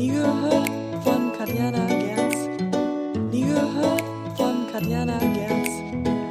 Nie 0.00 0.08
gehört 0.08 0.70
von 1.04 1.30
Katjana 1.36 1.84
Gerz. 1.84 2.48
Nie 3.30 3.44
gehört 3.44 4.02
von 4.34 4.66
Katjana 4.72 5.18
Gerz. 5.18 5.68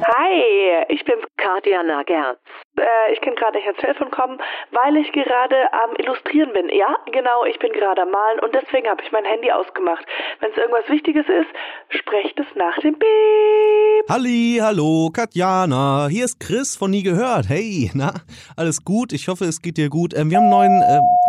Hi, 0.08 0.84
ich 0.88 1.04
bin's 1.04 1.22
Katjana 1.36 2.02
Gerz. 2.02 2.40
Äh, 2.80 3.12
ich 3.12 3.20
kann 3.20 3.36
gerade 3.36 3.58
nicht 3.58 3.68
ans 3.68 3.78
Telefon 3.78 4.10
kommen, 4.10 4.38
weil 4.72 4.96
ich 4.96 5.12
gerade 5.12 5.72
am 5.72 5.94
Illustrieren 5.98 6.52
bin. 6.52 6.68
Ja, 6.76 6.96
genau, 7.12 7.44
ich 7.44 7.60
bin 7.60 7.72
gerade 7.72 8.02
am 8.02 8.10
Malen 8.10 8.40
und 8.40 8.52
deswegen 8.52 8.88
habe 8.88 9.04
ich 9.04 9.12
mein 9.12 9.24
Handy 9.24 9.52
ausgemacht. 9.52 10.04
Wenn 10.40 10.50
es 10.50 10.56
irgendwas 10.56 10.88
Wichtiges 10.88 11.26
ist, 11.28 11.50
sprecht 11.90 12.40
es 12.40 12.46
nach 12.56 12.76
dem 12.78 12.98
Piep. 12.98 14.08
Halli, 14.08 14.58
hallo, 14.60 15.10
Katjana. 15.14 16.08
Hier 16.10 16.24
ist 16.24 16.40
Chris 16.40 16.76
von 16.76 16.90
Nie 16.90 17.04
gehört. 17.04 17.48
Hey, 17.48 17.88
na, 17.94 18.14
alles 18.56 18.84
gut? 18.84 19.12
Ich 19.12 19.28
hoffe, 19.28 19.44
es 19.44 19.62
geht 19.62 19.76
dir 19.76 19.90
gut. 19.90 20.12
Ähm, 20.12 20.28
wir 20.28 20.38
haben 20.38 20.52
einen 20.52 20.58
neuen. 20.58 20.82
Ähm 20.82 21.19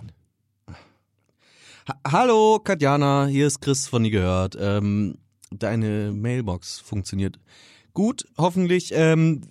hallo, 2.08 2.60
Katjana. 2.64 3.26
Hier 3.26 3.48
ist 3.48 3.62
Chris 3.62 3.88
von 3.88 4.02
Nie 4.02 4.12
gehört. 4.12 4.58
Ähm, 4.60 5.18
deine 5.52 6.12
Mailbox 6.12 6.80
funktioniert 6.80 7.40
gut, 7.94 8.26
hoffentlich. 8.38 8.92
Ähm, 8.94 9.42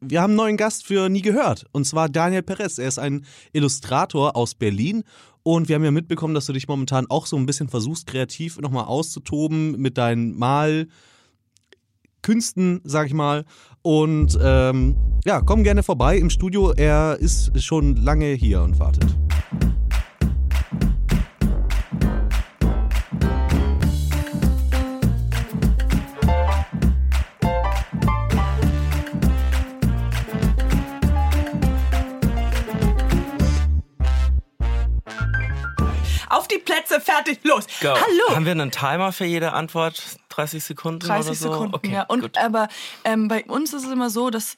wir 0.00 0.22
haben 0.22 0.30
einen 0.30 0.36
neuen 0.36 0.56
Gast 0.56 0.86
für 0.86 1.08
Nie 1.08 1.22
gehört. 1.22 1.66
Und 1.72 1.84
zwar 1.84 2.08
Daniel 2.08 2.42
Perez. 2.42 2.78
Er 2.78 2.88
ist 2.88 2.98
ein 2.98 3.24
Illustrator 3.52 4.36
aus 4.36 4.54
Berlin. 4.54 5.04
Und 5.42 5.68
wir 5.68 5.76
haben 5.76 5.84
ja 5.84 5.90
mitbekommen, 5.90 6.34
dass 6.34 6.46
du 6.46 6.52
dich 6.52 6.68
momentan 6.68 7.06
auch 7.08 7.26
so 7.26 7.36
ein 7.36 7.46
bisschen 7.46 7.68
versuchst, 7.68 8.06
kreativ 8.06 8.60
nochmal 8.60 8.84
auszutoben 8.84 9.78
mit 9.78 9.98
deinen 9.98 10.38
Malkünsten, 10.38 10.90
sag 12.84 13.06
ich 13.06 13.14
mal. 13.14 13.44
Und 13.82 14.38
ähm, 14.40 14.96
ja, 15.24 15.40
komm 15.40 15.64
gerne 15.64 15.82
vorbei 15.82 16.18
im 16.18 16.30
Studio. 16.30 16.72
Er 16.72 17.16
ist 17.18 17.60
schon 17.62 17.96
lange 17.96 18.32
hier 18.32 18.62
und 18.62 18.78
wartet. 18.78 19.06
Fertig, 37.12 37.40
los. 37.42 37.66
Go. 37.80 37.88
Hallo. 37.88 38.34
Haben 38.36 38.44
wir 38.44 38.52
einen 38.52 38.70
Timer 38.70 39.12
für 39.12 39.24
jede 39.24 39.52
Antwort? 39.52 40.02
30 40.30 40.62
Sekunden 40.62 41.00
30 41.00 41.26
oder 41.26 41.34
so? 41.34 41.50
Sekunden, 41.52 41.74
okay, 41.74 41.92
ja. 41.92 42.02
Und 42.04 42.20
gut. 42.20 42.38
aber 42.38 42.68
ähm, 43.04 43.28
bei 43.28 43.44
uns 43.44 43.72
ist 43.72 43.84
es 43.84 43.90
immer 43.92 44.10
so, 44.10 44.30
dass 44.30 44.56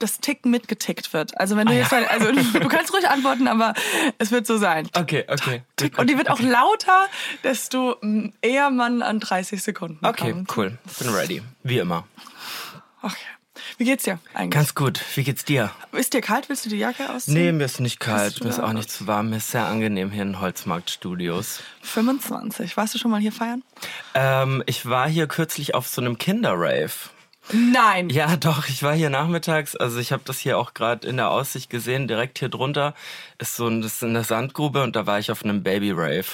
das 0.00 0.20
Ticken 0.20 0.52
mitgetickt 0.52 1.12
wird. 1.12 1.36
Also 1.40 1.56
wenn 1.56 1.66
du 1.66 1.72
Ah, 1.72 1.76
jetzt, 1.76 1.90
ja. 1.90 2.04
also 2.06 2.30
du 2.30 2.68
kannst 2.68 2.92
ruhig 2.94 3.08
antworten, 3.08 3.48
aber 3.48 3.74
es 4.18 4.30
wird 4.30 4.46
so 4.46 4.56
sein. 4.56 4.88
Okay, 4.96 5.24
okay. 5.28 5.62
Tick. 5.74 5.98
Und 5.98 6.08
die 6.08 6.16
wird 6.16 6.30
auch 6.30 6.38
lauter, 6.40 7.08
desto 7.42 7.96
mm, 8.00 8.28
eher 8.40 8.70
man 8.70 9.02
an 9.02 9.18
30 9.18 9.60
Sekunden 9.60 10.06
Okay, 10.06 10.30
kommt. 10.30 10.56
cool. 10.56 10.78
Bin 11.00 11.08
ready. 11.08 11.42
Wie 11.64 11.78
immer. 11.78 12.06
Okay. 13.02 13.16
Wie 13.78 13.84
geht's 13.84 14.02
dir 14.02 14.18
eigentlich? 14.34 14.50
Ganz 14.50 14.74
gut. 14.74 15.00
Wie 15.14 15.22
geht's 15.22 15.44
dir? 15.44 15.70
ist 15.92 16.12
dir 16.12 16.20
kalt? 16.20 16.48
Willst 16.48 16.66
du 16.66 16.68
die 16.68 16.78
Jacke 16.78 17.10
ausziehen? 17.10 17.34
Nee, 17.34 17.52
mir 17.52 17.64
ist 17.64 17.78
nicht 17.78 18.00
kalt. 18.00 18.42
Mir 18.42 18.50
ist 18.50 18.58
auch 18.58 18.72
nicht 18.72 18.90
zu 18.90 19.06
warm. 19.06 19.30
Mir 19.30 19.36
ist 19.36 19.52
sehr 19.52 19.66
angenehm 19.66 20.10
hier 20.10 20.22
in 20.22 20.40
Holzmarkt-Studios. 20.40 21.60
25. 21.82 22.76
Warst 22.76 22.94
du 22.94 22.98
schon 22.98 23.12
mal 23.12 23.20
hier 23.20 23.30
feiern? 23.30 23.62
Ähm, 24.14 24.64
ich 24.66 24.86
war 24.86 25.08
hier 25.08 25.28
kürzlich 25.28 25.76
auf 25.76 25.86
so 25.86 26.00
einem 26.00 26.18
Kinderrave. 26.18 26.90
Nein. 27.52 28.10
Ja, 28.10 28.36
doch, 28.36 28.68
ich 28.68 28.82
war 28.82 28.94
hier 28.94 29.10
nachmittags, 29.10 29.74
also 29.74 29.98
ich 29.98 30.12
habe 30.12 30.22
das 30.26 30.38
hier 30.38 30.58
auch 30.58 30.74
gerade 30.74 31.08
in 31.08 31.16
der 31.16 31.30
Aussicht 31.30 31.70
gesehen, 31.70 32.06
direkt 32.06 32.38
hier 32.38 32.50
drunter 32.50 32.94
ist 33.38 33.56
so 33.56 33.68
ein, 33.68 33.80
das 33.80 33.94
ist 33.94 34.04
eine 34.04 34.22
Sandgrube 34.22 34.82
und 34.82 34.96
da 34.96 35.06
war 35.06 35.18
ich 35.18 35.30
auf 35.30 35.42
einem 35.42 35.62
Baby-Rave. 35.62 36.26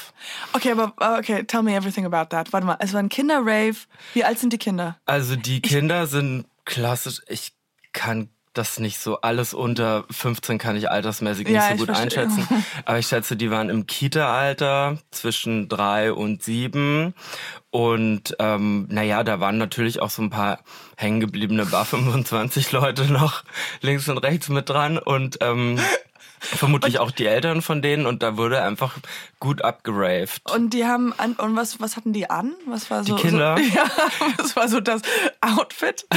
Okay, 0.55 0.73
aber 0.73 0.93
okay, 1.19 1.45
tell 1.45 1.63
me 1.63 1.77
everything 1.77 2.05
about 2.05 2.31
that. 2.31 2.53
Warte 2.53 2.67
mal, 2.67 2.77
es 2.81 2.93
war 2.93 3.01
ein 3.01 3.09
Kinderrave. 3.09 3.77
Wie 4.15 4.25
alt 4.25 4.39
sind 4.39 4.53
die 4.53 4.59
Kinder? 4.59 4.97
Also 5.07 5.37
die 5.37 5.61
Kinder 5.61 6.07
sind 6.07 6.47
klassisch, 6.65 7.21
ich 7.29 7.53
kann 7.93 8.29
das 8.55 8.79
nicht 8.79 8.99
so, 8.99 9.21
alles 9.21 9.53
unter 9.53 10.05
15 10.11 10.59
kann 10.59 10.77
ich 10.77 10.89
altersmäßig 10.89 11.47
nicht 11.47 11.57
Ja, 11.57 11.71
so 11.71 11.87
gut 11.87 11.91
einschätzen. 11.91 12.47
Aber 12.85 12.99
ich 12.99 13.07
schätze, 13.09 13.37
die 13.37 13.51
waren 13.51 13.69
im 13.69 13.87
Kita-Alter 13.87 14.99
zwischen 15.11 15.69
drei 15.69 16.13
und 16.13 16.43
sieben. 16.43 17.15
Und 17.71 18.37
ähm, 18.39 18.87
naja, 18.89 19.25
da 19.25 19.41
waren 19.41 19.59
natürlich 19.59 20.01
auch 20.01 20.11
so 20.11 20.23
ein 20.23 20.31
paar 20.31 20.61
hängengebliebene 20.97 21.67
Bar 21.67 21.85
25 21.85 22.71
Leute 22.73 23.13
noch 23.13 23.43
links 23.81 24.09
und 24.09 24.19
rechts 24.19 24.49
mit 24.49 24.69
dran. 24.69 24.99
Und 24.99 25.39
ähm, 25.41 25.81
vermutlich 26.45 26.99
auch 26.99 27.11
die 27.11 27.27
Eltern 27.27 27.63
von 27.63 27.83
denen. 27.83 28.07
Und 28.07 28.23
da 28.23 28.37
wurde 28.37 28.63
einfach 28.63 28.97
gut 29.41 29.63
abgeraved. 29.63 30.43
Und 30.51 30.71
die 30.71 30.87
haben 30.87 31.13
an, 31.17 31.35
und 31.35 31.57
was 31.57 31.81
was 31.81 31.97
hatten 31.97 32.13
die 32.13 32.31
an? 32.31 32.55
Was 32.67 32.91
war 32.91 33.05
so 33.05 33.17
Kinder? 33.17 33.57
So, 33.59 33.65
ja, 33.75 33.85
was 34.39 34.57
war 34.57 34.69
so 34.69 34.81
das 34.81 35.03
Outfit? 35.41 36.07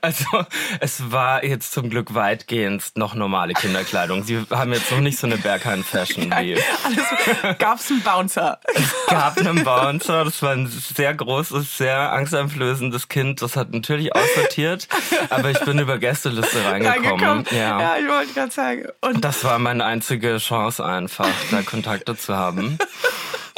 Also 0.00 0.44
es 0.80 1.10
war 1.10 1.44
jetzt 1.44 1.72
zum 1.72 1.90
Glück 1.90 2.14
weitgehend 2.14 2.92
noch 2.94 3.14
normale 3.14 3.52
Kinderkleidung. 3.52 4.22
Sie 4.22 4.44
haben 4.50 4.72
jetzt 4.72 4.90
noch 4.92 5.00
nicht 5.00 5.18
so 5.18 5.26
eine 5.26 5.36
Berghain-Fashion 5.36 6.24
wie... 6.38 6.56
Alles 6.84 7.58
gab's 7.58 7.90
einen 7.90 8.02
Bouncer. 8.02 8.60
Es 8.74 9.06
gab 9.08 9.36
einen 9.38 9.64
Bouncer, 9.64 10.24
das 10.24 10.40
war 10.40 10.52
ein 10.52 10.66
sehr 10.68 11.12
großes, 11.14 11.76
sehr 11.76 12.12
angsteinflößendes 12.12 13.08
Kind. 13.08 13.42
Das 13.42 13.56
hat 13.56 13.72
natürlich 13.72 14.14
aussortiert, 14.14 14.88
aber 15.30 15.50
ich 15.50 15.58
bin 15.60 15.78
über 15.78 15.98
Gästeliste 15.98 16.64
reingekommen. 16.64 17.24
Reingekommen. 17.24 17.46
Ja. 17.50 17.80
ja, 17.80 17.96
ich 17.98 18.08
wollte 18.08 18.32
gerade 18.32 18.52
sagen. 18.52 18.86
Und 19.00 19.24
Das 19.24 19.44
war 19.44 19.57
meine 19.58 19.84
einzige 19.84 20.38
Chance 20.38 20.84
einfach, 20.84 21.28
da 21.50 21.62
Kontakte 21.62 22.16
zu 22.16 22.36
haben. 22.36 22.78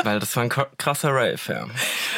Weil 0.03 0.19
das 0.19 0.35
war 0.35 0.45
ein 0.45 0.51
kr- 0.51 0.69
krasser 0.79 1.11
Rave, 1.11 1.39
ja. 1.49 1.67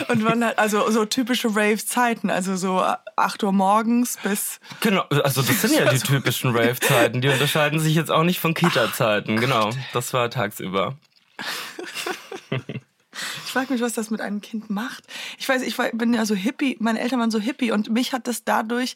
und 0.06 0.25
wann 0.25 0.44
halt, 0.44 0.56
also 0.56 0.88
so 0.93 1.04
typische 1.04 1.48
Rave-Zeiten, 1.48 2.31
also 2.31 2.54
so 2.54 2.81
8 3.16 3.42
Uhr 3.42 3.53
morgens 3.53 4.19
bis 4.22 4.60
Genau, 4.81 5.03
also 5.25 5.42
das 5.42 5.62
sind 5.62 5.75
ja 5.75 5.91
die 5.91 5.98
typischen 5.98 6.54
Rave-Zeiten. 6.54 7.21
Die 7.21 7.28
unterscheiden 7.28 7.81
sich 7.81 7.97
jetzt 7.97 8.12
auch 8.12 8.22
nicht 8.22 8.38
von 8.38 8.54
Kita-Zeiten. 8.54 9.37
Genau, 9.41 9.71
das 9.92 10.12
war 10.12 10.31
tagsüber. 10.31 10.94
Ich 13.44 13.50
frage 13.53 13.72
mich, 13.72 13.82
was 13.82 13.94
das 13.94 14.10
mit 14.10 14.21
einem 14.21 14.41
Kind 14.41 14.71
macht. 14.71 15.04
Ich 15.38 15.48
weiß, 15.48 15.62
ich 15.62 15.76
war, 15.76 15.88
bin 15.91 16.15
ja 16.15 16.25
so 16.25 16.34
hippie, 16.34 16.76
meine 16.81 17.00
Eltern 17.00 17.19
waren 17.21 17.31
so 17.31 17.41
hippie 17.41 17.72
und 17.72 17.91
mich 17.91 18.12
hat 18.12 18.26
das 18.26 18.44
dadurch, 18.44 18.94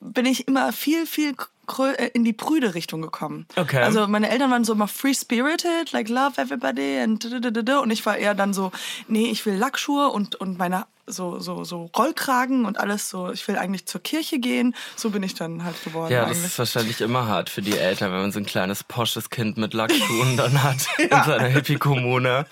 bin 0.00 0.26
ich 0.26 0.46
immer 0.46 0.72
viel, 0.72 1.06
viel 1.06 1.34
in 1.78 2.24
die 2.24 2.32
prüde 2.32 2.74
Richtung 2.74 3.02
gekommen. 3.02 3.46
Okay. 3.56 3.82
Also 3.82 4.06
meine 4.06 4.30
Eltern 4.30 4.50
waren 4.50 4.64
so 4.64 4.72
immer 4.72 4.88
free 4.88 5.14
spirited, 5.14 5.92
like 5.92 6.08
love 6.08 6.40
everybody 6.40 6.98
and 6.98 7.24
und 7.24 7.90
ich 7.90 8.04
war 8.06 8.16
eher 8.16 8.34
dann 8.34 8.52
so, 8.52 8.72
nee, 9.08 9.30
ich 9.30 9.46
will 9.46 9.54
Lackschuhe 9.54 10.08
und, 10.08 10.34
und 10.36 10.58
meine 10.58 10.86
so, 11.12 11.38
so, 11.38 11.64
so 11.64 11.90
Rollkragen 11.96 12.64
und 12.64 12.78
alles 12.78 13.10
so, 13.10 13.30
ich 13.30 13.46
will 13.48 13.56
eigentlich 13.56 13.86
zur 13.86 14.02
Kirche 14.02 14.38
gehen. 14.38 14.74
So 14.96 15.10
bin 15.10 15.22
ich 15.22 15.34
dann 15.34 15.64
halt 15.64 15.82
geworden 15.82 16.12
Ja, 16.12 16.20
das 16.20 16.30
eigentlich. 16.30 16.44
ist 16.44 16.58
wahrscheinlich 16.58 17.00
immer 17.00 17.26
hart 17.26 17.50
für 17.50 17.62
die 17.62 17.76
Eltern, 17.76 18.12
wenn 18.12 18.20
man 18.20 18.32
so 18.32 18.38
ein 18.38 18.46
kleines 18.46 18.84
posches 18.84 19.30
Kind 19.30 19.56
mit 19.56 19.74
Lackschuhen 19.74 20.36
dann 20.36 20.62
hat 20.62 20.86
in 20.98 21.10
seiner 21.10 21.48
Hippie-Kommune. 21.48 22.46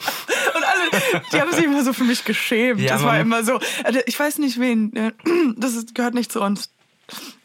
Und 0.54 0.64
alle, 0.64 1.22
die 1.32 1.40
haben 1.40 1.52
sich 1.52 1.64
immer 1.64 1.84
so 1.84 1.92
für 1.92 2.04
mich 2.04 2.24
geschämt. 2.24 2.80
Ja, 2.80 2.94
das 2.94 3.04
war 3.04 3.18
immer 3.18 3.44
so, 3.44 3.60
also 3.84 4.00
ich 4.06 4.18
weiß 4.18 4.38
nicht 4.38 4.58
wen, 4.58 4.94
äh, 4.96 5.12
das 5.56 5.74
gehört 5.94 6.14
nicht 6.14 6.32
zu 6.32 6.40
uns. 6.40 6.70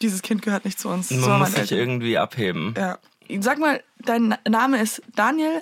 Dieses 0.01 0.21
Kind 0.21 0.41
gehört 0.41 0.65
nicht 0.65 0.79
zu 0.79 0.89
uns. 0.89 1.09
Man 1.11 1.19
so 1.21 1.29
muss 1.31 1.49
sich 1.51 1.59
Eltern. 1.59 1.77
irgendwie 1.77 2.17
abheben. 2.17 2.73
Ja. 2.77 2.97
Sag 3.39 3.57
mal, 3.59 3.81
dein 3.99 4.35
Name 4.47 4.81
ist 4.81 5.01
Daniel 5.15 5.61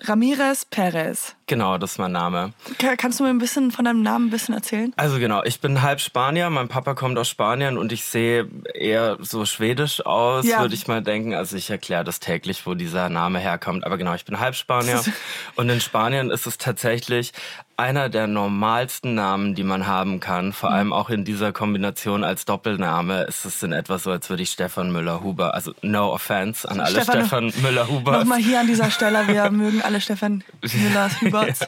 Ramirez 0.00 0.64
Perez. 0.64 1.36
Genau, 1.46 1.78
das 1.78 1.92
ist 1.92 1.98
mein 1.98 2.10
Name. 2.10 2.52
Ka- 2.80 2.96
Kannst 2.96 3.20
du 3.20 3.24
mir 3.24 3.30
ein 3.30 3.38
bisschen 3.38 3.70
von 3.70 3.84
deinem 3.84 4.02
Namen 4.02 4.26
ein 4.26 4.30
bisschen 4.30 4.52
erzählen? 4.54 4.92
Also 4.96 5.18
genau, 5.20 5.44
ich 5.44 5.60
bin 5.60 5.82
halb 5.82 6.00
Spanier, 6.00 6.50
mein 6.50 6.66
Papa 6.66 6.94
kommt 6.94 7.16
aus 7.16 7.28
Spanien 7.28 7.78
und 7.78 7.92
ich 7.92 8.04
sehe 8.04 8.48
eher 8.74 9.18
so 9.20 9.46
schwedisch 9.46 10.04
aus, 10.04 10.44
Ja. 10.46 10.60
würde 10.62 10.74
ich 10.74 10.88
mal 10.88 11.00
denken. 11.00 11.32
Also 11.34 11.56
ich 11.56 11.70
erkläre 11.70 12.02
das 12.02 12.18
täglich, 12.18 12.66
wo 12.66 12.74
dieser 12.74 13.08
Name 13.08 13.38
herkommt. 13.38 13.84
Aber 13.84 13.96
genau, 13.96 14.14
ich 14.14 14.24
bin 14.24 14.40
halb 14.40 14.56
Spanier. 14.56 15.00
Und 15.54 15.68
in 15.68 15.80
Spanien 15.80 16.30
ist 16.32 16.46
es 16.48 16.58
tatsächlich 16.58 17.32
einer 17.76 18.08
der 18.08 18.26
normalsten 18.26 19.14
Namen, 19.14 19.54
die 19.54 19.64
man 19.64 19.86
haben 19.86 20.20
kann. 20.20 20.52
Vor 20.52 20.70
Mhm. 20.70 20.74
allem 20.76 20.92
auch 20.92 21.10
in 21.10 21.24
dieser 21.24 21.52
Kombination 21.52 22.22
als 22.24 22.44
Doppelname 22.44 23.22
ist 23.24 23.44
es 23.44 23.62
in 23.62 23.72
etwa 23.72 23.98
so, 23.98 24.10
als 24.10 24.30
würde 24.30 24.42
ich 24.44 24.50
Stefan 24.50 24.92
Müller-Huber, 24.92 25.54
also 25.54 25.72
no 25.82 26.12
offense 26.12 26.68
an 26.70 26.80
alle 26.80 27.02
Stefan- 27.02 27.20
Stefan 27.26 27.52
Müller-Hubers. 27.62 28.18
Nochmal 28.20 28.38
hier 28.40 28.60
an 28.60 28.66
dieser 28.66 28.90
Stelle, 28.90 29.26
wir 29.26 29.50
mögen 29.50 29.82
alle 29.82 30.00
Stefan 30.00 30.44
Müllers 30.62 31.12
Hüberts. 31.20 31.66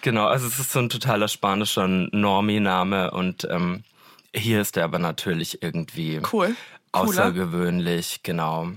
Genau, 0.00 0.26
also 0.26 0.46
es 0.46 0.58
ist 0.58 0.72
so 0.72 0.78
ein 0.78 0.88
totaler 0.88 1.28
spanischer 1.28 1.86
Normie-Name 1.86 3.10
und 3.10 3.46
ähm, 3.50 3.84
hier 4.34 4.60
ist 4.62 4.76
er 4.78 4.84
aber 4.84 4.98
natürlich 4.98 5.62
irgendwie 5.62 6.20
Cool. 6.32 6.54
Cooler. 6.92 7.04
außergewöhnlich, 7.04 8.20
genau. 8.22 8.68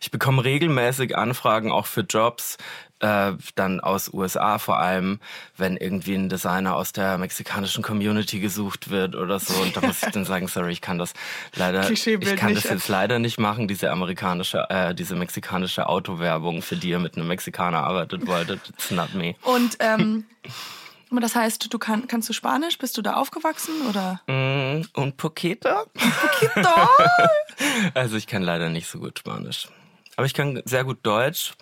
Ich 0.00 0.10
bekomme 0.10 0.44
regelmäßig 0.44 1.16
Anfragen 1.16 1.70
auch 1.70 1.86
für 1.86 2.02
Jobs, 2.02 2.56
äh, 3.00 3.32
dann 3.54 3.80
aus 3.80 4.12
USA 4.12 4.58
vor 4.58 4.78
allem, 4.78 5.20
wenn 5.56 5.76
irgendwie 5.76 6.14
ein 6.14 6.28
Designer 6.28 6.76
aus 6.76 6.92
der 6.92 7.18
mexikanischen 7.18 7.82
Community 7.82 8.40
gesucht 8.40 8.90
wird 8.90 9.14
oder 9.14 9.38
so. 9.38 9.54
Und 9.60 9.76
da 9.76 9.82
muss 9.82 10.02
ich 10.02 10.10
dann 10.10 10.24
sagen, 10.26 10.48
sorry, 10.48 10.72
ich 10.72 10.80
kann 10.80 10.98
das 10.98 11.12
leider, 11.54 11.90
ich 11.90 12.36
kann 12.36 12.54
das 12.54 12.64
jetzt 12.64 12.88
leider 12.88 13.18
nicht 13.18 13.38
machen, 13.38 13.68
diese 13.68 13.90
amerikanische, 13.90 14.66
äh, 14.70 14.94
diese 14.94 15.14
mexikanische 15.14 15.88
Autowerbung, 15.88 16.62
für 16.62 16.76
die 16.76 16.90
ihr 16.90 16.98
mit 16.98 17.16
einem 17.16 17.28
Mexikaner 17.28 17.84
arbeitet 17.84 18.26
wolltet. 18.26 18.60
It's 18.70 18.90
not 18.90 19.14
me. 19.14 19.34
Und 19.42 19.76
ähm, 19.80 20.24
das 21.10 21.36
heißt, 21.36 21.72
du 21.72 21.78
kann, 21.78 22.08
kannst 22.08 22.28
du 22.28 22.32
Spanisch? 22.32 22.78
Bist 22.78 22.98
du 22.98 23.02
da 23.02 23.14
aufgewachsen 23.14 23.74
oder? 23.88 24.20
Mm, 24.26 24.84
und 24.94 25.16
poquito? 25.16 25.84
Poquito. 25.94 26.88
also 27.94 28.16
ich 28.16 28.26
kann 28.26 28.42
leider 28.42 28.68
nicht 28.68 28.88
so 28.88 28.98
gut 28.98 29.18
Spanisch. 29.18 29.68
Aber 30.16 30.26
ich 30.26 30.34
kann 30.34 30.60
sehr 30.64 30.84
gut 30.84 30.98
Deutsch 31.02 31.52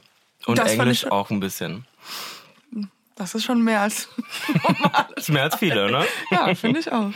und 0.47 0.59
das 0.59 0.73
Englisch 0.73 1.07
auch 1.07 1.31
ein 1.31 1.41
bisschen. 1.41 1.87
Das 3.17 3.35
ist 3.35 3.45
schon 3.45 3.63
mehr 3.63 3.83
als 3.83 4.09
normal. 4.63 5.07
ist 5.17 5.29
mehr 5.29 5.45
als 5.45 5.57
viele, 5.57 5.91
ne? 5.91 6.05
ja, 6.31 6.55
finde 6.55 6.81
ich 6.81 6.91
auch. 6.91 7.11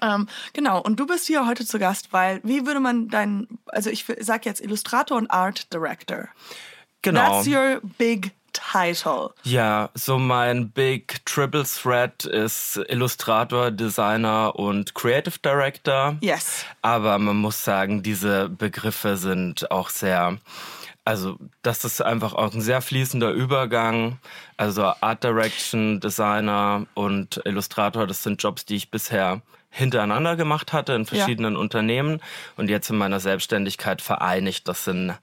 Ähm, 0.00 0.28
genau, 0.52 0.80
und 0.80 1.00
du 1.00 1.06
bist 1.06 1.26
hier 1.26 1.46
heute 1.46 1.66
zu 1.66 1.78
Gast, 1.78 2.12
weil, 2.12 2.40
wie 2.44 2.66
würde 2.66 2.80
man 2.80 3.08
dein, 3.08 3.48
also 3.66 3.90
ich 3.90 4.04
sag 4.20 4.46
jetzt 4.46 4.60
Illustrator 4.60 5.16
und 5.16 5.30
Art 5.30 5.72
Director. 5.72 6.28
Genau. 7.02 7.42
That's 7.42 7.48
your 7.48 7.80
big 7.98 8.32
title. 8.72 9.30
Ja, 9.44 9.90
so 9.94 10.18
mein 10.18 10.70
Big 10.70 11.24
Triple 11.24 11.64
Threat 11.64 12.24
ist 12.24 12.80
Illustrator, 12.88 13.70
Designer 13.70 14.54
und 14.56 14.94
Creative 14.94 15.38
Director. 15.44 16.16
Yes. 16.20 16.64
Aber 16.82 17.18
man 17.18 17.36
muss 17.36 17.64
sagen, 17.64 18.02
diese 18.02 18.48
Begriffe 18.48 19.16
sind 19.16 19.70
auch 19.70 19.90
sehr 19.90 20.38
also 21.04 21.38
das 21.62 21.86
ist 21.86 22.02
einfach 22.02 22.34
auch 22.34 22.52
ein 22.52 22.60
sehr 22.60 22.82
fließender 22.82 23.30
Übergang. 23.30 24.18
Also 24.58 24.92
Art 25.00 25.24
Direction, 25.24 26.00
Designer 26.00 26.86
und 26.92 27.40
Illustrator, 27.46 28.06
das 28.06 28.22
sind 28.22 28.42
Jobs, 28.42 28.66
die 28.66 28.76
ich 28.76 28.90
bisher 28.90 29.40
hintereinander 29.70 30.36
gemacht 30.36 30.74
hatte 30.74 30.92
in 30.92 31.06
verschiedenen 31.06 31.54
ja. 31.54 31.60
Unternehmen 31.60 32.20
und 32.58 32.68
jetzt 32.68 32.90
in 32.90 32.98
meiner 32.98 33.20
Selbstständigkeit 33.20 34.02
vereinigt 34.02 34.68
das 34.68 34.86
in 34.86 35.14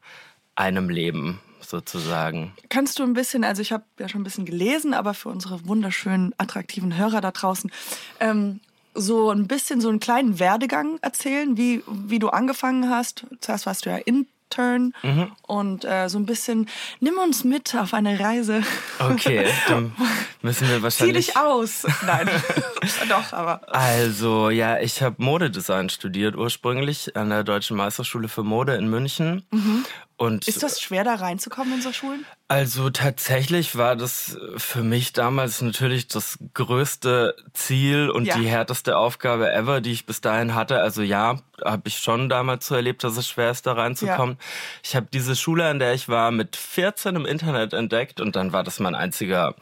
einem 0.55 0.89
Leben 0.89 1.39
sozusagen. 1.69 2.53
Kannst 2.69 2.99
du 2.99 3.03
ein 3.03 3.13
bisschen, 3.13 3.43
also 3.43 3.61
ich 3.61 3.71
habe 3.71 3.83
ja 3.99 4.09
schon 4.09 4.21
ein 4.21 4.23
bisschen 4.23 4.45
gelesen, 4.45 4.93
aber 4.93 5.13
für 5.13 5.29
unsere 5.29 5.67
wunderschönen, 5.67 6.33
attraktiven 6.37 6.97
Hörer 6.97 7.21
da 7.21 7.31
draußen, 7.31 7.71
ähm, 8.19 8.59
so 8.93 9.29
ein 9.29 9.47
bisschen 9.47 9.81
so 9.81 9.89
einen 9.89 9.99
kleinen 9.99 10.39
Werdegang 10.39 10.99
erzählen, 11.01 11.57
wie, 11.57 11.83
wie 11.87 12.19
du 12.19 12.29
angefangen 12.29 12.89
hast. 12.89 13.25
Zuerst 13.41 13.65
warst 13.65 13.85
du 13.85 13.89
ja 13.89 13.97
in 13.97 14.27
Turn 14.49 14.93
mhm. 15.03 15.31
und 15.47 15.85
äh, 15.85 16.07
so 16.07 16.17
ein 16.17 16.25
bisschen, 16.25 16.69
nimm 16.99 17.17
uns 17.17 17.43
mit 17.43 17.75
auf 17.75 17.93
eine 17.93 18.19
Reise. 18.19 18.63
Okay, 18.99 19.47
dann 19.67 19.93
müssen 20.41 20.69
wir 20.69 20.81
wahrscheinlich... 20.81 21.27
Zieh 21.27 21.31
dich 21.33 21.37
aus. 21.37 21.85
Nein, 22.05 22.29
doch, 23.09 23.33
aber... 23.33 23.61
Also, 23.73 24.49
ja, 24.49 24.79
ich 24.79 25.01
habe 25.01 25.15
Modedesign 25.17 25.89
studiert 25.89 26.35
ursprünglich 26.35 27.15
an 27.17 27.29
der 27.29 27.43
Deutschen 27.43 27.75
Meisterschule 27.75 28.27
für 28.27 28.43
Mode 28.43 28.75
in 28.75 28.87
München 28.87 29.45
mhm. 29.51 29.85
Und 30.17 30.47
ist 30.47 30.63
das 30.63 30.79
schwer, 30.79 31.03
da 31.03 31.15
reinzukommen 31.15 31.73
in 31.73 31.81
so 31.81 31.91
Schulen? 31.91 32.25
Also 32.47 32.89
tatsächlich 32.89 33.75
war 33.75 33.97
das 33.97 34.37
für 34.55 34.81
mich 34.81 35.11
damals 35.11 35.61
natürlich 35.61 36.07
das 36.07 36.37
größte 36.53 37.35
Ziel 37.51 38.09
und 38.09 38.25
ja. 38.25 38.37
die 38.37 38.47
härteste 38.47 38.97
Aufgabe 38.97 39.51
ever, 39.51 39.81
die 39.81 39.91
ich 39.91 40.05
bis 40.05 40.21
dahin 40.21 40.55
hatte. 40.55 40.79
Also 40.79 41.01
ja, 41.01 41.39
habe 41.63 41.87
ich 41.89 41.97
schon 41.97 42.29
damals 42.29 42.67
so 42.67 42.75
erlebt, 42.75 43.03
dass 43.03 43.17
es 43.17 43.27
schwer 43.27 43.51
ist, 43.51 43.65
da 43.65 43.73
reinzukommen. 43.73 44.37
Ja. 44.39 44.45
Ich 44.83 44.95
habe 44.95 45.07
diese 45.11 45.35
Schule, 45.35 45.67
an 45.67 45.79
der 45.79 45.93
ich 45.93 46.07
war, 46.07 46.31
mit 46.31 46.55
14 46.55 47.17
im 47.17 47.25
Internet 47.25 47.73
entdeckt 47.73 48.21
und 48.21 48.37
dann 48.37 48.53
war 48.53 48.63
das 48.63 48.79
mein 48.79 48.95
einziger 48.95 49.55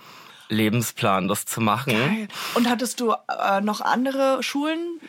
Lebensplan, 0.50 1.28
das 1.28 1.46
zu 1.46 1.62
machen. 1.62 1.94
Geil. 1.94 2.28
Und 2.54 2.70
hattest 2.70 3.00
du 3.00 3.14
äh, 3.14 3.62
noch 3.62 3.82
andere 3.82 4.44
Schulen? 4.44 5.00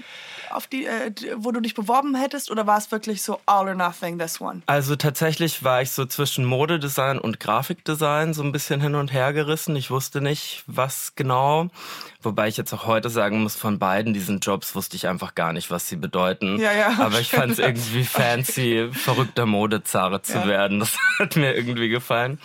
Auf 0.55 0.67
die, 0.67 0.87
äh, 0.87 1.13
wo 1.37 1.53
du 1.53 1.61
dich 1.61 1.75
beworben 1.75 2.15
hättest 2.15 2.51
oder 2.51 2.67
war 2.67 2.79
es 2.79 2.91
wirklich 2.93 3.23
so 3.23 3.41
all 3.47 3.69
or 3.69 3.75
nothing 3.75 4.19
this 4.19 4.41
one? 4.41 4.63
Also 4.67 4.97
tatsächlich 4.97 5.63
war 5.65 5.83
ich 5.83 5.91
so 5.91 6.05
zwischen 6.07 6.45
Modedesign 6.45 7.19
und 7.19 7.41
Grafikdesign 7.41 8.35
so 8.35 8.43
ein 8.43 8.53
bisschen 8.53 8.81
hin 8.81 8.95
und 8.95 9.13
her 9.13 9.33
gerissen. 9.33 9.77
Ich 9.77 9.91
wusste 9.91 10.21
nicht, 10.21 10.65
was 10.67 11.15
genau. 11.17 11.69
Wobei 12.23 12.49
ich 12.49 12.57
jetzt 12.57 12.73
auch 12.73 12.87
heute 12.87 13.11
sagen 13.11 13.43
muss, 13.43 13.55
von 13.55 13.79
beiden 13.79 14.15
diesen 14.15 14.41
Jobs 14.41 14.75
wusste 14.75 14.97
ich 14.97 15.09
einfach 15.09 15.35
gar 15.35 15.53
nicht, 15.53 15.71
was 15.71 15.89
sie 15.89 15.97
bedeuten. 15.97 16.59
Ja, 16.59 16.73
ja. 16.73 16.99
Aber 16.99 17.21
ich 17.21 17.29
fand 17.29 17.53
es 17.53 17.59
irgendwie 17.59 18.05
fancy, 18.05 18.89
verrückter 18.93 19.47
Modezarre 19.47 20.23
zu 20.23 20.39
ja. 20.39 20.47
werden. 20.47 20.81
Das 20.81 20.97
hat 21.19 21.37
mir 21.37 21.55
irgendwie 21.55 21.89
gefallen. 21.89 22.39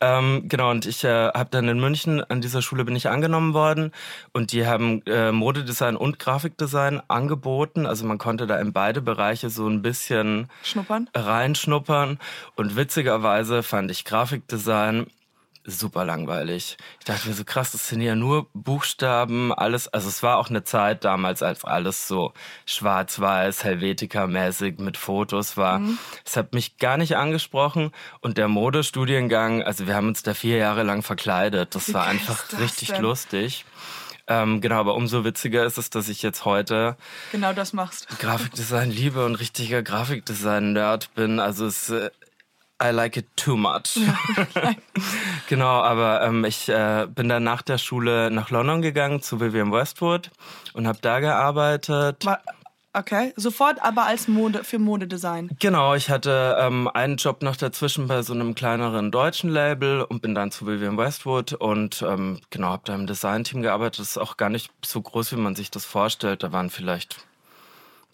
Ähm, 0.00 0.44
genau, 0.48 0.70
und 0.70 0.86
ich 0.86 1.04
äh, 1.04 1.28
habe 1.28 1.48
dann 1.50 1.68
in 1.68 1.80
München, 1.80 2.22
an 2.22 2.40
dieser 2.40 2.62
Schule 2.62 2.84
bin 2.84 2.96
ich 2.96 3.08
angenommen 3.08 3.54
worden 3.54 3.92
und 4.32 4.52
die 4.52 4.66
haben 4.66 5.02
äh, 5.06 5.32
Modedesign 5.32 5.96
und 5.96 6.18
Grafikdesign 6.18 7.02
angeboten. 7.08 7.86
Also 7.86 8.06
man 8.06 8.18
konnte 8.18 8.46
da 8.46 8.58
in 8.58 8.72
beide 8.72 9.00
Bereiche 9.00 9.50
so 9.50 9.68
ein 9.68 9.82
bisschen 9.82 10.48
schnuppern. 10.62 11.08
reinschnuppern. 11.14 12.18
Und 12.56 12.76
witzigerweise 12.76 13.62
fand 13.62 13.90
ich 13.90 14.04
Grafikdesign 14.04 15.06
super 15.64 16.04
langweilig. 16.04 16.76
Ich 16.98 17.04
dachte 17.04 17.28
mir 17.28 17.34
so 17.34 17.44
krass, 17.44 17.72
das 17.72 17.88
sind 17.88 18.00
ja 18.00 18.14
nur 18.14 18.48
Buchstaben, 18.52 19.52
alles. 19.52 19.88
Also 19.88 20.08
es 20.08 20.22
war 20.22 20.38
auch 20.38 20.50
eine 20.50 20.64
Zeit 20.64 21.04
damals, 21.04 21.42
als 21.42 21.64
alles 21.64 22.06
so 22.06 22.32
schwarz-weiß, 22.66 23.64
Helvetica-mäßig 23.64 24.78
mit 24.78 24.96
Fotos 24.96 25.56
war. 25.56 25.78
Mhm. 25.78 25.98
Es 26.24 26.36
hat 26.36 26.52
mich 26.52 26.78
gar 26.78 26.96
nicht 26.96 27.16
angesprochen 27.16 27.92
und 28.20 28.38
der 28.38 28.48
Modestudiengang, 28.48 29.62
also 29.62 29.86
wir 29.86 29.94
haben 29.94 30.08
uns 30.08 30.22
da 30.22 30.34
vier 30.34 30.58
Jahre 30.58 30.82
lang 30.82 31.02
verkleidet. 31.02 31.74
Das 31.74 31.88
Wie 31.88 31.94
war 31.94 32.06
einfach 32.06 32.46
das 32.48 32.60
richtig 32.60 32.88
denn? 32.88 33.02
lustig. 33.02 33.64
Ähm, 34.26 34.62
genau, 34.62 34.76
aber 34.76 34.94
umso 34.94 35.24
witziger 35.24 35.66
ist 35.66 35.76
es, 35.76 35.90
dass 35.90 36.08
ich 36.08 36.22
jetzt 36.22 36.46
heute 36.46 36.96
genau 37.30 37.52
das 37.52 37.74
machst. 37.74 38.08
Grafikdesign 38.18 38.90
liebe 38.90 39.24
und 39.24 39.34
richtiger 39.34 39.82
Grafikdesign-Nerd 39.82 41.14
bin. 41.14 41.40
Also 41.40 41.66
es 41.66 41.90
äh, 41.90 42.10
I 42.82 42.90
like 42.90 43.16
it 43.16 43.26
too 43.36 43.56
much. 43.56 43.98
genau, 45.48 45.80
aber 45.80 46.22
ähm, 46.22 46.44
ich 46.44 46.68
äh, 46.68 47.06
bin 47.08 47.28
dann 47.28 47.44
nach 47.44 47.62
der 47.62 47.78
Schule 47.78 48.30
nach 48.30 48.50
London 48.50 48.82
gegangen 48.82 49.22
zu 49.22 49.40
Vivian 49.40 49.72
Westwood 49.72 50.30
und 50.72 50.86
habe 50.86 50.98
da 51.00 51.20
gearbeitet. 51.20 52.24
Okay, 52.96 53.32
sofort 53.34 53.82
aber 53.82 54.06
als 54.06 54.28
Mode 54.28 54.62
für 54.62 54.78
Modedesign. 54.78 55.50
Genau, 55.58 55.94
ich 55.94 56.10
hatte 56.10 56.56
ähm, 56.60 56.88
einen 56.88 57.16
Job 57.16 57.42
noch 57.42 57.56
dazwischen 57.56 58.06
bei 58.06 58.22
so 58.22 58.32
einem 58.32 58.54
kleineren 58.54 59.10
deutschen 59.10 59.50
Label 59.50 60.02
und 60.02 60.22
bin 60.22 60.36
dann 60.36 60.52
zu 60.52 60.68
Vivian 60.68 60.96
Westwood 60.96 61.54
und 61.54 62.02
ähm, 62.02 62.40
genau 62.50 62.68
habe 62.68 62.82
da 62.84 62.94
im 62.94 63.08
Designteam 63.08 63.62
gearbeitet. 63.62 63.98
Das 63.98 64.10
ist 64.10 64.18
auch 64.18 64.36
gar 64.36 64.48
nicht 64.48 64.70
so 64.84 65.02
groß, 65.02 65.32
wie 65.32 65.40
man 65.40 65.56
sich 65.56 65.72
das 65.72 65.84
vorstellt. 65.84 66.44
Da 66.44 66.52
waren 66.52 66.70
vielleicht 66.70 67.16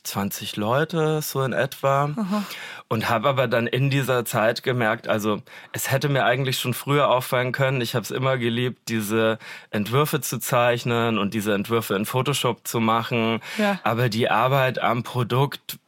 20 0.02 0.56
Leute, 0.56 1.22
so 1.22 1.42
in 1.42 1.52
etwa. 1.52 2.10
Aha. 2.16 2.44
Und 2.88 3.08
habe 3.08 3.28
aber 3.28 3.48
dann 3.48 3.66
in 3.66 3.90
dieser 3.90 4.24
Zeit 4.24 4.62
gemerkt, 4.62 5.06
also 5.06 5.42
es 5.72 5.90
hätte 5.90 6.08
mir 6.08 6.24
eigentlich 6.24 6.58
schon 6.58 6.74
früher 6.74 7.08
auffallen 7.08 7.52
können. 7.52 7.80
Ich 7.80 7.94
habe 7.94 8.02
es 8.02 8.10
immer 8.10 8.36
geliebt, 8.36 8.88
diese 8.88 9.38
Entwürfe 9.70 10.20
zu 10.20 10.38
zeichnen 10.38 11.18
und 11.18 11.34
diese 11.34 11.54
Entwürfe 11.54 11.94
in 11.94 12.04
Photoshop 12.04 12.66
zu 12.66 12.80
machen. 12.80 13.40
Ja. 13.58 13.78
Aber 13.84 14.08
die 14.08 14.28
Arbeit 14.28 14.80
am 14.80 15.02
Produkt 15.02 15.78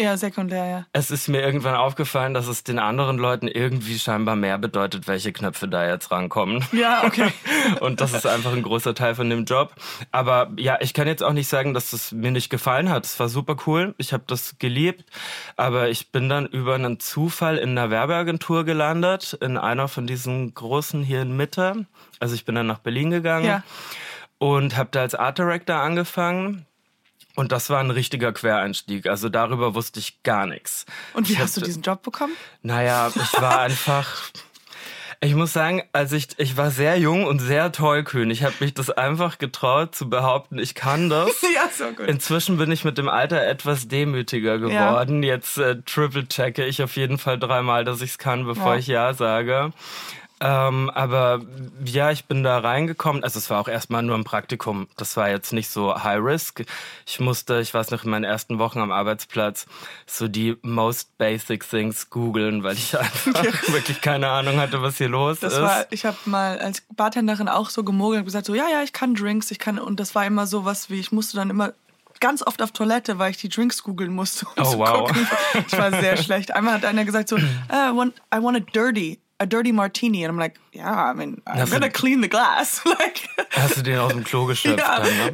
ja, 0.00 0.16
sekundär, 0.16 0.66
ja. 0.66 0.86
Es 0.92 1.10
ist 1.10 1.28
mir 1.28 1.42
irgendwann 1.42 1.74
aufgefallen, 1.74 2.34
dass 2.34 2.48
es 2.48 2.64
den 2.64 2.78
anderen 2.78 3.18
Leuten 3.18 3.46
irgendwie 3.46 3.98
scheinbar 3.98 4.36
mehr 4.36 4.58
bedeutet, 4.58 5.06
welche 5.06 5.32
Knöpfe 5.32 5.68
da 5.68 5.86
jetzt 5.86 6.10
rankommen. 6.10 6.64
Ja, 6.72 7.04
okay. 7.04 7.32
und 7.80 8.00
das 8.00 8.14
ist 8.14 8.26
einfach 8.26 8.52
ein 8.52 8.62
großer 8.62 8.94
Teil 8.94 9.14
von 9.14 9.28
dem 9.28 9.44
Job. 9.44 9.74
Aber 10.10 10.50
ja, 10.56 10.78
ich 10.80 10.94
kann 10.94 11.06
jetzt 11.06 11.22
auch 11.22 11.32
nicht 11.32 11.48
sagen, 11.48 11.74
dass 11.74 11.92
es 11.92 12.10
mir 12.10 12.30
nicht 12.30 12.48
gefallen 12.48 12.88
hat. 12.88 13.04
Es 13.04 13.20
war 13.20 13.28
super 13.28 13.56
cool. 13.66 13.94
Ich 13.98 14.12
habe 14.12 14.24
das 14.26 14.58
geliebt. 14.58 15.04
Aber 15.56 15.88
ich 15.90 16.10
bin 16.10 16.28
dann 16.28 16.46
über 16.46 16.74
einen 16.74 16.98
Zufall 16.98 17.58
in 17.58 17.70
einer 17.70 17.90
Werbeagentur 17.90 18.64
gelandet, 18.64 19.38
in 19.40 19.58
einer 19.58 19.88
von 19.88 20.06
diesen 20.06 20.54
großen 20.54 21.02
hier 21.02 21.22
in 21.22 21.36
Mitte. 21.36 21.86
Also 22.18 22.34
ich 22.34 22.44
bin 22.44 22.54
dann 22.54 22.66
nach 22.66 22.78
Berlin 22.78 23.10
gegangen. 23.10 23.46
Ja. 23.46 23.62
Und 24.38 24.76
habe 24.76 24.88
da 24.90 25.02
als 25.02 25.14
Art 25.14 25.38
Director 25.38 25.76
angefangen 25.76 26.66
und 27.36 27.52
das 27.52 27.70
war 27.70 27.80
ein 27.80 27.90
richtiger 27.90 28.32
Quereinstieg. 28.32 29.06
Also 29.06 29.28
darüber 29.28 29.74
wusste 29.74 30.00
ich 30.00 30.22
gar 30.22 30.46
nichts. 30.46 30.86
Und 31.14 31.28
wie 31.28 31.34
ich 31.34 31.38
hast 31.38 31.56
du 31.56 31.60
diesen 31.60 31.82
Job 31.82 32.02
bekommen? 32.02 32.34
Naja, 32.62 33.10
ich 33.14 33.40
war 33.40 33.60
einfach. 33.62 34.30
Ich 35.24 35.36
muss 35.36 35.52
sagen, 35.52 35.84
also 35.92 36.16
ich, 36.16 36.30
ich 36.38 36.56
war 36.56 36.72
sehr 36.72 36.98
jung 36.98 37.26
und 37.26 37.38
sehr 37.38 37.70
tollkühn. 37.70 38.28
Ich 38.32 38.42
habe 38.42 38.54
mich 38.58 38.74
das 38.74 38.90
einfach 38.90 39.38
getraut 39.38 39.94
zu 39.94 40.10
behaupten, 40.10 40.58
ich 40.58 40.74
kann 40.74 41.08
das. 41.08 41.30
ja, 41.54 41.68
so 41.72 41.84
gut. 41.92 42.08
Inzwischen 42.08 42.56
bin 42.56 42.72
ich 42.72 42.84
mit 42.84 42.98
dem 42.98 43.08
Alter 43.08 43.46
etwas 43.46 43.86
demütiger 43.86 44.58
geworden. 44.58 45.22
Ja. 45.22 45.28
Jetzt 45.28 45.58
äh, 45.58 45.80
triple 45.82 46.26
checke 46.26 46.64
ich 46.64 46.82
auf 46.82 46.96
jeden 46.96 47.18
Fall 47.18 47.38
dreimal, 47.38 47.84
dass 47.84 48.00
ich 48.00 48.10
es 48.10 48.18
kann, 48.18 48.46
bevor 48.46 48.72
ja. 48.72 48.78
ich 48.80 48.86
Ja 48.88 49.14
sage. 49.14 49.72
Ähm, 50.44 50.90
aber 50.90 51.40
ja, 51.84 52.10
ich 52.10 52.24
bin 52.24 52.42
da 52.42 52.58
reingekommen. 52.58 53.22
Also 53.22 53.38
es 53.38 53.48
war 53.48 53.60
auch 53.60 53.68
erstmal 53.68 54.02
nur 54.02 54.16
ein 54.16 54.24
Praktikum. 54.24 54.88
Das 54.96 55.16
war 55.16 55.30
jetzt 55.30 55.52
nicht 55.52 55.68
so 55.70 55.94
High 56.02 56.18
Risk. 56.20 56.64
Ich 57.06 57.20
musste, 57.20 57.60
ich 57.60 57.72
weiß 57.72 57.92
noch, 57.92 58.02
in 58.02 58.10
meinen 58.10 58.24
ersten 58.24 58.58
Wochen 58.58 58.80
am 58.80 58.90
Arbeitsplatz 58.90 59.66
so 60.04 60.26
die 60.26 60.56
most 60.62 61.16
basic 61.16 61.68
things 61.68 62.10
googeln, 62.10 62.64
weil 62.64 62.74
ich 62.74 62.98
einfach 62.98 63.44
wirklich 63.68 64.00
keine 64.00 64.28
Ahnung 64.30 64.58
hatte, 64.58 64.82
was 64.82 64.98
hier 64.98 65.08
los 65.08 65.38
Das 65.38 65.52
ist. 65.52 65.62
war, 65.62 65.86
ich 65.90 66.04
habe 66.04 66.16
mal 66.24 66.58
als 66.58 66.82
Bartenderin 66.96 67.48
auch 67.48 67.70
so 67.70 67.84
gemogelt 67.84 68.18
und 68.20 68.24
gesagt 68.24 68.46
so, 68.46 68.54
ja, 68.56 68.68
ja, 68.68 68.82
ich 68.82 68.92
kann 68.92 69.14
Drinks, 69.14 69.52
ich 69.52 69.60
kann, 69.60 69.78
und 69.78 70.00
das 70.00 70.16
war 70.16 70.26
immer 70.26 70.48
so 70.48 70.64
was 70.64 70.90
wie, 70.90 70.98
ich 70.98 71.12
musste 71.12 71.36
dann 71.36 71.50
immer 71.50 71.72
ganz 72.18 72.42
oft 72.44 72.62
auf 72.62 72.72
Toilette, 72.72 73.18
weil 73.18 73.30
ich 73.30 73.36
die 73.36 73.48
Drinks 73.48 73.82
googeln 73.84 74.12
musste. 74.12 74.46
Um 74.56 74.64
Oh, 74.64 74.78
wow. 74.78 75.06
Gucken. 75.08 75.28
Ich 75.66 75.76
war 75.78 75.90
sehr 75.90 76.16
schlecht. 76.22 76.52
Einmal 76.54 76.74
hat 76.74 76.84
einer 76.84 77.04
gesagt 77.04 77.28
so, 77.28 77.36
"Ah, 77.68 77.90
I, 77.92 77.96
want, 77.96 78.14
I 78.34 78.38
want 78.42 78.56
a 78.56 78.60
dirty, 78.60 79.18
a 79.42 79.46
dirty 79.46 79.72
martini. 79.72 80.24
And 80.24 80.32
I'm 80.32 80.38
like, 80.38 80.58
yeah, 80.72 81.10
I 81.10 81.12
mean, 81.14 81.42
I'm 81.46 81.56
Hast 81.58 81.72
du- 81.72 81.78
gonna 81.80 81.90
clean 81.90 82.20
the 82.22 82.28
glass. 82.28 82.80
like, 82.86 83.28
Hast 83.50 83.76
du 83.76 83.82
den 83.82 83.98
aus 83.98 84.12
dem 84.12 84.24
Klo 84.24 84.46
geschöpft 84.52 84.78
Ja. 84.80 85.00
dann, 85.00 85.16
ne? 85.16 85.32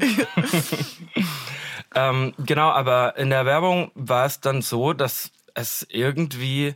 ähm, 1.95 2.35
genau, 2.39 2.71
aber 2.71 3.17
in 3.17 3.31
der 3.31 3.45
Werbung 3.47 3.91
war 3.95 4.27
es 4.27 4.41
dann 4.41 4.63
so, 4.63 4.93
dass 4.93 5.31
es 5.59 5.87
irgendwie, 5.91 6.75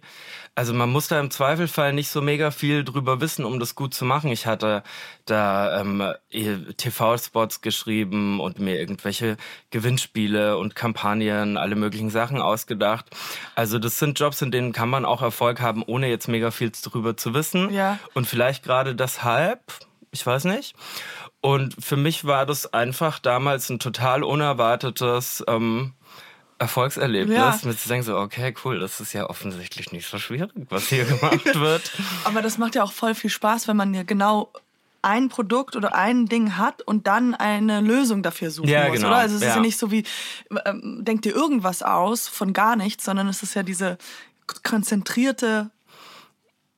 also 0.54 0.74
man 0.74 0.90
muss 0.90 1.08
da 1.08 1.20
im 1.20 1.30
Zweifelfall 1.30 1.92
nicht 1.92 2.08
so 2.08 2.20
mega 2.20 2.50
viel 2.50 2.84
drüber 2.84 3.20
wissen, 3.20 3.44
um 3.44 3.60
das 3.60 3.74
gut 3.74 3.94
zu 3.94 4.04
machen. 4.04 4.30
Ich 4.30 4.46
hatte 4.46 4.82
da 5.24 5.80
ähm, 5.80 6.02
TV-Spots 6.30 7.60
geschrieben 7.60 8.40
und 8.40 8.58
mir 8.58 8.78
irgendwelche 8.78 9.36
Gewinnspiele 9.70 10.58
und 10.58 10.74
Kampagnen, 10.74 11.56
alle 11.56 11.76
möglichen 11.76 12.10
Sachen 12.10 12.42
ausgedacht. 12.42 13.06
Also 13.54 13.78
das 13.78 13.98
sind 13.98 14.18
Jobs, 14.18 14.42
in 14.42 14.50
denen 14.50 14.72
kann 14.72 14.90
man 14.90 15.04
auch 15.04 15.22
Erfolg 15.22 15.60
haben, 15.60 15.84
ohne 15.84 16.08
jetzt 16.08 16.26
mega 16.26 16.50
viel 16.50 16.72
drüber 16.72 17.16
zu 17.16 17.34
wissen. 17.34 17.72
Ja. 17.72 17.98
Und 18.14 18.26
vielleicht 18.26 18.64
gerade 18.64 18.96
deshalb, 18.96 19.60
ich 20.10 20.26
weiß 20.26 20.44
nicht. 20.44 20.74
Und 21.40 21.76
für 21.84 21.96
mich 21.96 22.24
war 22.24 22.46
das 22.46 22.72
einfach 22.72 23.18
damals 23.18 23.68
ein 23.68 23.78
total 23.78 24.22
unerwartetes 24.22 25.44
ähm, 25.48 25.92
Erfolgserlebnis, 26.62 27.36
Ja. 27.36 27.58
mit 27.64 27.78
zu 27.80 27.88
denken 27.88 28.06
so, 28.06 28.16
okay, 28.16 28.54
cool, 28.64 28.78
das 28.78 29.00
ist 29.00 29.12
ja 29.12 29.28
offensichtlich 29.28 29.90
nicht 29.92 30.08
so 30.08 30.18
schwierig, 30.18 30.50
was 30.70 30.86
hier 30.88 31.04
gemacht 31.04 31.44
wird. 31.54 31.90
Aber 32.24 32.40
das 32.40 32.56
macht 32.56 32.74
ja 32.76 32.84
auch 32.84 32.92
voll 32.92 33.14
viel 33.14 33.30
Spaß, 33.30 33.66
wenn 33.68 33.76
man 33.76 33.92
ja 33.94 34.04
genau 34.04 34.50
ein 35.04 35.28
Produkt 35.28 35.74
oder 35.74 35.96
ein 35.96 36.26
Ding 36.26 36.56
hat 36.56 36.80
und 36.82 37.08
dann 37.08 37.34
eine 37.34 37.80
Lösung 37.80 38.22
dafür 38.22 38.52
suchen 38.52 38.68
Ja, 38.68 38.86
muss, 38.86 38.96
genau, 38.96 39.08
oder? 39.08 39.16
Also 39.16 39.34
es 39.34 39.42
ist 39.42 39.48
ja. 39.48 39.56
ja 39.56 39.60
nicht 39.60 39.76
so 39.76 39.90
wie, 39.90 40.04
ähm, 40.64 41.00
denk 41.04 41.22
dir 41.22 41.34
irgendwas 41.34 41.82
aus 41.82 42.28
von 42.28 42.52
gar 42.52 42.76
nichts, 42.76 43.04
sondern 43.04 43.26
es 43.26 43.42
ist 43.42 43.54
ja 43.54 43.64
diese 43.64 43.98
konzentrierte, 44.62 45.70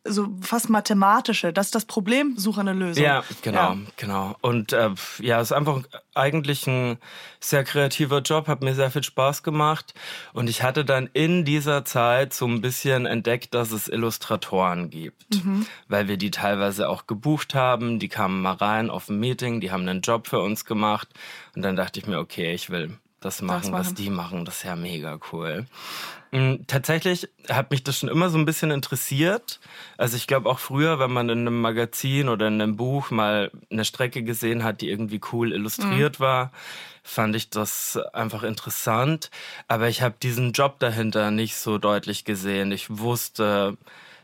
so 0.04 0.28
fast 0.40 0.68
mathematische, 0.68 1.52
das 1.52 1.66
ist 1.66 1.74
das 1.74 1.84
Problem, 1.86 2.34
suche 2.36 2.60
eine 2.60 2.74
Lösung. 2.74 3.02
Ja, 3.02 3.24
genau, 3.42 3.76
genau. 3.96 4.36
Und 4.42 4.72
äh, 4.72 4.90
ja, 5.20 5.40
es 5.40 5.48
ist 5.48 5.52
einfach 5.52 5.82
eigentlich 6.14 6.66
ein 6.66 6.98
sehr 7.40 7.64
kreativer 7.64 8.20
Job, 8.20 8.46
hat 8.46 8.62
mir 8.62 8.74
sehr 8.74 8.90
viel 8.90 9.02
Spaß 9.02 9.42
gemacht. 9.42 9.94
Und 10.32 10.50
ich 10.50 10.62
hatte 10.62 10.84
dann 10.84 11.08
in 11.12 11.44
dieser 11.44 11.84
Zeit 11.84 12.34
so 12.34 12.46
ein 12.46 12.60
bisschen 12.60 13.06
entdeckt, 13.06 13.54
dass 13.54 13.72
es 13.72 13.88
Illustratoren 13.88 14.90
gibt, 14.90 15.42
weil 15.88 16.06
wir 16.08 16.16
die 16.16 16.30
teilweise 16.30 16.88
auch 16.88 17.06
gebucht 17.06 17.54
haben. 17.54 17.98
Die 17.98 18.08
kamen 18.08 18.42
mal 18.42 18.52
rein 18.52 18.90
auf 18.90 19.08
ein 19.08 19.18
Meeting, 19.18 19.60
die 19.60 19.70
haben 19.70 19.88
einen 19.88 20.02
Job 20.02 20.28
für 20.28 20.40
uns 20.40 20.64
gemacht. 20.64 21.08
Und 21.56 21.62
dann 21.62 21.76
dachte 21.76 21.98
ich 21.98 22.06
mir, 22.06 22.18
okay, 22.18 22.52
ich 22.52 22.70
will 22.70 22.98
das 23.24 23.42
machen, 23.42 23.72
was 23.72 23.86
machen. 23.88 23.94
die 23.96 24.10
machen. 24.10 24.44
Das 24.44 24.56
ist 24.58 24.62
ja 24.64 24.76
mega 24.76 25.18
cool. 25.32 25.66
Mm, 26.32 26.54
Tatsächlich 26.66 27.28
hat 27.48 27.70
mich 27.70 27.84
das 27.84 27.98
schon 27.98 28.08
immer 28.08 28.28
so 28.30 28.38
ein 28.38 28.44
bisschen 28.44 28.70
interessiert. 28.70 29.60
Also 29.96 30.16
ich 30.16 30.26
glaube 30.26 30.48
auch 30.50 30.58
früher, 30.58 30.98
wenn 30.98 31.12
man 31.12 31.28
in 31.28 31.40
einem 31.40 31.60
Magazin 31.60 32.28
oder 32.28 32.48
in 32.48 32.60
einem 32.60 32.76
Buch 32.76 33.10
mal 33.10 33.50
eine 33.70 33.84
Strecke 33.84 34.22
gesehen 34.22 34.64
hat, 34.64 34.80
die 34.80 34.90
irgendwie 34.90 35.20
cool 35.32 35.52
illustriert 35.52 36.20
war, 36.20 36.50
fand 37.02 37.36
ich 37.36 37.50
das 37.50 37.98
einfach 38.12 38.42
interessant. 38.42 39.30
Aber 39.68 39.88
ich 39.88 40.02
habe 40.02 40.14
diesen 40.22 40.52
Job 40.52 40.78
dahinter 40.80 41.30
nicht 41.30 41.56
so 41.56 41.78
deutlich 41.78 42.24
gesehen. 42.24 42.72
Ich 42.72 42.86
wusste 42.98 43.76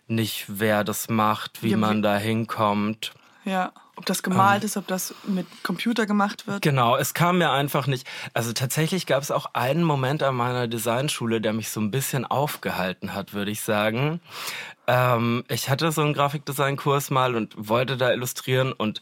nicht, 0.09 0.47
wer 0.49 0.83
das 0.83 1.09
macht, 1.09 1.63
wie 1.63 1.71
Ja, 1.71 1.77
wie- 1.77 1.81
man 1.81 2.03
da 2.03 2.17
hinkommt. 2.17 3.13
Ja, 3.45 3.73
ob 3.97 4.07
das 4.07 4.23
gemalt 4.23 4.65
ist, 4.65 4.77
ob 4.77 4.87
das 4.87 5.15
mit 5.25 5.47
Computer 5.63 6.07
gemacht 6.07 6.47
wird. 6.47 6.63
Genau, 6.63 6.97
es 6.97 7.15
kam 7.15 7.39
mir 7.39 7.51
einfach 7.51 7.87
nicht. 7.87 8.07
Also 8.35 8.53
tatsächlich 8.53 9.07
gab 9.07 9.23
es 9.23 9.31
auch 9.31 9.47
einen 9.55 9.83
Moment 9.83 10.23
an 10.23 10.35
meiner 10.35 10.69
Designschule, 10.69 11.41
der 11.41 11.53
mich 11.53 11.71
so 11.71 11.81
ein 11.81 11.91
bisschen 11.91 12.25
aufgehalten 12.25 13.15
hat, 13.15 13.33
würde 13.33 13.51
ich 13.51 13.63
sagen. 13.63 14.21
Ähm, 14.87 15.45
ich 15.49 15.71
hatte 15.71 15.91
so 15.93 16.03
einen 16.03 16.15
Grafikdesign-Kurs 16.15 17.11
mal 17.11 17.35
und 17.35 17.55
wollte 17.57 17.97
da 17.97 18.11
illustrieren 18.11 18.73
und 18.73 19.01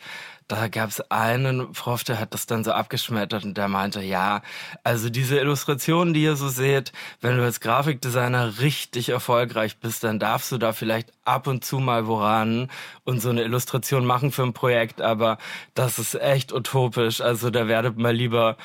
da 0.48 0.68
gab 0.68 0.88
es 0.88 1.00
einen 1.10 1.72
Prof, 1.72 2.04
der 2.04 2.18
hat 2.18 2.32
das 2.32 2.46
dann 2.46 2.64
so 2.64 2.72
abgeschmettert 2.72 3.44
und 3.44 3.56
der 3.58 3.68
meinte, 3.68 4.00
ja, 4.00 4.40
also 4.82 5.10
diese 5.10 5.38
Illustrationen, 5.38 6.14
die 6.14 6.22
ihr 6.22 6.36
so 6.36 6.48
seht, 6.48 6.92
wenn 7.20 7.36
du 7.36 7.44
als 7.44 7.60
Grafikdesigner 7.60 8.58
richtig 8.60 9.10
erfolgreich 9.10 9.76
bist, 9.78 10.04
dann 10.04 10.18
darfst 10.18 10.50
du 10.50 10.56
da 10.58 10.72
vielleicht 10.72 11.12
ab 11.24 11.46
und 11.46 11.64
zu 11.64 11.78
mal 11.78 12.06
woran 12.06 12.70
und 13.04 13.20
so 13.20 13.28
eine 13.28 13.42
Illustration 13.42 14.06
machen 14.06 14.32
für 14.32 14.42
ein 14.42 14.54
Projekt, 14.54 15.00
aber 15.02 15.36
das 15.74 15.98
ist 15.98 16.14
echt 16.14 16.52
utopisch. 16.52 17.20
Also 17.20 17.50
da 17.50 17.68
werdet 17.68 17.98
mal 17.98 18.14
lieber 18.14 18.56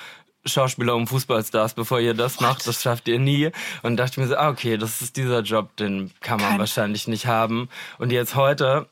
Schauspieler 0.45 0.95
und 0.95 1.07
Fußballstars, 1.07 1.73
bevor 1.73 1.99
ihr 2.01 2.13
das 2.13 2.41
macht. 2.41 2.67
Das 2.67 2.81
schafft 2.81 3.07
ihr 3.07 3.17
nie. 3.17 3.51
Und 3.81 3.95
dachte 3.95 4.19
mir 4.19 4.27
so, 4.27 4.35
ah, 4.35 4.49
okay, 4.49 4.75
das 4.77 5.01
ist 5.01 5.15
dieser 5.15 5.39
Job, 5.41 5.75
den 5.77 6.11
kann 6.19 6.39
man 6.41 6.49
Kein- 6.51 6.59
wahrscheinlich 6.59 7.07
nicht 7.07 7.27
haben. 7.27 7.69
Und 7.97 8.11
jetzt 8.11 8.35
heute, 8.35 8.87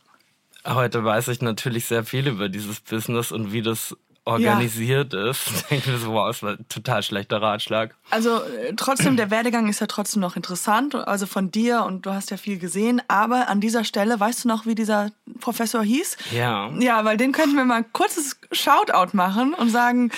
heute 0.66 1.04
weiß 1.04 1.28
ich 1.30 1.42
natürlich 1.42 1.86
sehr 1.86 2.04
viel 2.04 2.28
über 2.28 2.50
dieses 2.50 2.80
Business 2.80 3.32
und 3.32 3.52
wie 3.52 3.62
das 3.62 3.96
organisiert 4.24 5.14
ist. 5.14 5.66
Denke 5.70 5.92
mir 5.92 5.98
so, 5.98 6.14
wow, 6.14 6.28
das 6.28 6.44
war 6.44 6.52
ein 6.52 6.66
total 6.70 7.02
schlechter 7.02 7.42
Ratschlag. 7.42 7.96
Also 8.12 8.42
äh, 8.44 8.74
trotzdem, 8.76 9.18
der 9.18 9.32
Werdegang 9.32 9.68
ist 9.68 9.82
ja 9.82 9.88
trotzdem 9.88 10.22
noch 10.22 10.36
interessant, 10.36 10.94
also 10.96 11.26
von 11.26 11.50
dir 11.52 11.84
und 11.86 12.06
du 12.06 12.12
hast 12.12 12.30
ja 12.30 12.38
viel 12.38 12.60
gesehen, 12.60 13.02
aber 13.08 13.48
an 13.48 13.62
dieser 13.62 13.84
Stelle, 13.84 14.20
weißt 14.20 14.44
du 14.44 14.48
noch, 14.48 14.66
wie 14.66 14.76
dieser 14.76 15.12
Professor 15.40 15.84
hieß? 15.84 16.18
Ja. 16.32 16.70
Ja, 16.80 17.04
weil 17.04 17.18
den 17.18 17.32
könnten 17.32 17.56
wir 17.56 17.66
mal 17.66 17.78
ein 17.78 17.94
kurzes 17.94 18.38
Shoutout 18.52 19.16
machen 19.16 19.54
und 19.54 19.70
sagen, 19.70 20.12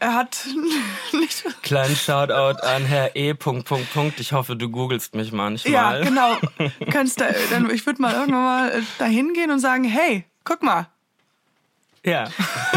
er 0.00 0.14
hat 0.14 0.46
nicht... 1.12 1.44
Kleinen 1.62 1.96
Shoutout 1.96 2.60
an 2.62 2.84
Herr 2.84 3.14
E. 3.16 3.34
Punkt, 3.34 3.66
Punkt, 3.66 3.92
Punkt. 3.92 4.20
Ich 4.20 4.32
hoffe, 4.32 4.56
du 4.56 4.68
googelst 4.68 5.14
mich 5.14 5.32
manchmal. 5.32 5.72
Ja, 5.72 5.98
genau. 6.02 6.36
Kannst 6.90 7.20
da, 7.20 7.26
dann, 7.50 7.70
ich 7.70 7.86
würde 7.86 8.00
mal 8.02 8.12
irgendwann 8.14 8.42
mal 8.44 8.70
äh, 8.70 8.82
dahin 8.98 9.32
gehen 9.34 9.50
und 9.50 9.60
sagen, 9.60 9.84
hey, 9.84 10.24
guck 10.44 10.62
mal, 10.62 10.88
Ja. 12.04 12.28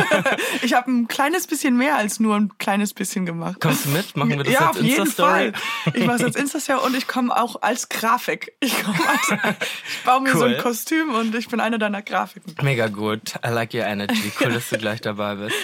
ich 0.63 0.73
habe 0.73 0.89
ein 0.91 1.07
kleines 1.07 1.45
bisschen 1.45 1.77
mehr 1.77 1.95
als 1.97 2.19
nur 2.19 2.35
ein 2.35 2.51
kleines 2.57 2.93
bisschen 2.95 3.25
gemacht. 3.27 3.57
Kommst 3.61 3.85
du 3.85 3.89
mit? 3.89 4.15
Machen 4.17 4.31
wir 4.31 4.43
das 4.43 4.51
ja, 4.53 4.71
jeden 4.73 4.87
Insta-Story? 5.01 5.51
Fall. 5.51 5.93
Ich 5.93 6.05
mache 6.07 6.23
als 6.23 6.35
Insta-Story 6.35 6.79
und 6.85 6.95
ich 6.95 7.07
komme 7.07 7.35
auch 7.35 7.61
als 7.61 7.89
Grafik. 7.89 8.53
Ich, 8.59 8.73
als, 8.73 9.39
ich 9.87 10.03
baue 10.03 10.21
mir 10.21 10.31
so 10.31 10.39
Cool. 10.39 10.55
ein 10.55 10.61
Kostüm 10.63 11.13
und 11.13 11.35
ich 11.35 11.47
bin 11.47 11.59
eine 11.59 11.77
deiner 11.77 12.01
Grafiken. 12.01 12.55
Mega 12.63 12.87
gut. 12.87 13.35
I 13.45 13.49
like 13.49 13.73
your 13.75 13.85
energy. 13.85 14.31
Cool, 14.39 14.51
dass 14.53 14.69
du 14.69 14.77
gleich 14.79 15.01
dabei 15.01 15.35
bist. 15.35 15.55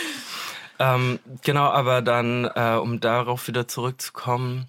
Ähm, 0.80 1.20
genau, 1.44 1.66
aber 1.70 2.02
dann, 2.02 2.46
äh, 2.54 2.78
um 2.82 3.00
darauf 3.00 3.48
wieder 3.48 3.68
zurückzukommen, 3.68 4.68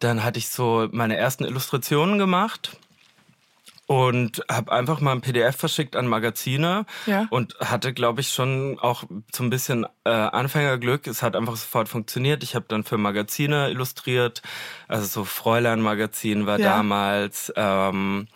dann 0.00 0.24
hatte 0.24 0.38
ich 0.38 0.48
so 0.48 0.88
meine 0.92 1.16
ersten 1.16 1.44
Illustrationen 1.44 2.18
gemacht 2.18 2.76
und 3.86 4.42
habe 4.50 4.72
einfach 4.72 5.00
mal 5.00 5.12
ein 5.12 5.20
PDF 5.20 5.56
verschickt 5.56 5.94
an 5.94 6.06
Magazine 6.06 6.86
Ja. 7.06 7.26
und 7.30 7.54
hatte, 7.60 7.92
glaube 7.92 8.22
ich, 8.22 8.32
schon 8.32 8.78
auch 8.80 9.04
so 9.32 9.44
ein 9.44 9.50
bisschen 9.50 9.86
äh, 10.04 10.10
Anfängerglück. 10.10 11.06
Es 11.06 11.22
hat 11.22 11.36
einfach 11.36 11.56
sofort 11.56 11.88
funktioniert. 11.88 12.42
Ich 12.42 12.54
habe 12.54 12.64
dann 12.68 12.84
für 12.84 12.96
Magazine 12.96 13.68
illustriert, 13.68 14.40
also 14.88 15.06
so 15.06 15.24
Fräulein-Magazin 15.24 16.46
war 16.46 16.58
Ja. 16.58 16.64
damals, 16.76 17.52
ähm, 17.56 18.26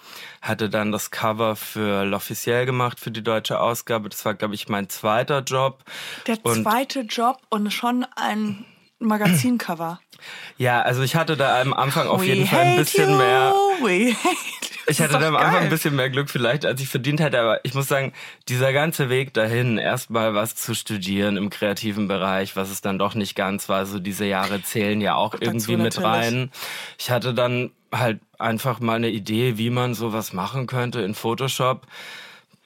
hatte 0.42 0.68
dann 0.70 0.92
das 0.92 1.10
Cover 1.10 1.56
für 1.56 2.02
L'Officiel 2.02 2.64
gemacht 2.64 3.00
für 3.00 3.10
die 3.10 3.22
deutsche 3.22 3.60
Ausgabe. 3.60 4.08
Das 4.08 4.24
war, 4.24 4.34
glaube 4.34 4.54
ich, 4.54 4.68
mein 4.68 4.88
zweiter 4.88 5.40
Job. 5.40 5.84
Der 6.26 6.38
Und- 6.42 6.62
zweite 6.62 7.00
Job 7.00 7.38
und 7.50 7.72
schon 7.72 8.06
ein 8.16 8.64
Magazincover. 9.00 10.00
Ja, 10.56 10.82
also 10.82 11.02
ich 11.02 11.14
hatte 11.14 11.36
da 11.36 11.60
am 11.60 11.72
Anfang 11.72 12.08
auf 12.08 12.22
We 12.22 12.26
jeden 12.26 12.46
Fall 12.46 12.60
ein 12.64 12.76
bisschen 12.76 13.10
you, 13.10 13.16
mehr. 13.16 13.54
Ich 14.88 15.00
hatte 15.00 15.18
da 15.18 15.28
am 15.28 15.36
Anfang 15.36 15.64
ein 15.64 15.68
bisschen 15.68 15.94
mehr 15.94 16.08
Glück 16.10 16.30
vielleicht, 16.30 16.64
als 16.64 16.80
ich 16.80 16.88
verdient 16.88 17.20
hätte, 17.20 17.38
aber 17.38 17.64
ich 17.64 17.74
muss 17.74 17.88
sagen, 17.88 18.12
dieser 18.48 18.72
ganze 18.72 19.10
Weg 19.10 19.34
dahin, 19.34 19.76
erstmal 19.78 20.34
was 20.34 20.54
zu 20.56 20.74
studieren 20.74 21.36
im 21.36 21.50
kreativen 21.50 22.08
Bereich, 22.08 22.56
was 22.56 22.70
es 22.70 22.80
dann 22.80 22.98
doch 22.98 23.14
nicht 23.14 23.34
ganz 23.36 23.68
war, 23.68 23.86
so 23.86 23.98
diese 24.00 24.24
Jahre 24.24 24.62
zählen 24.62 25.00
ja 25.00 25.14
auch 25.14 25.34
irgendwie 25.38 25.76
mit 25.76 25.96
natürlich. 25.96 26.04
rein. 26.08 26.50
Ich 26.98 27.10
hatte 27.10 27.34
dann 27.34 27.70
halt 27.92 28.20
einfach 28.38 28.80
mal 28.80 28.96
eine 28.96 29.10
Idee, 29.10 29.58
wie 29.58 29.70
man 29.70 29.94
sowas 29.94 30.32
machen 30.32 30.66
könnte 30.66 31.00
in 31.00 31.14
Photoshop. 31.14 31.86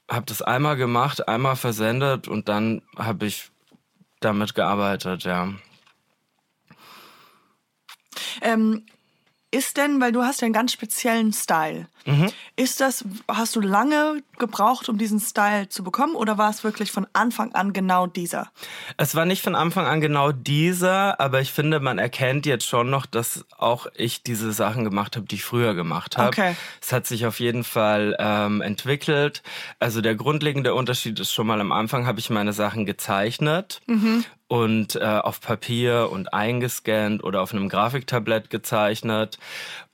Hab 0.08 0.26
das 0.26 0.42
einmal 0.42 0.76
gemacht, 0.76 1.28
einmal 1.28 1.56
versendet 1.56 2.28
und 2.28 2.48
dann 2.48 2.82
habe 2.96 3.26
ich 3.26 3.50
damit 4.20 4.54
gearbeitet, 4.54 5.24
ja. 5.24 5.52
Ähm, 8.40 8.84
Ist 9.50 9.76
denn, 9.76 10.00
weil 10.00 10.12
du 10.12 10.22
hast 10.22 10.40
ja 10.40 10.46
einen 10.46 10.54
ganz 10.54 10.72
speziellen 10.72 11.32
Style. 11.32 11.88
Mhm. 12.04 12.30
Ist 12.56 12.80
das, 12.80 13.04
hast 13.28 13.56
du 13.56 13.60
lange 13.60 14.22
gebraucht, 14.38 14.88
um 14.88 14.98
diesen 14.98 15.20
Style 15.20 15.68
zu 15.68 15.84
bekommen 15.84 16.14
oder 16.14 16.38
war 16.38 16.50
es 16.50 16.64
wirklich 16.64 16.90
von 16.90 17.06
Anfang 17.12 17.54
an 17.54 17.72
genau 17.72 18.06
dieser? 18.06 18.50
Es 18.96 19.14
war 19.14 19.24
nicht 19.24 19.42
von 19.42 19.54
Anfang 19.54 19.86
an 19.86 20.00
genau 20.00 20.32
dieser, 20.32 21.20
aber 21.20 21.40
ich 21.40 21.52
finde, 21.52 21.80
man 21.80 21.98
erkennt 21.98 22.46
jetzt 22.46 22.66
schon 22.66 22.90
noch, 22.90 23.06
dass 23.06 23.44
auch 23.56 23.86
ich 23.94 24.22
diese 24.22 24.52
Sachen 24.52 24.84
gemacht 24.84 25.16
habe, 25.16 25.26
die 25.26 25.36
ich 25.36 25.44
früher 25.44 25.74
gemacht 25.74 26.16
habe. 26.16 26.28
Okay. 26.28 26.56
Es 26.80 26.92
hat 26.92 27.06
sich 27.06 27.26
auf 27.26 27.40
jeden 27.40 27.64
Fall 27.64 28.16
ähm, 28.18 28.60
entwickelt. 28.60 29.42
Also 29.78 30.00
der 30.00 30.14
grundlegende 30.14 30.74
Unterschied 30.74 31.20
ist 31.20 31.32
schon 31.32 31.46
mal 31.46 31.60
am 31.60 31.72
Anfang 31.72 32.06
habe 32.06 32.18
ich 32.18 32.30
meine 32.30 32.52
Sachen 32.52 32.86
gezeichnet 32.86 33.80
und 34.48 34.96
äh, 34.96 35.00
auf 35.00 35.40
Papier 35.40 36.10
und 36.12 36.34
eingescannt 36.34 37.24
oder 37.24 37.40
auf 37.40 37.54
einem 37.54 37.70
Grafiktablett 37.70 38.50
gezeichnet. 38.50 39.38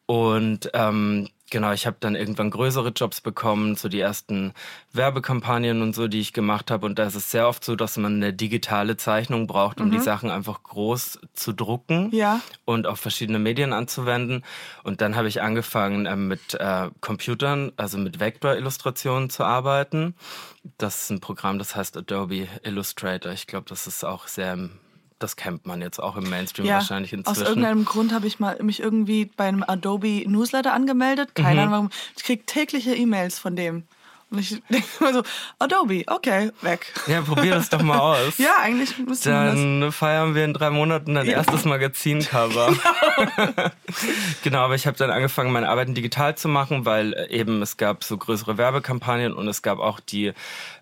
Und 0.06 0.70
ähm, 0.74 1.28
genau, 1.50 1.72
ich 1.72 1.86
habe 1.86 1.96
dann 2.00 2.14
irgendwann 2.14 2.50
größere 2.50 2.90
Jobs 2.90 3.20
bekommen, 3.20 3.76
so 3.76 3.88
die 3.88 4.00
ersten 4.00 4.52
Werbekampagnen 4.92 5.82
und 5.82 5.94
so, 5.94 6.08
die 6.08 6.20
ich 6.20 6.32
gemacht 6.32 6.70
habe. 6.70 6.84
Und 6.86 6.98
da 6.98 7.04
ist 7.04 7.14
es 7.14 7.30
sehr 7.30 7.48
oft 7.48 7.64
so, 7.64 7.76
dass 7.76 7.96
man 7.96 8.16
eine 8.16 8.32
digitale 8.32 8.96
Zeichnung 8.96 9.46
braucht, 9.46 9.80
um 9.80 9.90
die 9.90 9.98
Sachen 10.00 10.30
einfach 10.30 10.62
groß 10.62 11.18
zu 11.34 11.52
drucken 11.52 12.10
Ja. 12.12 12.40
und 12.64 12.86
auf 12.86 13.00
verschiedene 13.00 13.38
Medien 13.38 13.72
anzuwenden. 13.72 14.44
Und 14.84 15.00
dann 15.00 15.16
habe 15.16 15.28
ich 15.28 15.40
angefangen 15.42 16.06
äh, 16.06 16.16
mit 16.16 16.54
äh, 16.54 16.90
Computern, 17.00 17.72
also 17.76 17.96
mit 17.98 18.20
Vektorillustrationen 18.20 19.30
zu 19.30 19.44
arbeiten. 19.44 20.14
Das 20.76 21.02
ist 21.02 21.10
ein 21.10 21.20
Programm, 21.20 21.58
das 21.58 21.76
heißt 21.76 21.96
Adobe 21.96 22.48
Illustrator. 22.64 23.32
Ich 23.32 23.46
glaube, 23.46 23.66
das 23.68 23.86
ist 23.86 24.04
auch 24.04 24.26
sehr, 24.26 24.52
im- 24.54 24.78
das 25.18 25.36
kennt 25.36 25.66
man 25.66 25.80
jetzt 25.80 25.98
auch 26.00 26.16
im 26.16 26.28
Mainstream 26.28 26.68
wahrscheinlich 26.68 27.12
Aus 27.12 27.18
inzwischen. 27.18 27.46
irgendeinem 27.46 27.84
Grund 27.84 28.12
habe 28.12 28.26
ich 28.26 28.38
mal 28.38 28.56
mich 28.62 28.80
irgendwie 28.80 29.24
bei 29.24 29.44
einem 29.44 29.64
Adobe 29.66 30.24
Newsletter 30.26 30.72
angemeldet. 30.72 31.30
Mhm. 31.36 31.42
Keine 31.42 31.60
Ahnung 31.62 31.72
warum. 31.72 31.90
Ich 32.16 32.24
kriege 32.24 32.44
tägliche 32.46 32.94
E-Mails 32.94 33.38
von 33.38 33.56
dem. 33.56 33.84
Und 34.30 34.40
ich 34.40 34.62
denke 34.68 34.86
immer 35.00 35.12
so, 35.14 35.22
Adobe, 35.58 36.04
okay, 36.06 36.50
weg. 36.60 36.92
Ja, 37.06 37.22
probier 37.22 37.54
das 37.54 37.70
doch 37.70 37.82
mal 37.82 37.98
aus. 37.98 38.38
Ja, 38.38 38.58
eigentlich 38.60 38.96
müsste 38.98 39.30
das. 39.30 39.54
Dann 39.54 39.90
feiern 39.90 40.34
wir 40.34 40.44
in 40.44 40.52
drei 40.52 40.70
Monaten 40.70 41.14
dein 41.14 41.26
erstes 41.26 41.64
Magazincover. 41.64 42.74
genau, 44.44 44.58
aber 44.60 44.74
ich 44.74 44.86
habe 44.86 44.96
dann 44.96 45.10
angefangen, 45.10 45.50
meine 45.50 45.68
Arbeiten 45.68 45.94
digital 45.94 46.36
zu 46.36 46.48
machen, 46.48 46.84
weil 46.84 47.14
äh, 47.14 47.30
eben 47.30 47.62
es 47.62 47.76
gab 47.76 48.04
so 48.04 48.16
größere 48.16 48.58
Werbekampagnen 48.58 49.32
und 49.32 49.48
es 49.48 49.62
gab 49.62 49.78
auch 49.78 49.98
die 50.00 50.32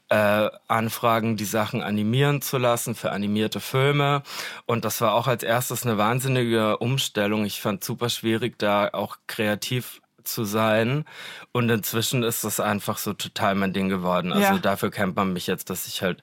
äh, 0.08 0.48
Anfragen, 0.68 1.36
die 1.36 1.44
Sachen 1.44 1.82
animieren 1.82 2.40
zu 2.42 2.58
lassen 2.58 2.94
für 2.94 3.10
animierte 3.12 3.60
Filme. 3.60 4.22
Und 4.66 4.84
das 4.84 5.00
war 5.00 5.14
auch 5.14 5.26
als 5.26 5.42
erstes 5.42 5.84
eine 5.84 5.98
wahnsinnige 5.98 6.76
Umstellung. 6.78 7.44
Ich 7.44 7.60
fand 7.60 7.82
super 7.82 8.08
schwierig, 8.08 8.58
da 8.58 8.88
auch 8.92 9.16
kreativ 9.26 10.00
zu 10.22 10.44
sein. 10.44 11.04
Und 11.52 11.70
inzwischen 11.70 12.22
ist 12.22 12.44
das 12.44 12.60
einfach 12.60 12.98
so 12.98 13.12
total 13.14 13.54
mein 13.56 13.72
Ding 13.72 13.88
geworden. 13.88 14.32
Also 14.32 14.54
Ja. 14.54 14.58
dafür 14.58 14.90
kennt 14.90 15.16
man 15.16 15.32
mich 15.32 15.46
jetzt, 15.46 15.70
dass 15.70 15.86
ich 15.86 16.02
halt 16.02 16.22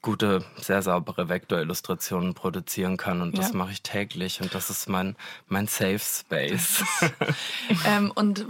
gute, 0.00 0.44
sehr 0.56 0.80
saubere 0.80 1.28
Vektorillustrationen 1.28 2.32
produzieren 2.34 2.96
kann 2.96 3.20
und 3.20 3.36
das 3.36 3.48
Ja. 3.50 3.56
mache 3.56 3.72
ich 3.72 3.82
täglich 3.82 4.40
und 4.40 4.54
das 4.54 4.70
ist 4.70 4.88
mein, 4.88 5.16
mein 5.48 5.66
Safe 5.66 5.98
Space. 5.98 6.84
Ähm, 7.86 8.10
und 8.14 8.46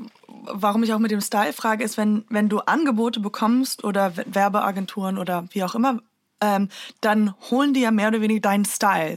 warum 0.53 0.83
ich 0.83 0.93
auch 0.93 0.99
mit 0.99 1.11
dem 1.11 1.21
Style 1.21 1.53
frage, 1.53 1.85
ist, 1.85 1.97
wenn, 1.97 2.25
wenn 2.29 2.49
du 2.49 2.61
Angebote 2.61 3.21
bekommst 3.21 3.85
oder 3.85 4.13
Werbeagenturen 4.17 5.19
oder 5.19 5.45
wie 5.53 5.65
auch 5.65 5.75
immer, 5.75 6.01
ähm, 6.41 6.69
dann 7.01 7.35
holen 7.51 7.75
die 7.75 7.81
ja 7.81 7.91
mehr 7.91 8.09
oder 8.09 8.21
weniger 8.21 8.41
deinen 8.41 8.65
Style. 8.65 9.17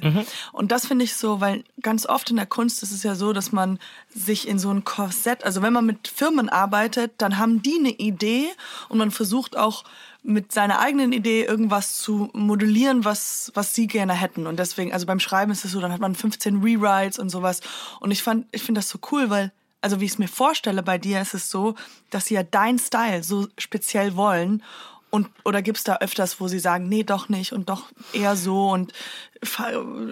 Und 0.53 0.71
das 0.71 0.87
finde 0.87 1.05
ich 1.05 1.15
so, 1.15 1.39
weil 1.39 1.63
ganz 1.81 2.05
oft 2.05 2.29
in 2.29 2.35
der 2.35 2.45
Kunst 2.45 2.81
ist 2.83 2.91
es 2.91 3.03
ja 3.03 3.15
so, 3.15 3.33
dass 3.33 3.51
man 3.51 3.79
sich 4.13 4.47
in 4.47 4.59
so 4.59 4.71
ein 4.71 4.83
Korsett, 4.83 5.43
also 5.43 5.61
wenn 5.61 5.73
man 5.73 5.85
mit 5.85 6.07
Firmen 6.07 6.49
arbeitet, 6.49 7.13
dann 7.19 7.37
haben 7.37 7.61
die 7.61 7.77
eine 7.77 7.91
Idee 7.91 8.47
und 8.89 8.97
man 8.97 9.11
versucht 9.11 9.55
auch 9.55 9.83
mit 10.23 10.51
seiner 10.51 10.79
eigenen 10.79 11.13
Idee 11.13 11.43
irgendwas 11.43 11.97
zu 11.97 12.29
modellieren, 12.33 13.05
was, 13.05 13.51
was 13.55 13.73
sie 13.73 13.87
gerne 13.87 14.13
hätten. 14.13 14.45
Und 14.45 14.59
deswegen, 14.59 14.93
also 14.93 15.05
beim 15.07 15.19
Schreiben 15.19 15.51
ist 15.51 15.65
es 15.65 15.71
so, 15.71 15.81
dann 15.81 15.91
hat 15.91 15.99
man 15.99 16.13
15 16.13 16.61
Rewrites 16.61 17.17
und 17.17 17.29
sowas. 17.29 17.61
Und 17.99 18.11
ich 18.11 18.21
fand, 18.21 18.45
ich 18.51 18.61
finde 18.61 18.79
das 18.79 18.89
so 18.89 18.99
cool, 19.11 19.31
weil, 19.31 19.51
also 19.81 19.99
wie 19.99 20.05
ich 20.05 20.11
es 20.11 20.17
mir 20.19 20.27
vorstelle, 20.27 20.83
bei 20.83 20.97
dir 20.97 21.21
ist 21.21 21.33
es 21.33 21.49
so, 21.49 21.75
dass 22.09 22.25
sie 22.25 22.35
ja 22.35 22.43
dein 22.43 22.79
Style 22.79 23.23
so 23.23 23.47
speziell 23.57 24.15
wollen. 24.15 24.63
Und, 25.09 25.27
oder 25.43 25.61
gibt's 25.61 25.83
da 25.83 25.97
öfters, 25.97 26.39
wo 26.39 26.47
sie 26.47 26.59
sagen, 26.59 26.87
nee, 26.87 27.03
doch 27.03 27.27
nicht 27.27 27.51
und 27.51 27.67
doch 27.67 27.87
eher 28.13 28.37
so 28.37 28.69
und 28.69 28.93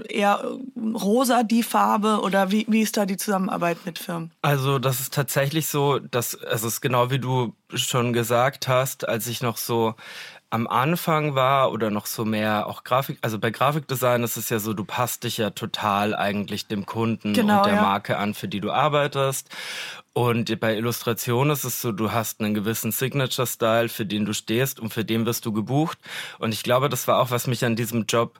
eher 0.09 0.43
rosa 0.77 1.43
die 1.43 1.63
Farbe 1.63 2.19
oder 2.19 2.51
wie, 2.51 2.65
wie 2.67 2.81
ist 2.81 2.97
da 2.97 3.05
die 3.05 3.15
Zusammenarbeit 3.15 3.85
mit 3.85 3.97
Firmen? 3.97 4.31
Also 4.41 4.77
das 4.77 4.99
ist 4.99 5.13
tatsächlich 5.13 5.67
so, 5.67 5.99
dass 5.99 6.35
also 6.35 6.67
es 6.67 6.73
ist 6.73 6.81
genau 6.81 7.11
wie 7.11 7.19
du 7.19 7.55
schon 7.73 8.11
gesagt 8.11 8.67
hast, 8.67 9.07
als 9.07 9.27
ich 9.27 9.41
noch 9.41 9.55
so 9.55 9.95
am 10.51 10.67
Anfang 10.67 11.35
war 11.35 11.71
oder 11.71 11.91
noch 11.91 12.07
so 12.07 12.25
mehr 12.25 12.65
auch 12.65 12.83
Grafik, 12.83 13.19
also 13.21 13.37
bei 13.37 13.51
Grafikdesign 13.51 14.23
ist 14.23 14.35
es 14.35 14.49
ja 14.49 14.59
so, 14.59 14.73
du 14.73 14.83
passt 14.83 15.23
dich 15.23 15.37
ja 15.37 15.51
total 15.51 16.15
eigentlich 16.15 16.67
dem 16.67 16.85
Kunden 16.87 17.33
Genau, 17.33 17.57
und 17.57 17.65
der 17.67 17.75
ja. 17.75 17.81
Marke 17.81 18.17
an, 18.17 18.33
für 18.33 18.47
die 18.47 18.59
du 18.59 18.71
arbeitest. 18.71 19.49
Und 20.13 20.59
bei 20.59 20.75
Illustration 20.75 21.51
ist 21.51 21.65
es 21.65 21.81
so, 21.81 21.91
du 21.91 22.11
hast 22.11 22.41
einen 22.41 22.55
gewissen 22.55 22.91
Signature-Style, 22.91 23.89
für 23.89 24.05
den 24.05 24.25
du 24.25 24.33
stehst 24.33 24.79
und 24.79 24.91
für 24.91 25.05
den 25.05 25.25
wirst 25.27 25.45
du 25.45 25.53
gebucht. 25.53 25.99
Und 26.39 26.51
ich 26.51 26.63
glaube, 26.63 26.89
das 26.89 27.07
war 27.07 27.19
auch, 27.19 27.29
was 27.29 27.45
mich 27.45 27.63
an 27.63 27.75
diesem 27.75 28.05
Job 28.07 28.39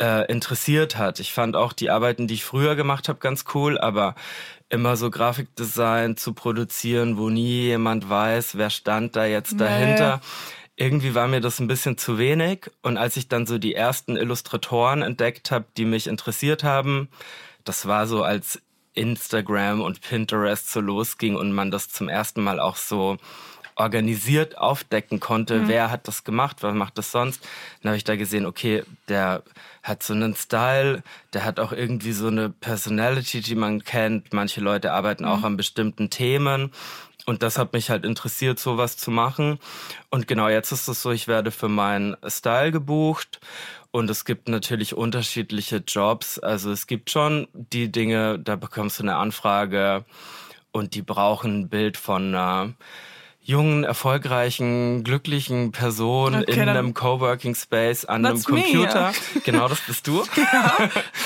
äh, 0.00 0.30
interessiert 0.30 0.96
hat. 0.96 1.18
Ich 1.18 1.32
fand 1.32 1.56
auch 1.56 1.72
die 1.72 1.90
Arbeiten, 1.90 2.26
die 2.28 2.34
ich 2.34 2.44
früher 2.44 2.76
gemacht 2.76 3.08
habe, 3.08 3.18
ganz 3.20 3.46
cool, 3.54 3.78
aber 3.78 4.14
immer 4.68 4.96
so 4.96 5.10
Grafikdesign 5.10 6.18
zu 6.18 6.34
produzieren, 6.34 7.16
wo 7.16 7.30
nie 7.30 7.62
jemand 7.62 8.08
weiß, 8.08 8.58
wer 8.58 8.68
stand 8.68 9.16
da 9.16 9.24
jetzt 9.24 9.58
dahinter. 9.58 10.20
Irgendwie 10.80 11.16
war 11.16 11.26
mir 11.26 11.40
das 11.40 11.58
ein 11.58 11.66
bisschen 11.66 11.98
zu 11.98 12.18
wenig. 12.18 12.70
Und 12.82 12.98
als 12.98 13.16
ich 13.16 13.26
dann 13.26 13.46
so 13.46 13.58
die 13.58 13.74
ersten 13.74 14.16
Illustratoren 14.16 15.02
entdeckt 15.02 15.50
habe, 15.50 15.64
die 15.76 15.84
mich 15.84 16.06
interessiert 16.06 16.62
haben, 16.62 17.08
das 17.64 17.86
war 17.86 18.06
so 18.06 18.22
als 18.22 18.62
Instagram 18.94 19.80
und 19.80 20.00
Pinterest 20.00 20.70
so 20.70 20.80
losging 20.80 21.34
und 21.34 21.52
man 21.52 21.72
das 21.72 21.88
zum 21.88 22.08
ersten 22.08 22.44
Mal 22.44 22.60
auch 22.60 22.76
so 22.76 23.16
organisiert 23.74 24.58
aufdecken 24.58 25.20
konnte, 25.20 25.68
wer 25.68 25.90
hat 25.90 26.08
das 26.08 26.24
gemacht, 26.24 26.58
wer 26.60 26.72
macht 26.72 26.98
das 26.98 27.12
sonst. 27.12 27.46
Dann 27.80 27.90
habe 27.90 27.96
ich 27.96 28.04
da 28.04 28.16
gesehen, 28.16 28.44
okay, 28.46 28.82
der 29.08 29.42
hat 29.84 30.02
so 30.02 30.14
einen 30.14 30.34
Style, 30.34 31.02
der 31.32 31.44
hat 31.44 31.60
auch 31.60 31.72
irgendwie 31.72 32.12
so 32.12 32.26
eine 32.26 32.50
Personality, 32.50 33.40
die 33.40 33.54
man 33.54 33.84
kennt. 33.84 34.32
Manche 34.32 34.60
Leute 34.60 34.92
arbeiten 34.92 35.24
auch 35.24 35.44
an 35.44 35.56
bestimmten 35.56 36.10
Themen. 36.10 36.72
Und 37.28 37.42
das 37.42 37.58
hat 37.58 37.74
mich 37.74 37.90
halt 37.90 38.06
interessiert, 38.06 38.58
sowas 38.58 38.96
zu 38.96 39.10
machen. 39.10 39.58
Und 40.08 40.26
genau 40.26 40.48
jetzt 40.48 40.72
ist 40.72 40.88
es 40.88 41.02
so, 41.02 41.10
ich 41.10 41.28
werde 41.28 41.50
für 41.50 41.68
meinen 41.68 42.16
Style 42.26 42.72
gebucht. 42.72 43.40
Und 43.90 44.08
es 44.08 44.24
gibt 44.24 44.48
natürlich 44.48 44.94
unterschiedliche 44.94 45.82
Jobs. 45.86 46.38
Also 46.38 46.72
es 46.72 46.86
gibt 46.86 47.10
schon 47.10 47.46
die 47.52 47.92
Dinge, 47.92 48.38
da 48.38 48.56
bekommst 48.56 48.98
du 48.98 49.02
eine 49.02 49.16
Anfrage 49.16 50.06
und 50.72 50.94
die 50.94 51.02
brauchen 51.02 51.60
ein 51.60 51.68
Bild 51.68 51.98
von 51.98 52.34
einer 52.34 52.72
jungen, 53.48 53.82
erfolgreichen, 53.82 55.04
glücklichen 55.04 55.72
Person 55.72 56.34
Okay, 56.34 56.60
in 56.60 56.68
einem 56.68 56.92
Coworking 56.92 57.54
Space 57.54 58.04
an 58.04 58.26
einem 58.26 58.36
That's 58.36 58.48
me, 58.48 58.60
Computer. 58.60 59.10
ja. 59.34 59.40
Genau, 59.44 59.68
das 59.68 59.80
bist 59.80 60.06
du. 60.06 60.22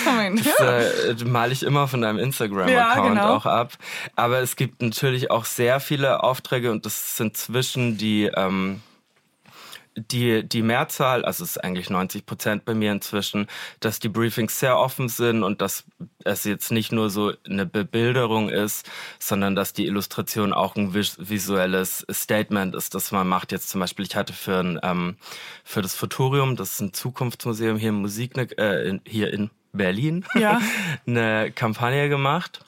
Das 0.04 1.20
äh, 1.20 1.24
male 1.24 1.52
ich 1.52 1.62
immer 1.64 1.88
von 1.88 2.00
deinem 2.02 2.18
Instagram-Account 2.18 2.70
Ja, 2.72 3.08
genau. 3.08 3.34
auch 3.36 3.46
ab. 3.46 3.72
Aber 4.16 4.38
es 4.38 4.56
gibt 4.56 4.82
natürlich 4.82 5.30
auch 5.30 5.44
sehr 5.44 5.80
viele 5.80 6.22
Aufträge 6.22 6.70
und 6.70 6.86
das 6.86 7.16
sind 7.16 7.36
zwischen 7.36 7.98
die 7.98 8.30
ähm, 8.34 8.80
die, 9.96 10.46
die 10.48 10.62
Mehrzahl, 10.62 11.24
also 11.24 11.44
es 11.44 11.50
ist 11.50 11.64
eigentlich 11.64 11.90
90 11.90 12.24
Prozent 12.24 12.64
bei 12.64 12.74
mir 12.74 12.92
inzwischen, 12.92 13.46
dass 13.80 13.98
die 13.98 14.08
Briefings 14.08 14.58
sehr 14.58 14.78
offen 14.78 15.08
sind 15.08 15.42
und 15.42 15.60
dass 15.60 15.84
es 16.24 16.44
jetzt 16.44 16.72
nicht 16.72 16.92
nur 16.92 17.10
so 17.10 17.32
eine 17.46 17.66
Bebilderung 17.66 18.48
ist, 18.48 18.88
sondern 19.18 19.54
dass 19.54 19.72
die 19.72 19.86
Illustration 19.86 20.52
auch 20.52 20.76
ein 20.76 20.94
vis 20.94 21.16
visuelles 21.18 22.06
Statement 22.10 22.74
ist, 22.74 22.94
das 22.94 23.12
man 23.12 23.28
macht. 23.28 23.52
Jetzt 23.52 23.68
zum 23.68 23.80
Beispiel, 23.80 24.06
ich 24.06 24.16
hatte 24.16 24.32
für, 24.32 24.60
ein, 24.60 24.80
ähm, 24.82 25.16
für 25.64 25.82
das 25.82 25.94
Futurium, 25.94 26.56
das 26.56 26.72
ist 26.72 26.80
ein 26.80 26.92
Zukunftsmuseum 26.92 27.76
hier 27.76 27.90
in 27.90 27.96
Musik, 27.96 28.36
äh, 28.58 28.88
in, 28.88 29.00
hier 29.06 29.32
in 29.32 29.50
Berlin, 29.72 30.24
Ja. 30.34 30.60
eine 31.06 31.50
Kampagne 31.50 32.08
gemacht. 32.08 32.64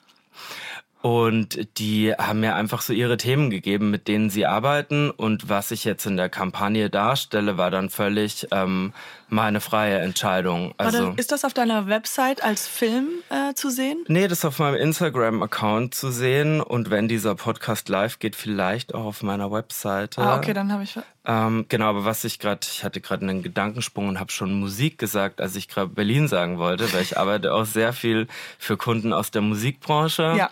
Und 1.05 1.77
die 1.77 2.13
haben 2.13 2.39
mir 2.39 2.55
einfach 2.55 2.81
so 2.81 2.91
ihre 2.91 3.17
Themen 3.17 3.51
gegeben, 3.51 3.91
mit 3.91 4.07
denen 4.07 4.31
sie 4.31 4.47
arbeiten. 4.47 5.11
Und 5.11 5.49
was 5.49 5.69
ich 5.69 5.83
jetzt 5.83 6.07
in 6.07 6.17
der 6.17 6.29
Kampagne 6.29 6.89
darstelle, 6.89 7.59
war 7.59 7.69
dann 7.69 7.91
völlig 7.91 8.47
ähm, 8.49 8.91
meine 9.27 9.59
freie 9.61 9.99
Entscheidung. 9.99 10.73
Also, 10.77 11.07
Warte, 11.07 11.21
ist 11.21 11.31
das 11.31 11.45
auf 11.45 11.53
deiner 11.53 11.87
Website 11.87 12.43
als 12.43 12.67
Film 12.67 13.07
äh, 13.29 13.53
zu 13.53 13.69
sehen? 13.69 14.03
nee, 14.07 14.27
das 14.27 14.39
ist 14.39 14.45
auf 14.45 14.59
meinem 14.59 14.75
Instagram-Account 14.75 15.93
zu 15.95 16.11
sehen. 16.11 16.61
Und 16.61 16.89
wenn 16.89 17.07
dieser 17.07 17.35
Podcast 17.35 17.89
live 17.89 18.19
geht, 18.19 18.35
vielleicht 18.35 18.93
auch 18.93 19.05
auf 19.05 19.23
meiner 19.23 19.51
Webseite. 19.51 20.21
Ah, 20.21 20.37
okay, 20.37 20.53
dann 20.53 20.71
habe 20.71 20.83
ich. 20.83 20.97
Ähm, 21.27 21.65
genau, 21.69 21.87
aber 21.87 22.05
was 22.05 22.23
ich 22.23 22.37
gerade, 22.37 22.59
ich 22.69 22.83
hatte 22.83 23.01
gerade 23.01 23.23
einen 23.23 23.41
Gedankensprung 23.41 24.07
und 24.09 24.19
habe 24.19 24.31
schon 24.31 24.53
Musik 24.59 24.99
gesagt, 24.99 25.41
als 25.41 25.55
ich 25.55 25.67
gerade 25.67 25.89
Berlin 25.89 26.27
sagen 26.27 26.59
wollte, 26.59 26.91
weil 26.93 27.01
ich 27.01 27.17
arbeite 27.17 27.53
auch 27.53 27.65
sehr 27.65 27.93
viel 27.93 28.27
für 28.59 28.77
Kunden 28.77 29.11
aus 29.11 29.31
der 29.31 29.41
Musikbranche. 29.41 30.35
Ja. 30.37 30.51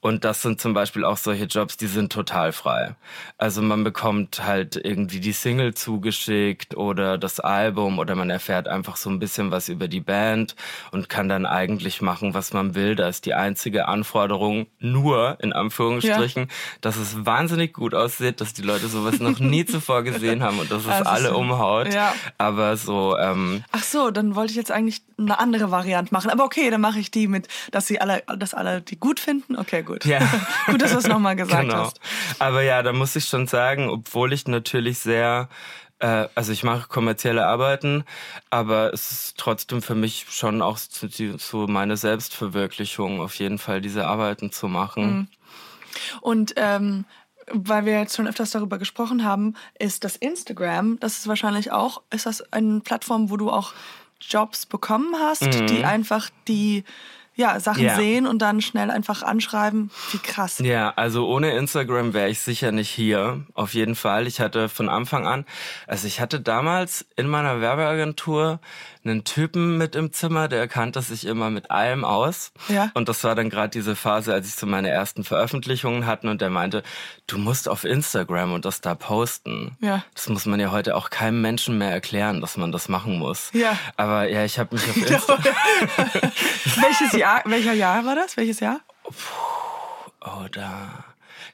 Und 0.00 0.24
das 0.24 0.40
sind 0.40 0.60
zum 0.60 0.72
Beispiel 0.72 1.04
auch 1.04 1.18
solche 1.18 1.44
Jobs, 1.44 1.76
die 1.76 1.86
sind 1.86 2.10
total 2.10 2.52
frei. 2.52 2.94
Also 3.36 3.60
man 3.60 3.84
bekommt 3.84 4.44
halt 4.44 4.76
irgendwie 4.76 5.20
die 5.20 5.32
Single 5.32 5.74
zugeschickt 5.74 6.74
oder 6.76 7.18
das 7.18 7.40
Album 7.40 7.98
oder 7.98 8.13
man 8.14 8.30
erfährt 8.30 8.68
einfach 8.68 8.96
so 8.96 9.10
ein 9.10 9.18
bisschen 9.18 9.50
was 9.50 9.68
über 9.68 9.88
die 9.88 10.00
Band 10.00 10.54
und 10.90 11.08
kann 11.08 11.28
dann 11.28 11.46
eigentlich 11.46 12.00
machen, 12.02 12.34
was 12.34 12.52
man 12.52 12.74
will. 12.74 12.94
Da 12.94 13.08
ist 13.08 13.26
die 13.26 13.34
einzige 13.34 13.88
Anforderung 13.88 14.66
nur, 14.78 15.36
in 15.40 15.52
Anführungsstrichen, 15.52 16.48
dass 16.80 16.96
es 16.96 17.24
wahnsinnig 17.26 17.72
gut 17.72 17.94
aussieht, 17.94 18.40
dass 18.40 18.52
die 18.52 18.62
Leute 18.62 18.88
sowas 18.88 19.20
noch 19.20 19.38
nie 19.38 19.64
zuvor 19.66 20.02
gesehen 20.02 20.42
haben 20.42 20.58
und 20.58 20.70
dass 20.70 20.82
es 20.82 20.88
Also 20.88 21.10
alle 21.10 21.28
so- 21.30 21.38
umhaut. 21.38 21.92
Ja. 21.92 22.14
Aber 22.38 22.76
so, 22.76 23.16
ähm, 23.18 23.64
Ach 23.72 23.82
so, 23.82 24.10
dann 24.10 24.34
wollte 24.34 24.50
ich 24.52 24.56
jetzt 24.56 24.70
eigentlich 24.70 25.02
eine 25.18 25.38
andere 25.38 25.70
Variante 25.70 26.12
machen. 26.12 26.30
Aber 26.30 26.44
okay, 26.44 26.70
dann 26.70 26.80
mache 26.80 26.98
ich 26.98 27.10
die 27.10 27.28
mit, 27.28 27.48
dass 27.70 27.86
sie 27.86 28.00
alle, 28.00 28.22
dass 28.38 28.54
alle 28.54 28.80
die 28.80 28.98
gut 28.98 29.20
finden. 29.20 29.56
Okay, 29.56 29.82
gut. 29.82 30.04
Ja. 30.04 30.18
gut, 30.66 30.82
dass 30.82 30.92
du 30.92 30.98
es 30.98 31.06
nochmal 31.06 31.36
gesagt 31.36 31.62
genau. 31.68 31.84
hast. 31.84 32.00
Aber 32.38 32.62
ja, 32.62 32.82
da 32.82 32.92
muss 32.92 33.14
ich 33.16 33.24
schon 33.26 33.46
sagen, 33.46 33.88
obwohl 33.88 34.32
ich 34.32 34.46
natürlich 34.48 34.98
sehr 34.98 35.48
äh, 36.04 36.28
also 36.34 36.52
ich 36.52 36.62
mache 36.64 36.88
kommerzielle 36.88 37.46
Arbeiten, 37.46 38.04
aber 38.50 38.92
es 38.92 39.10
ist 39.12 39.38
trotzdem 39.38 39.80
für 39.80 39.94
mich 39.94 40.26
schon 40.28 40.60
auch 40.62 40.76
so, 40.78 41.06
die- 41.06 41.36
so 41.38 41.66
meine 41.66 41.96
Selbstverwirklichung, 41.96 43.20
auf 43.20 43.34
jeden 43.36 43.58
Fall 43.58 43.80
diese 43.80 44.06
Arbeiten 44.06 44.52
zu 44.52 44.68
machen. 44.68 45.28
Und 46.20 46.54
ähm, 46.56 47.04
weil 47.50 47.84
wir 47.86 47.98
jetzt 48.00 48.16
schon 48.16 48.26
öfters 48.26 48.50
darüber 48.50 48.78
gesprochen 48.78 49.24
haben, 49.24 49.54
ist 49.78 50.04
das 50.04 50.16
Instagram, 50.16 50.98
das 51.00 51.18
ist 51.18 51.28
wahrscheinlich 51.28 51.72
auch, 51.72 52.02
ist 52.10 52.26
das 52.26 52.52
eine 52.52 52.80
Plattform, 52.80 53.30
wo 53.30 53.36
du 53.36 53.50
auch 53.50 53.72
Jobs 54.20 54.64
bekommen 54.66 55.14
hast, 55.20 55.42
die 55.68 55.84
einfach 55.84 56.30
die 56.48 56.84
ja, 57.36 57.58
Sachen. 57.58 57.84
Ja. 57.84 57.96
sehen 57.96 58.26
und 58.26 58.40
dann 58.40 58.60
schnell 58.60 58.90
einfach 58.90 59.22
anschreiben. 59.22 59.90
Wie 60.12 60.18
krass. 60.18 60.58
Ja, 60.60 60.92
also 60.96 61.26
ohne 61.28 61.52
Instagram 61.56 62.14
wäre 62.14 62.28
ich 62.28 62.40
sicher 62.40 62.72
nicht 62.72 62.90
hier. 62.90 63.44
Auf 63.54 63.74
jeden 63.74 63.94
Fall. 63.94 64.26
Ich 64.26 64.40
hatte 64.40 64.68
von 64.68 64.88
Anfang 64.88 65.26
an, 65.26 65.44
also 65.86 66.06
ich 66.06 66.20
hatte 66.20 66.40
damals 66.40 67.06
in 67.16 67.26
meiner 67.26 67.60
Werbeagentur 67.60 68.60
einen 69.04 69.24
Typen 69.24 69.76
mit 69.78 69.94
im 69.94 70.12
Zimmer, 70.12 70.48
der 70.48 70.68
kannte 70.68 71.02
sich 71.02 71.26
immer 71.26 71.50
mit 71.50 71.70
allem 71.70 72.04
aus. 72.04 72.52
Ja. 72.68 72.90
Und 72.94 73.08
das 73.08 73.22
war 73.24 73.34
dann 73.34 73.50
gerade 73.50 73.70
diese 73.70 73.96
Phase, 73.96 74.32
als 74.32 74.48
ich 74.48 74.54
so 74.54 74.66
meine 74.66 74.90
ersten 74.90 75.24
Veröffentlichungen 75.24 76.06
hatten 76.06 76.28
und 76.28 76.40
der 76.40 76.50
meinte, 76.50 76.82
du 77.26 77.38
musst 77.38 77.68
auf 77.68 77.84
Instagram 77.84 78.52
und 78.52 78.64
das 78.64 78.80
da 78.80 78.94
posten. 78.94 79.76
Ja. 79.80 80.04
Das 80.14 80.28
muss 80.28 80.46
man 80.46 80.60
ja 80.60 80.70
heute 80.70 80.96
auch 80.96 81.10
keinem 81.10 81.40
Menschen 81.40 81.78
mehr 81.78 81.90
erklären, 81.90 82.40
dass 82.40 82.56
man 82.56 82.72
das 82.72 82.88
machen 82.88 83.18
muss. 83.18 83.50
Ja. 83.52 83.78
Aber 83.96 84.28
ja, 84.28 84.44
ich 84.44 84.58
habe 84.58 84.74
mich 84.74 84.88
auf 84.88 84.96
Instagram. 85.10 85.54
Welches 86.76 87.12
Jahr, 87.12 87.42
welcher 87.44 87.74
Jahr 87.74 88.04
war 88.04 88.14
das? 88.14 88.36
Welches 88.36 88.60
Jahr? 88.60 88.80
Oh, 90.20 90.46
da. 90.50 91.04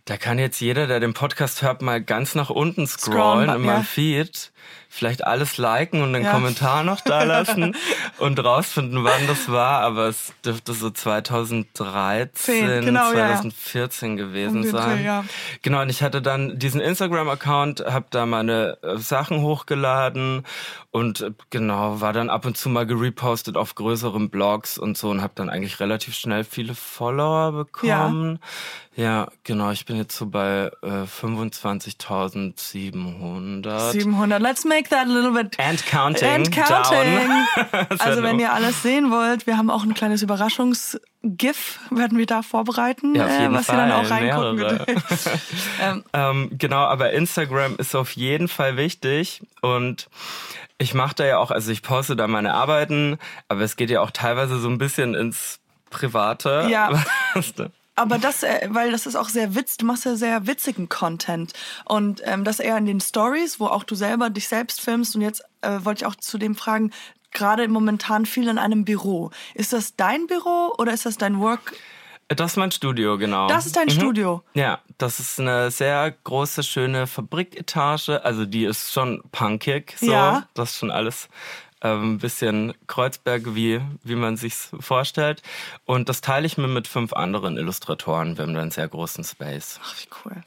Da 0.04 0.16
kann 0.16 0.38
jetzt 0.38 0.60
jeder, 0.60 0.86
der 0.86 1.00
den 1.00 1.14
Podcast 1.14 1.62
hört, 1.62 1.82
mal 1.82 2.02
ganz 2.02 2.34
nach 2.34 2.50
unten 2.50 2.86
scrollen 2.86 3.44
Scrollen, 3.44 3.60
in 3.60 3.66
ja. 3.66 3.72
meinem 3.74 3.84
Feed. 3.84 4.52
Vielleicht 4.92 5.24
alles 5.24 5.56
liken 5.56 6.02
und 6.02 6.16
einen 6.16 6.24
Ja. 6.24 6.32
Kommentar 6.32 6.82
noch 6.82 7.00
da 7.00 7.22
lassen 7.22 7.76
und 8.18 8.44
rausfinden, 8.44 9.04
wann 9.04 9.28
das 9.28 9.48
war. 9.48 9.82
Aber 9.82 10.08
es 10.08 10.32
dürfte 10.44 10.72
so 10.72 10.90
2013, 10.90 12.30
Zehn, 12.34 12.84
genau, 12.84 13.12
ja, 13.12 13.18
ja. 13.18 13.26
2014 13.36 14.16
gewesen 14.16 14.62
den 14.62 14.72
sein. 14.72 15.28
Genau, 15.62 15.82
und 15.82 15.90
ich 15.90 16.02
hatte 16.02 16.20
dann 16.20 16.58
diesen 16.58 16.80
Instagram-Account, 16.80 17.84
habe 17.86 18.06
da 18.10 18.26
meine 18.26 18.78
äh, 18.82 18.98
Sachen 18.98 19.42
hochgeladen 19.42 20.44
und 20.90 21.20
äh, 21.20 21.30
genau, 21.50 22.00
war 22.00 22.12
dann 22.12 22.28
ab 22.28 22.44
und 22.44 22.56
zu 22.56 22.68
mal 22.68 22.84
gerepostet 22.84 23.56
auf 23.56 23.76
größeren 23.76 24.28
Blogs 24.28 24.76
und 24.76 24.98
so 24.98 25.08
und 25.10 25.22
habe 25.22 25.34
dann 25.36 25.50
eigentlich 25.50 25.78
relativ 25.78 26.16
schnell 26.16 26.42
viele 26.42 26.74
Follower 26.74 27.52
bekommen. 27.52 28.40
Ja, 28.96 29.28
genau, 29.44 29.70
ich 29.70 29.86
bin 29.86 29.96
jetzt 29.96 30.16
so 30.16 30.26
bei 30.26 30.72
äh, 30.82 31.04
25.700. 31.04 33.92
700. 33.92 34.42
Let's 34.42 34.64
make 34.64 34.79
that 34.88 35.06
a 35.06 35.10
little 35.10 35.32
bit. 35.32 35.58
And 35.58 35.84
counting. 35.86 36.28
And 36.28 36.50
counting. 36.50 37.28
Also 37.98 38.22
wenn 38.22 38.38
ihr 38.38 38.52
alles 38.52 38.82
sehen 38.82 39.10
wollt, 39.10 39.46
wir 39.46 39.56
haben 39.56 39.70
auch 39.70 39.84
ein 39.84 39.94
kleines 39.94 40.22
Überraschungs-GIF, 40.22 41.78
werden 41.90 42.18
wir 42.18 42.26
da 42.26 42.42
vorbereiten, 42.42 43.14
Ja, 43.14 43.26
äh, 43.26 43.52
was 43.52 43.66
Fall, 43.66 43.76
ihr 43.76 43.86
dann 43.88 43.92
auch 43.92 44.10
reingucken 44.10 44.58
könnt. 44.58 44.86
ähm, 45.82 46.04
Ähm, 46.12 46.50
genau, 46.52 46.84
aber 46.84 47.12
Instagram 47.12 47.76
ist 47.76 47.94
auf 47.94 48.12
jeden 48.12 48.48
Fall 48.48 48.76
wichtig 48.76 49.42
und 49.60 50.08
ich 50.78 50.94
mache 50.94 51.14
da 51.14 51.26
ja 51.26 51.38
auch, 51.38 51.50
also 51.50 51.70
ich 51.70 51.82
poste 51.82 52.16
da 52.16 52.26
meine 52.26 52.54
Arbeiten, 52.54 53.18
aber 53.48 53.60
es 53.60 53.76
geht 53.76 53.90
ja 53.90 54.00
auch 54.00 54.10
teilweise 54.10 54.58
so 54.58 54.68
ein 54.68 54.78
bisschen 54.78 55.14
ins 55.14 55.60
Private. 55.90 56.68
Ja. 56.70 57.04
Aber 58.00 58.18
das, 58.18 58.42
äh, 58.42 58.68
weil 58.70 58.90
das 58.90 59.04
ist 59.04 59.14
auch 59.14 59.28
sehr 59.28 59.54
witz, 59.54 59.76
du 59.76 59.84
machst 59.84 60.06
ja 60.06 60.16
sehr 60.16 60.46
witzigen 60.46 60.88
Content. 60.88 61.52
Und 61.84 62.22
ähm, 62.24 62.44
das 62.44 62.58
eher 62.58 62.78
in 62.78 62.86
den 62.86 63.00
Stories, 63.00 63.60
wo 63.60 63.66
auch 63.66 63.84
du 63.84 63.94
selber 63.94 64.30
dich 64.30 64.48
selbst 64.48 64.80
filmst. 64.80 65.14
Und 65.14 65.20
jetzt 65.20 65.42
äh, 65.60 65.80
wollte 65.82 66.04
ich 66.04 66.06
auch 66.06 66.14
zu 66.14 66.38
dem 66.38 66.54
fragen, 66.54 66.92
gerade 67.30 67.68
momentan 67.68 68.24
viel 68.24 68.48
in 68.48 68.56
einem 68.56 68.86
Büro. 68.86 69.30
Ist 69.54 69.74
das 69.74 69.96
dein 69.96 70.26
Büro 70.26 70.72
oder 70.78 70.94
ist 70.94 71.04
das 71.04 71.18
dein 71.18 71.40
Work? 71.40 71.74
Das 72.28 72.52
ist 72.52 72.56
mein 72.56 72.70
Studio, 72.70 73.18
genau. 73.18 73.48
Das 73.48 73.66
ist 73.66 73.76
dein 73.76 73.90
Studio. 73.90 74.42
Ja, 74.54 74.78
das 74.98 75.20
ist 75.20 75.38
eine 75.38 75.70
sehr 75.70 76.14
große, 76.24 76.62
schöne 76.62 77.06
Fabriketage. 77.06 78.24
Also 78.24 78.46
die 78.46 78.64
ist 78.64 78.92
schon 78.92 79.20
punkig. 79.30 79.96
So. 79.98 80.10
Ja. 80.10 80.48
Das 80.54 80.70
ist 80.70 80.78
schon 80.78 80.90
alles 80.90 81.28
ähm, 81.82 82.18
bisschen 82.18 82.74
Kreuzberg, 82.86 83.54
wie, 83.54 83.80
wie 84.02 84.14
man 84.14 84.36
sich's 84.36 84.70
vorstellt. 84.80 85.42
Und 85.84 86.08
das 86.08 86.20
teile 86.20 86.46
ich 86.46 86.58
mir 86.58 86.68
mit 86.68 86.88
fünf 86.88 87.12
anderen 87.12 87.56
Illustratoren. 87.56 88.36
Wir 88.36 88.44
haben 88.44 88.54
da 88.54 88.62
einen 88.62 88.70
sehr 88.70 88.88
großen 88.88 89.24
Space. 89.24 89.80
Ach, 89.82 89.94
wie 90.00 90.08
cool. 90.24 90.42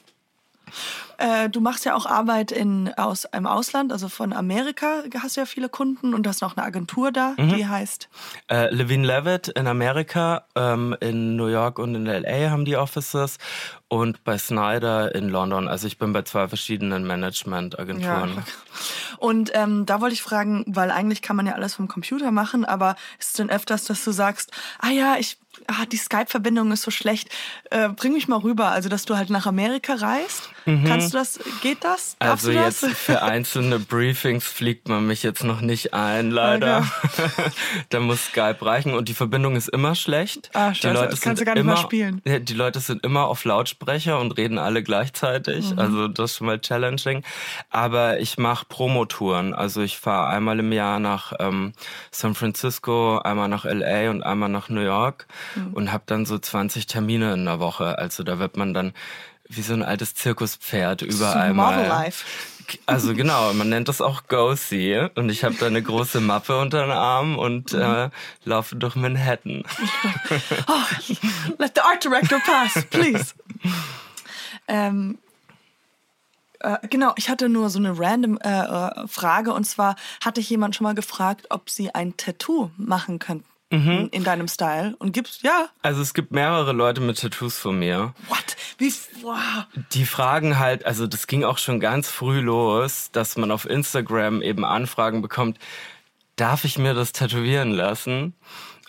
Äh, 1.18 1.50
du 1.50 1.62
machst 1.62 1.86
ja 1.86 1.96
auch 1.96 2.06
Arbeit 2.06 2.52
in, 2.52 2.92
aus, 2.98 3.26
im 3.32 3.46
Ausland, 3.46 3.92
also 3.92 4.10
von 4.10 4.34
Amerika 4.34 5.04
hast 5.22 5.38
du 5.38 5.42
ja 5.42 5.46
viele 5.46 5.70
Kunden 5.70 6.14
und 6.14 6.24
du 6.24 6.30
hast 6.30 6.42
noch 6.42 6.58
eine 6.58 6.66
Agentur 6.66 7.12
da, 7.12 7.34
Mhm. 7.38 7.50
die 7.56 7.68
heißt 7.68 8.10
Äh, 8.50 8.74
Levine 8.74 9.06
Levitt 9.06 9.48
in 9.50 9.68
Amerika, 9.68 10.46
ähm, 10.56 10.96
in 11.00 11.36
New 11.36 11.48
York 11.48 11.80
und 11.80 11.96
in 11.96 12.06
LA 12.06 12.50
haben 12.50 12.66
die 12.66 12.76
Offices 12.78 13.38
und 13.88 14.24
bei 14.24 14.38
Snyder 14.38 15.14
in 15.14 15.30
London. 15.30 15.68
Also 15.68 15.86
ich 15.88 15.98
bin 16.00 16.14
bei 16.14 16.24
zwei 16.24 16.48
verschiedenen 16.48 17.06
Management-Agenturen. 17.06 18.44
Und 19.20 19.52
ähm, 19.54 19.86
da 19.86 20.02
wollte 20.02 20.14
ich 20.16 20.22
fragen, 20.24 20.64
weil 20.68 20.92
eigentlich 20.92 21.22
kann 21.22 21.36
man 21.36 21.46
ja 21.46 21.54
alles 21.54 21.76
vom 21.76 21.88
Computer 21.88 22.32
machen, 22.32 22.66
aber 22.66 22.96
ist 23.20 23.28
es 23.30 23.34
denn 23.34 23.50
öfters, 23.50 23.86
dass 23.86 24.04
du 24.04 24.12
sagst, 24.12 24.52
ah 24.80 24.90
ja, 24.90 25.16
ich, 25.18 25.38
ah, 25.68 25.86
die 25.86 25.98
Skype-Verbindung 25.98 26.72
ist 26.72 26.84
so 26.84 26.92
schlecht, 26.92 27.30
äh, 27.72 27.90
bring 27.90 28.14
mich 28.14 28.28
mal 28.28 28.40
rüber. 28.40 28.70
Also, 28.70 28.90
dass 28.90 29.06
du 29.06 29.18
halt 29.18 29.30
nach 29.30 29.46
Amerika 29.46 29.94
reist. 29.96 30.50
Kannst 30.66 31.14
du 31.14 31.18
das, 31.18 31.40
geht 31.62 31.84
das? 31.84 32.16
Darfst 32.20 32.46
Also 32.46 32.52
du 32.52 32.58
das? 32.58 32.82
jetzt 32.82 32.96
für 32.96 33.22
einzelne 33.24 33.80
Briefings 33.80 34.46
fliegt 34.46 34.88
man 34.88 35.06
mich 35.06 35.22
jetzt 35.24 35.44
noch 35.44 35.62
nicht 35.62 35.94
ein, 35.94 36.32
leider. 36.32 36.88
da 37.90 38.00
muss 38.00 38.28
Skype 38.28 38.66
reichen 38.66 38.94
und 38.94 39.10
die 39.10 39.14
Verbindung 39.14 39.56
ist 39.56 39.68
immer 39.70 39.96
schlecht. 39.96 40.50
Ah, 40.54 40.70
die 40.70 40.76
scheiße, 40.76 41.08
das 41.10 41.22
kannst 41.22 41.42
du 41.42 41.46
gar 41.46 41.56
nicht 41.56 41.62
immer, 41.62 41.74
mal 41.74 41.82
spielen. 41.82 42.22
Die 42.26 42.54
Leute 42.54 42.80
sind 42.80 43.04
immer 43.04 43.26
auf 43.26 43.44
Lautsprecher 43.44 44.20
und 44.20 44.38
reden 44.38 44.58
alle 44.58 44.84
gleichzeitig. 44.84 45.72
Mhm. 45.72 45.80
Also 45.80 46.08
das 46.08 46.32
ist 46.32 46.38
schon 46.38 46.48
mal 46.48 46.60
challenging. 46.60 47.24
Aber 47.70 48.20
ich 48.20 48.38
mache 48.38 48.66
Promotouren. 48.66 49.54
Also 49.54 49.82
ich 49.82 49.98
fahre 49.98 50.30
einmal 50.30 50.60
im 50.60 50.72
Jahr 50.72 51.00
nach 51.00 51.34
ähm, 51.40 51.74
San 52.12 52.36
Francisco, 52.36 53.18
einmal 53.20 53.50
nach 53.50 53.66
LA 53.66 54.10
und 54.10 54.24
einmal 54.24 54.50
nach 54.50 54.70
New 54.70 54.82
York 54.82 55.28
Mhm. 55.56 55.74
und 55.74 55.92
habe 55.92 56.04
dann 56.06 56.26
so 56.26 56.38
20 56.40 56.88
Termine 56.88 57.34
in 57.34 57.46
der 57.46 57.60
Woche. 57.60 57.98
Also 57.98 58.24
da 58.24 58.40
wird 58.40 58.58
man 58.58 58.74
dann 58.74 58.94
wie 59.50 59.62
so 59.62 59.74
ein 59.74 59.84
altes 59.84 60.16
Zirkuspferd 60.16 61.02
überall 61.02 61.54
mal. 61.54 61.76
Model 61.76 61.88
Life. 61.90 62.26
Also 62.86 63.14
genau, 63.14 63.52
man 63.54 63.68
nennt 63.68 63.90
das 63.90 64.00
auch 64.00 64.28
Go-See 64.30 65.10
und 65.16 65.30
ich 65.30 65.44
habe 65.44 65.56
da 65.56 65.68
eine 65.68 65.82
große 65.84 66.22
Mappe 66.22 66.58
unter 66.60 66.82
den 66.82 66.92
Arm 66.92 67.38
und 67.38 67.74
Mhm. 67.74 67.82
äh, 67.82 68.10
laufe 68.46 68.78
durch 68.78 68.96
Manhattan. 68.96 69.64
Let 71.60 71.74
the 71.76 71.82
art 71.82 72.04
director 72.04 72.40
pass, 72.40 72.86
please. 72.90 73.34
ähm, 74.70 75.18
äh, 76.60 76.78
genau, 76.90 77.12
ich 77.18 77.30
hatte 77.30 77.50
nur 77.50 77.70
so 77.70 77.80
eine 77.80 78.00
random 78.00 78.38
äh, 78.42 78.50
äh, 78.50 79.08
Frage 79.08 79.54
und 79.54 79.66
zwar 79.66 79.96
hatte 80.24 80.40
ich 80.40 80.50
jemand 80.50 80.76
schon 80.76 80.86
mal 80.86 80.96
gefragt, 80.96 81.48
ob 81.50 81.70
sie 81.70 81.94
ein 81.94 82.16
Tattoo 82.18 82.72
machen 82.78 83.20
könnten 83.20 83.46
Mhm. 83.74 84.10
in 84.12 84.24
deinem 84.24 84.48
Style 84.48 84.96
und 85.00 85.14
gibt's 85.14 85.42
ja. 85.42 85.68
Also 85.82 86.04
es 86.04 86.14
gibt 86.14 86.32
mehrere 86.32 86.74
Leute 86.74 87.02
mit 87.02 87.20
Tattoos 87.20 87.58
von 87.58 87.80
mir. 87.80 88.14
What? 88.28 88.56
Wie 88.78 88.94
wow. 89.24 89.66
Die 89.94 90.06
fragen 90.06 90.60
halt, 90.60 90.86
also 90.86 91.08
das 91.08 91.26
ging 91.26 91.44
auch 91.44 91.58
schon 91.58 91.80
ganz 91.80 92.08
früh 92.08 92.40
los, 92.40 93.10
dass 93.12 93.36
man 93.36 93.50
auf 93.50 93.68
Instagram 93.68 94.44
eben 94.44 94.64
Anfragen 94.64 95.24
bekommt, 95.24 95.58
darf 96.36 96.66
ich 96.66 96.78
mir 96.78 96.94
das 96.94 97.14
tätowieren 97.14 97.72
lassen? 97.72 98.36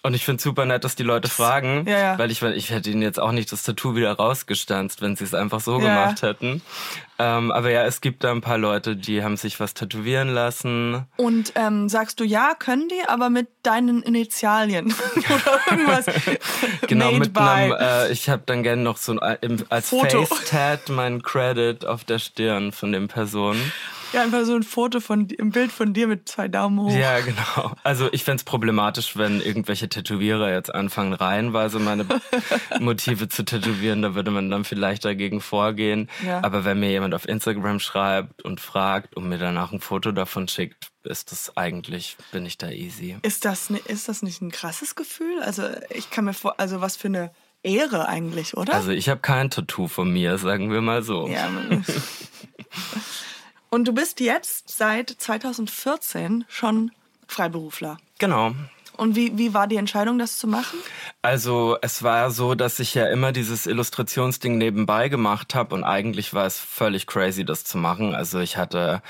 Und 0.06 0.12
ich 0.12 0.26
finde 0.26 0.42
super 0.42 0.66
nett, 0.66 0.84
dass 0.84 0.96
die 0.96 1.02
Leute 1.02 1.30
fragen, 1.30 1.86
Ja, 1.88 1.98
ja. 1.98 2.18
weil 2.18 2.30
ich, 2.30 2.42
ich 2.42 2.68
hätte 2.68 2.90
ihnen 2.90 3.00
jetzt 3.00 3.18
auch 3.18 3.32
nicht 3.32 3.50
das 3.50 3.62
Tattoo 3.62 3.96
wieder 3.96 4.12
rausgestanzt, 4.12 5.00
wenn 5.00 5.16
sie 5.16 5.24
es 5.24 5.32
einfach 5.32 5.60
so 5.60 5.80
Ja. 5.80 6.04
gemacht 6.04 6.20
hätten. 6.20 6.60
Ähm, 7.18 7.50
aber 7.50 7.70
ja, 7.70 7.84
es 7.84 8.02
gibt 8.02 8.22
da 8.22 8.30
ein 8.30 8.42
paar 8.42 8.58
Leute, 8.58 8.96
die 8.96 9.24
haben 9.24 9.38
sich 9.38 9.60
was 9.60 9.72
tätowieren 9.72 10.28
lassen. 10.28 11.06
Und 11.16 11.52
ähm, 11.54 11.88
sagst 11.88 12.20
du 12.20 12.24
ja, 12.24 12.52
können 12.58 12.86
die, 12.90 13.08
aber 13.08 13.30
mit 13.30 13.48
deinen 13.62 14.02
Initialien 14.02 14.94
oder 15.16 15.60
irgendwas. 15.70 16.04
Genau, 16.86 17.06
made 17.06 17.18
mit 17.20 17.32
by. 17.32 17.40
einem, 17.40 17.72
äh, 17.72 18.08
ich 18.12 18.28
habe 18.28 18.42
dann 18.44 18.62
gerne 18.62 18.82
noch 18.82 18.98
so 18.98 19.18
ein, 19.18 19.38
äh, 19.40 19.56
als. 19.70 19.88
Face-Tat 19.88 20.90
mein 20.90 21.22
Credit 21.22 21.86
auf 21.86 22.04
der 22.04 22.18
Stirn 22.18 22.72
von 22.72 22.92
den 22.92 23.08
Personen. 23.08 23.72
Ja, 24.14 24.22
einfach 24.22 24.44
so 24.44 24.55
ein 24.55 24.62
Foto 24.62 25.00
von 25.00 25.29
ein 25.40 25.50
Bild 25.50 25.72
von 25.72 25.92
dir 25.92 26.07
mit 26.07 26.29
zwei 26.29 26.46
Daumen 26.46 26.81
hoch. 26.81 26.96
Ja, 26.96 27.18
genau. 27.20 27.72
Also 27.83 28.09
ich 28.12 28.22
fänd's 28.22 28.44
problematisch, 28.44 29.16
wenn 29.16 29.40
irgendwelche 29.40 29.88
Tätowierer 29.88 30.53
jetzt 30.53 30.72
anfangen, 30.72 31.14
reihenweise 31.14 31.81
meine 31.81 32.07
Motive 32.79 33.29
zu 33.29 33.44
tätowieren. 33.44 34.03
Da 34.03 34.14
würde 34.14 34.31
man 34.31 34.50
dann 34.50 34.64
vielleicht 34.64 35.05
dagegen 35.05 35.40
vorgehen. 35.40 36.09
Ja. 36.24 36.44
Aber 36.44 36.64
wenn 36.64 36.79
mir 36.79 36.90
jemand 36.90 37.12
auf 37.12 37.27
Instagram 37.27 37.81
schreibt 37.81 38.44
und 38.44 38.61
fragt 38.61 39.16
und 39.16 39.29
mir 39.29 39.38
danach 39.38 39.72
ein 39.72 39.81
Foto 39.81 40.12
davon 40.12 40.46
schickt, 40.46 40.92
ist 41.03 41.33
das 41.33 41.57
eigentlich, 41.57 42.16
bin 42.31 42.46
ich 42.46 42.57
da 42.57 42.70
easy. 42.70 43.16
Ist 43.22 43.44
das, 43.44 43.70
ist 43.70 44.09
das 44.09 44.22
nicht 44.22 44.40
ein 44.42 44.53
krasses 44.53 44.94
Gefühl? 44.94 45.42
Also 45.42 45.64
ich 45.90 46.11
kann 46.11 46.24
mir 46.24 46.35
vor, 46.35 46.61
also 46.61 46.81
was 46.81 46.96
für 46.96 47.09
eine 47.09 47.33
Ehre 47.64 48.07
eigentlich, 48.07 48.57
oder? 48.57 48.74
Also 48.74 48.92
ich 48.92 49.09
habe 49.09 49.20
kein 49.20 49.50
Tattoo 49.50 49.88
von 49.88 50.12
mir, 50.12 50.38
sagen 50.38 50.70
wir 50.70 50.83
mal 50.83 51.03
so. 51.03 51.27
ja. 51.27 51.50
Und 53.74 53.88
du 53.88 53.92
bist 53.92 54.20
jetzt 54.20 54.68
seit 54.68 55.10
2014 55.10 56.44
schon 56.46 56.92
Freiberufler. 57.26 57.96
Genau. 58.20 58.52
Und 58.96 59.16
wie, 59.16 59.37
wie 59.37 59.52
war 59.52 59.66
die 59.66 59.74
Entscheidung, 59.74 60.16
das 60.16 60.38
zu 60.38 60.46
machen? 60.46 60.78
Also 61.22 61.76
es 61.82 62.04
war 62.04 62.30
so, 62.30 62.54
dass 62.54 62.78
ich 62.78 62.94
ja 62.94 63.08
immer 63.08 63.32
dieses 63.32 63.66
Illustrationsding 63.66 64.58
nebenbei 64.58 65.08
gemacht 65.08 65.56
habe 65.56 65.74
und 65.74 65.82
eigentlich 65.82 66.32
war 66.32 66.46
es 66.46 66.56
völlig 66.56 67.08
crazy, 67.08 67.44
das 67.44 67.64
zu 67.64 67.76
machen. 67.76 68.14
Also 68.14 68.38
ich 68.38 68.56
hatte, 68.56 69.02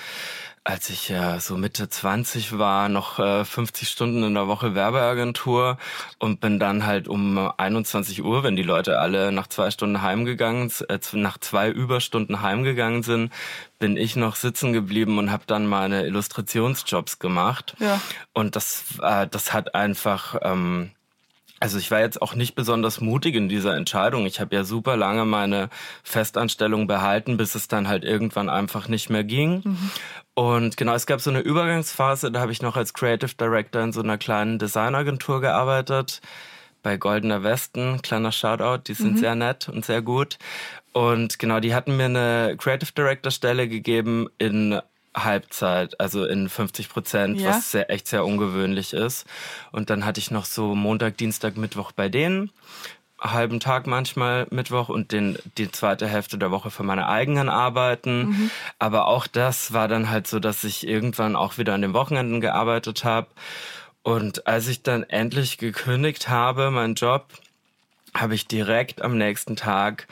als 0.65 0.89
ich 0.89 1.11
ja 1.11 1.41
so 1.41 1.59
Mitte 1.59 1.91
20 1.91 2.59
war, 2.59 2.89
noch 2.89 3.19
äh, 3.19 3.45
50 3.45 3.87
Stunden 3.87 4.23
in 4.23 4.33
der 4.33 4.49
Woche 4.49 4.75
Werbeagentur 4.75 5.77
und 6.19 6.41
bin 6.41 6.59
dann 6.59 6.87
halt 6.87 7.07
um 7.07 7.37
21 7.37 8.25
Uhr, 8.25 8.43
wenn 8.43 8.57
die 8.57 8.63
Leute 8.63 8.99
alle 8.99 9.31
nach 9.31 9.47
zwei 9.47 9.71
Stunden 9.71 10.01
heimgegangen, 10.01 10.73
äh, 10.89 10.99
nach 11.13 11.37
zwei 11.37 11.69
Überstunden 11.69 12.41
heimgegangen 12.41 13.03
sind, 13.03 13.31
bin 13.79 13.99
ich 13.99 14.17
noch 14.17 14.37
sitzen 14.37 14.73
geblieben 14.73 15.19
und 15.19 15.31
habe 15.31 15.45
dann 15.47 15.67
meine 15.67 16.07
Illustrationsjobs 16.07 17.19
gemacht. 17.19 17.77
Ja. 17.79 18.01
Und 18.33 18.57
das, 18.57 18.85
äh, 19.03 19.27
das 19.31 19.53
hat 19.53 19.75
einfach 19.75 20.37
ähm, 20.41 20.93
also 21.65 21.79
ich 21.79 21.91
war 21.91 22.01
jetzt 22.01 22.21
auch 22.21 22.35
nicht 22.35 22.57
besonders 22.57 23.01
mutig 23.01 23.35
in 23.37 23.49
dieser 23.49 23.75
Entscheidung. 23.75 24.27
Ich 24.27 24.39
habe 24.39 24.55
ja 24.55 24.65
super 24.65 24.99
lange 24.99 25.25
meine 25.25 25.71
Festanstellung 26.03 26.87
behalten, 26.87 27.39
bis 27.39 27.55
es 27.55 27.69
dann 27.69 27.89
halt 27.89 28.05
irgendwann 28.05 28.51
einfach 28.51 28.89
nicht 28.89 29.09
mehr 29.09 29.25
ging. 29.25 29.63
Und 30.35 30.77
genau, 30.77 30.95
es 30.95 31.07
gab 31.07 31.21
so 31.21 31.31
eine 31.31 31.41
Übergangsphase, 31.41 32.33
da 32.33 32.41
habe 32.41 32.51
ich 32.53 32.61
noch 32.61 32.77
als 32.77 32.93
Creative 32.93 33.35
Director 33.35 33.83
in 33.83 33.93
so 33.93 34.03
einer 34.03 34.19
kleinen 34.19 34.59
Designagentur 34.59 35.41
gearbeitet. 35.41 36.21
Bei 36.83 36.97
Goldener 36.97 37.43
Westen, 37.43 38.03
kleiner 38.03 38.33
Shoutout, 38.33 38.83
die 38.89 38.95
sind 38.95 39.19
sehr 39.19 39.35
nett 39.37 39.69
und 39.69 39.85
sehr 39.85 40.03
gut. 40.03 40.39
Und 40.93 41.39
genau, 41.39 41.61
die 41.61 41.75
hatten 41.75 41.97
mir 41.97 42.07
eine 42.07 42.57
Creative 42.59 42.93
Director 42.93 43.31
Stelle 43.33 43.69
gegeben 43.69 44.29
in 44.39 44.81
Halbzeit, 45.17 45.99
also 46.01 46.27
in 46.27 46.49
50 46.49 46.89
Prozent, 46.89 47.41
Ja. 47.41 47.51
was 47.51 47.71
sehr, 47.71 47.89
echt 47.91 48.09
sehr 48.09 48.25
ungewöhnlich 48.25 48.93
ist. 48.93 49.27
Und 49.71 49.89
dann 49.89 50.05
hatte 50.05 50.19
ich 50.19 50.31
noch 50.31 50.45
so 50.45 50.75
Montag, 50.75 51.17
Dienstag, 51.17 51.57
Mittwoch 51.57 51.93
bei 51.93 52.09
denen, 52.09 52.51
halben 53.25 53.59
Tag 53.59 53.87
manchmal 53.87 54.47
Mittwoch 54.51 54.89
und 54.91 55.11
den, 55.11 55.39
die 55.59 55.73
zweite 55.73 56.07
Hälfte 56.07 56.37
der 56.39 56.51
Woche 56.51 56.71
für 56.71 56.83
meine 56.83 57.09
eigenen 57.09 57.49
Arbeiten. 57.49 58.51
Aber 58.79 59.07
auch 59.09 59.27
das 59.27 59.73
war 59.73 59.89
dann 59.89 60.11
halt 60.11 60.27
so, 60.27 60.39
dass 60.41 60.63
ich 60.63 60.87
irgendwann 60.87 61.35
auch 61.35 61.57
wieder 61.59 61.75
an 61.75 61.83
den 61.83 61.95
Wochenenden 61.95 62.41
gearbeitet 62.41 63.05
habe. 63.05 63.29
Und 64.03 64.47
als 64.47 64.69
ich 64.69 64.83
dann 64.83 65.03
endlich 65.05 65.57
gekündigt 65.59 66.29
habe, 66.29 66.71
meinen 66.71 66.95
Job, 66.95 67.27
habe 68.15 68.35
ich 68.35 68.47
direkt 68.47 69.01
am 69.03 69.17
nächsten 69.17 69.57
Tag 69.57 70.07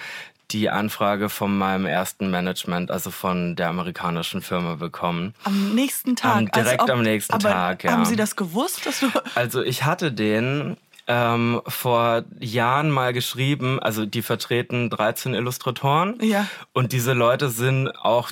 die 0.51 0.69
Anfrage 0.71 1.29
von 1.29 1.57
meinem 1.57 1.87
ersten 1.87 2.31
Management, 2.31 2.91
also 2.91 3.11
von 3.11 3.57
der 3.57 3.69
amerikanischen 3.69 4.43
Firma 4.43 4.75
bekommen. 4.75 5.35
Am 5.45 5.75
nächsten 5.75 6.17
Tag. 6.17 6.37
Am- 6.37 6.51
direkt 6.51 6.91
am 6.91 7.03
nächsten 7.03 7.39
Tag, 7.39 7.85
ja. 7.85 7.93
Haben 7.93 8.05
Sie 8.07 8.17
das 8.17 8.37
gewusst, 8.37 8.85
dass 8.87 9.01
du. 9.01 9.09
Also 9.35 9.63
ich 9.63 9.85
hatte 9.85 10.13
den 10.13 10.77
ähm, 11.07 11.61
vor 11.67 12.25
Jahren 12.41 12.91
mal 12.91 13.13
geschrieben, 13.13 13.81
also 13.81 14.07
die 14.07 14.23
vertreten 14.23 14.91
13 14.91 15.35
Illustratoren. 15.35 16.19
Ja. 16.23 16.47
Und 16.73 16.93
diese 16.93 17.13
Leute 17.13 17.49
sind 17.51 17.89
auch 17.89 18.31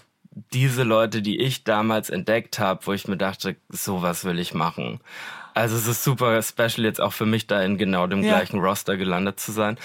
diese 0.53 0.85
Leute, 0.85 1.23
die 1.23 1.41
ich 1.41 1.65
damals 1.65 2.09
entdeckt 2.11 2.59
habe, 2.59 2.87
wo 2.87 2.93
ich 2.93 3.09
mir 3.09 3.17
dachte, 3.17 3.57
sowas 3.69 4.25
will 4.25 4.39
ich 4.39 4.55
machen. 4.55 5.01
Also 5.55 5.77
es 5.77 5.89
ist 5.89 6.05
super 6.05 6.41
special 6.43 6.85
jetzt 6.85 7.01
auch 7.01 7.13
für 7.13 7.27
mich 7.27 7.47
da 7.49 7.61
in 7.63 7.77
genau 7.77 8.07
dem 8.07 8.23
Ja. 8.23 8.37
gleichen 8.37 8.61
Roster 8.61 8.97
gelandet 8.97 9.41
zu 9.41 9.51
sein. 9.53 9.77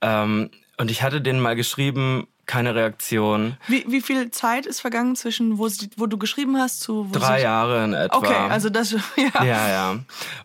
Ähm, 0.00 0.50
und 0.78 0.90
ich 0.92 1.02
hatte 1.02 1.20
denen 1.20 1.40
mal 1.40 1.56
geschrieben, 1.56 2.28
keine 2.48 2.74
Reaktion. 2.74 3.56
Wie, 3.68 3.84
wie 3.86 4.00
viel 4.00 4.30
Zeit 4.32 4.66
ist 4.66 4.80
vergangen 4.80 5.14
zwischen, 5.14 5.58
wo, 5.58 5.68
sie, 5.68 5.90
wo 5.96 6.06
du 6.06 6.16
geschrieben 6.16 6.56
hast, 6.56 6.80
zu. 6.80 7.06
Wo 7.08 7.18
Drei 7.18 7.42
Jahre 7.42 7.84
in 7.84 7.92
etwa. 7.92 8.16
Okay, 8.16 8.34
also 8.34 8.70
das. 8.70 8.88
Ja. 9.16 9.44
Ja, 9.44 9.68
ja. 9.68 9.96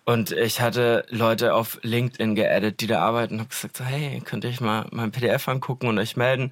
Und 0.03 0.31
ich 0.31 0.59
hatte 0.59 1.05
Leute 1.09 1.53
auf 1.53 1.79
LinkedIn 1.83 2.35
geaddet, 2.35 2.81
die 2.81 2.87
da 2.87 2.99
arbeiten 2.99 3.35
und 3.35 3.39
habe 3.41 3.49
gesagt, 3.49 3.77
so, 3.77 3.83
hey, 3.83 4.19
könnte 4.25 4.47
ich 4.47 4.59
mal 4.59 4.87
mein 4.91 5.11
PDF 5.11 5.47
angucken 5.47 5.87
und 5.87 5.97
euch 5.99 6.17
melden? 6.17 6.51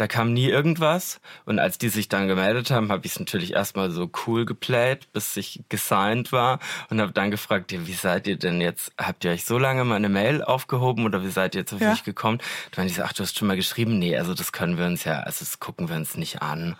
Da 0.00 0.06
kam 0.06 0.32
nie 0.32 0.46
irgendwas. 0.48 1.20
Und 1.44 1.58
als 1.58 1.76
die 1.76 1.90
sich 1.90 2.08
dann 2.08 2.26
gemeldet 2.26 2.70
haben, 2.70 2.90
habe 2.90 3.04
ich 3.04 3.12
es 3.12 3.20
natürlich 3.20 3.52
erstmal 3.52 3.90
so 3.90 4.10
cool 4.26 4.46
geplayt, 4.46 5.12
bis 5.12 5.36
ich 5.36 5.62
gesigned 5.68 6.32
war 6.32 6.58
und 6.88 7.02
habe 7.02 7.12
dann 7.12 7.30
gefragt, 7.30 7.70
ja, 7.70 7.86
wie 7.86 7.92
seid 7.92 8.26
ihr 8.26 8.36
denn 8.38 8.62
jetzt? 8.62 8.92
Habt 8.96 9.26
ihr 9.26 9.30
euch 9.32 9.44
so 9.44 9.58
lange 9.58 9.84
meine 9.84 10.08
Mail 10.08 10.42
aufgehoben 10.42 11.04
oder 11.04 11.22
wie 11.22 11.28
seid 11.28 11.54
ihr 11.54 11.60
jetzt 11.60 11.74
auf 11.74 11.82
Ja. 11.82 11.90
mich 11.90 12.02
gekommen? 12.02 12.38
Dann 12.70 12.86
die 12.86 12.94
so, 12.94 13.02
ach, 13.02 13.12
du 13.12 13.22
hast 13.24 13.38
schon 13.38 13.46
mal 13.46 13.58
geschrieben? 13.58 13.98
Nee, 13.98 14.16
also 14.16 14.32
das 14.32 14.52
können 14.52 14.78
wir 14.78 14.86
uns 14.86 15.04
ja, 15.04 15.20
also 15.20 15.40
das 15.44 15.60
gucken 15.60 15.90
wir 15.90 15.96
uns 15.96 16.16
nicht 16.16 16.40
an. 16.40 16.76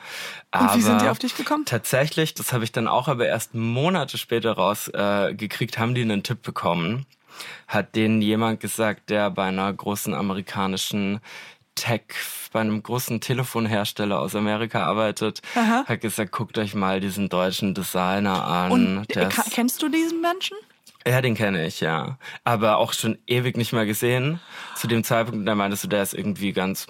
Und 0.58 0.74
wie 0.76 0.80
sind 0.80 1.02
die 1.02 1.04
Aber 1.04 1.10
auf 1.10 1.18
dich 1.18 1.36
gekommen? 1.36 1.66
Tatsächlich, 1.66 2.32
das 2.32 2.54
habe 2.54 2.64
ich 2.64 2.72
dann 2.72 2.88
auch 2.88 3.06
aber 3.06 3.26
erst 3.26 3.54
Monate 3.54 4.16
später 4.16 4.52
rausgekriegt, 4.52 5.30
äh, 5.30 5.34
gekriegt, 5.34 5.78
haben 5.78 5.94
die 5.94 6.00
einen 6.00 6.22
Tipp 6.22 6.40
bekommen. 6.40 7.04
Hat 7.68 7.96
denen 7.96 8.22
jemand 8.22 8.60
gesagt, 8.60 9.10
der 9.10 9.30
bei 9.30 9.44
einer 9.44 9.70
großen 9.70 10.14
amerikanischen 10.14 11.20
Tech, 11.74 12.02
bei 12.52 12.60
einem 12.60 12.82
großen 12.82 13.20
Telefonhersteller 13.20 14.20
aus 14.20 14.34
Amerika 14.34 14.84
arbeitet, 14.84 15.40
Aha. 15.54 15.84
hat 15.86 16.00
gesagt, 16.00 16.32
guckt 16.32 16.58
euch 16.58 16.74
mal 16.74 17.00
diesen 17.00 17.28
deutschen 17.28 17.74
Designer 17.74 18.44
an. 18.44 18.72
Und 18.72 19.16
äh, 19.16 19.28
kennst 19.50 19.82
du 19.82 19.88
diesen 19.88 20.20
Menschen? 20.20 20.56
Ja, 21.06 21.22
den 21.22 21.34
kenne 21.34 21.66
ich, 21.66 21.80
ja. 21.80 22.18
Aber 22.44 22.76
auch 22.76 22.92
schon 22.92 23.16
ewig 23.26 23.56
nicht 23.56 23.72
mehr 23.72 23.86
gesehen. 23.86 24.38
Zu 24.76 24.86
dem 24.86 25.02
Zeitpunkt, 25.02 25.48
da 25.48 25.54
meintest 25.54 25.84
du, 25.84 25.88
der 25.88 26.02
ist 26.02 26.12
irgendwie 26.12 26.52
ganz, 26.52 26.88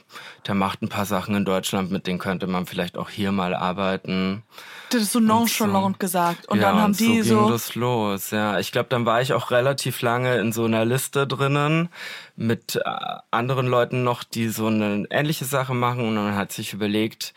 der 0.48 0.54
macht 0.54 0.82
ein 0.82 0.88
paar 0.88 1.06
Sachen 1.06 1.36
in 1.36 1.44
Deutschland, 1.44 1.92
mit 1.92 2.08
denen 2.08 2.18
könnte 2.18 2.48
man 2.48 2.66
vielleicht 2.66 2.98
auch 2.98 3.08
hier 3.08 3.30
mal 3.30 3.54
arbeiten. 3.54 4.42
Das 4.90 5.02
ist 5.02 5.12
so 5.12 5.20
nonchalant 5.20 6.00
gesagt. 6.00 6.48
Und 6.48 6.58
ja, 6.58 6.70
dann 6.70 6.80
haben 6.80 6.86
und 6.86 7.00
die 7.00 7.22
so 7.22 7.36
ging 7.36 7.44
so. 7.44 7.50
das 7.50 7.74
los, 7.76 8.32
ja. 8.32 8.58
Ich 8.58 8.72
glaube, 8.72 8.88
dann 8.88 9.06
war 9.06 9.22
ich 9.22 9.32
auch 9.32 9.52
relativ 9.52 10.02
lange 10.02 10.38
in 10.38 10.50
so 10.50 10.64
einer 10.64 10.84
Liste 10.84 11.28
drinnen 11.28 11.88
mit 12.34 12.76
äh, 12.76 12.82
anderen 13.30 13.68
Leuten 13.68 14.02
noch, 14.02 14.24
die 14.24 14.48
so 14.48 14.66
eine 14.66 15.06
ähnliche 15.10 15.44
Sache 15.44 15.74
machen 15.74 16.08
und 16.08 16.14
man 16.16 16.34
hat 16.34 16.50
sich 16.50 16.72
überlegt, 16.72 17.32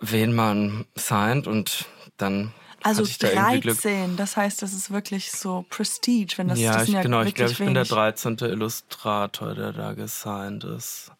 wen 0.00 0.34
man 0.34 0.86
signed 0.94 1.46
und 1.46 1.84
dann 2.16 2.52
Also 2.82 3.02
hatte 3.02 3.10
ich 3.10 3.18
da 3.18 3.28
irgendwie 3.28 3.60
Glück. 3.60 3.80
13, 3.82 4.16
das 4.16 4.36
heißt, 4.36 4.62
das 4.62 4.72
ist 4.72 4.90
wirklich 4.90 5.30
so 5.32 5.64
Prestige, 5.70 6.34
wenn 6.38 6.48
das, 6.48 6.58
ja, 6.58 6.74
das 6.78 6.88
ich, 6.88 6.94
ja 6.94 7.02
genau, 7.02 7.22
ich 7.22 7.34
glaube, 7.34 7.52
ich 7.52 7.58
bin 7.58 7.74
der 7.74 7.82
wenig. 7.84 7.88
13. 7.90 8.38
Illustrator, 8.40 9.54
der 9.54 9.72
da 9.72 9.92
gesigned 9.92 10.64
ist. 10.64 11.12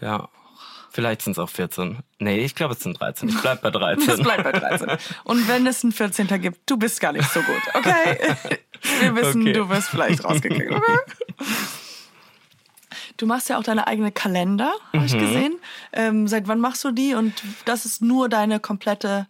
Ja. 0.00 0.28
Vielleicht 0.90 1.20
sind 1.22 1.32
es 1.32 1.38
auch 1.38 1.50
14. 1.50 1.98
Nee, 2.20 2.38
ich 2.44 2.54
glaube, 2.54 2.72
es 2.72 2.80
sind 2.80 2.98
13. 2.98 3.28
Ich 3.28 3.38
bleib 3.40 3.60
bei 3.60 3.70
13. 3.72 4.06
Das 4.06 4.20
bleibt 4.20 4.44
bei 4.44 4.52
13. 4.52 4.88
Und 5.24 5.46
wenn 5.46 5.66
es 5.66 5.82
einen 5.84 5.92
14. 5.92 6.26
gibt, 6.40 6.68
du 6.70 6.78
bist 6.78 7.00
gar 7.00 7.12
nicht 7.12 7.30
so 7.30 7.40
gut, 7.42 7.62
okay? 7.74 8.18
Wir 9.00 9.14
wissen, 9.16 9.42
Okay. 9.42 9.52
du 9.52 9.68
wirst 9.68 9.88
vielleicht 9.88 10.24
rausgekriegt, 10.24 10.70
okay? 10.72 10.98
Du 13.16 13.26
machst 13.26 13.48
ja 13.48 13.58
auch 13.58 13.62
deine 13.62 13.86
eigene 13.86 14.12
Kalender, 14.12 14.72
habe 14.92 15.06
ich 15.06 15.14
Mhm. 15.14 15.18
gesehen. 15.20 15.58
Ähm, 15.92 16.28
seit 16.28 16.48
wann 16.48 16.60
machst 16.60 16.84
du 16.84 16.90
die? 16.92 17.14
Und 17.14 17.34
das 17.64 17.84
ist 17.86 18.02
nur 18.02 18.28
deine 18.28 18.60
komplette 18.60 19.26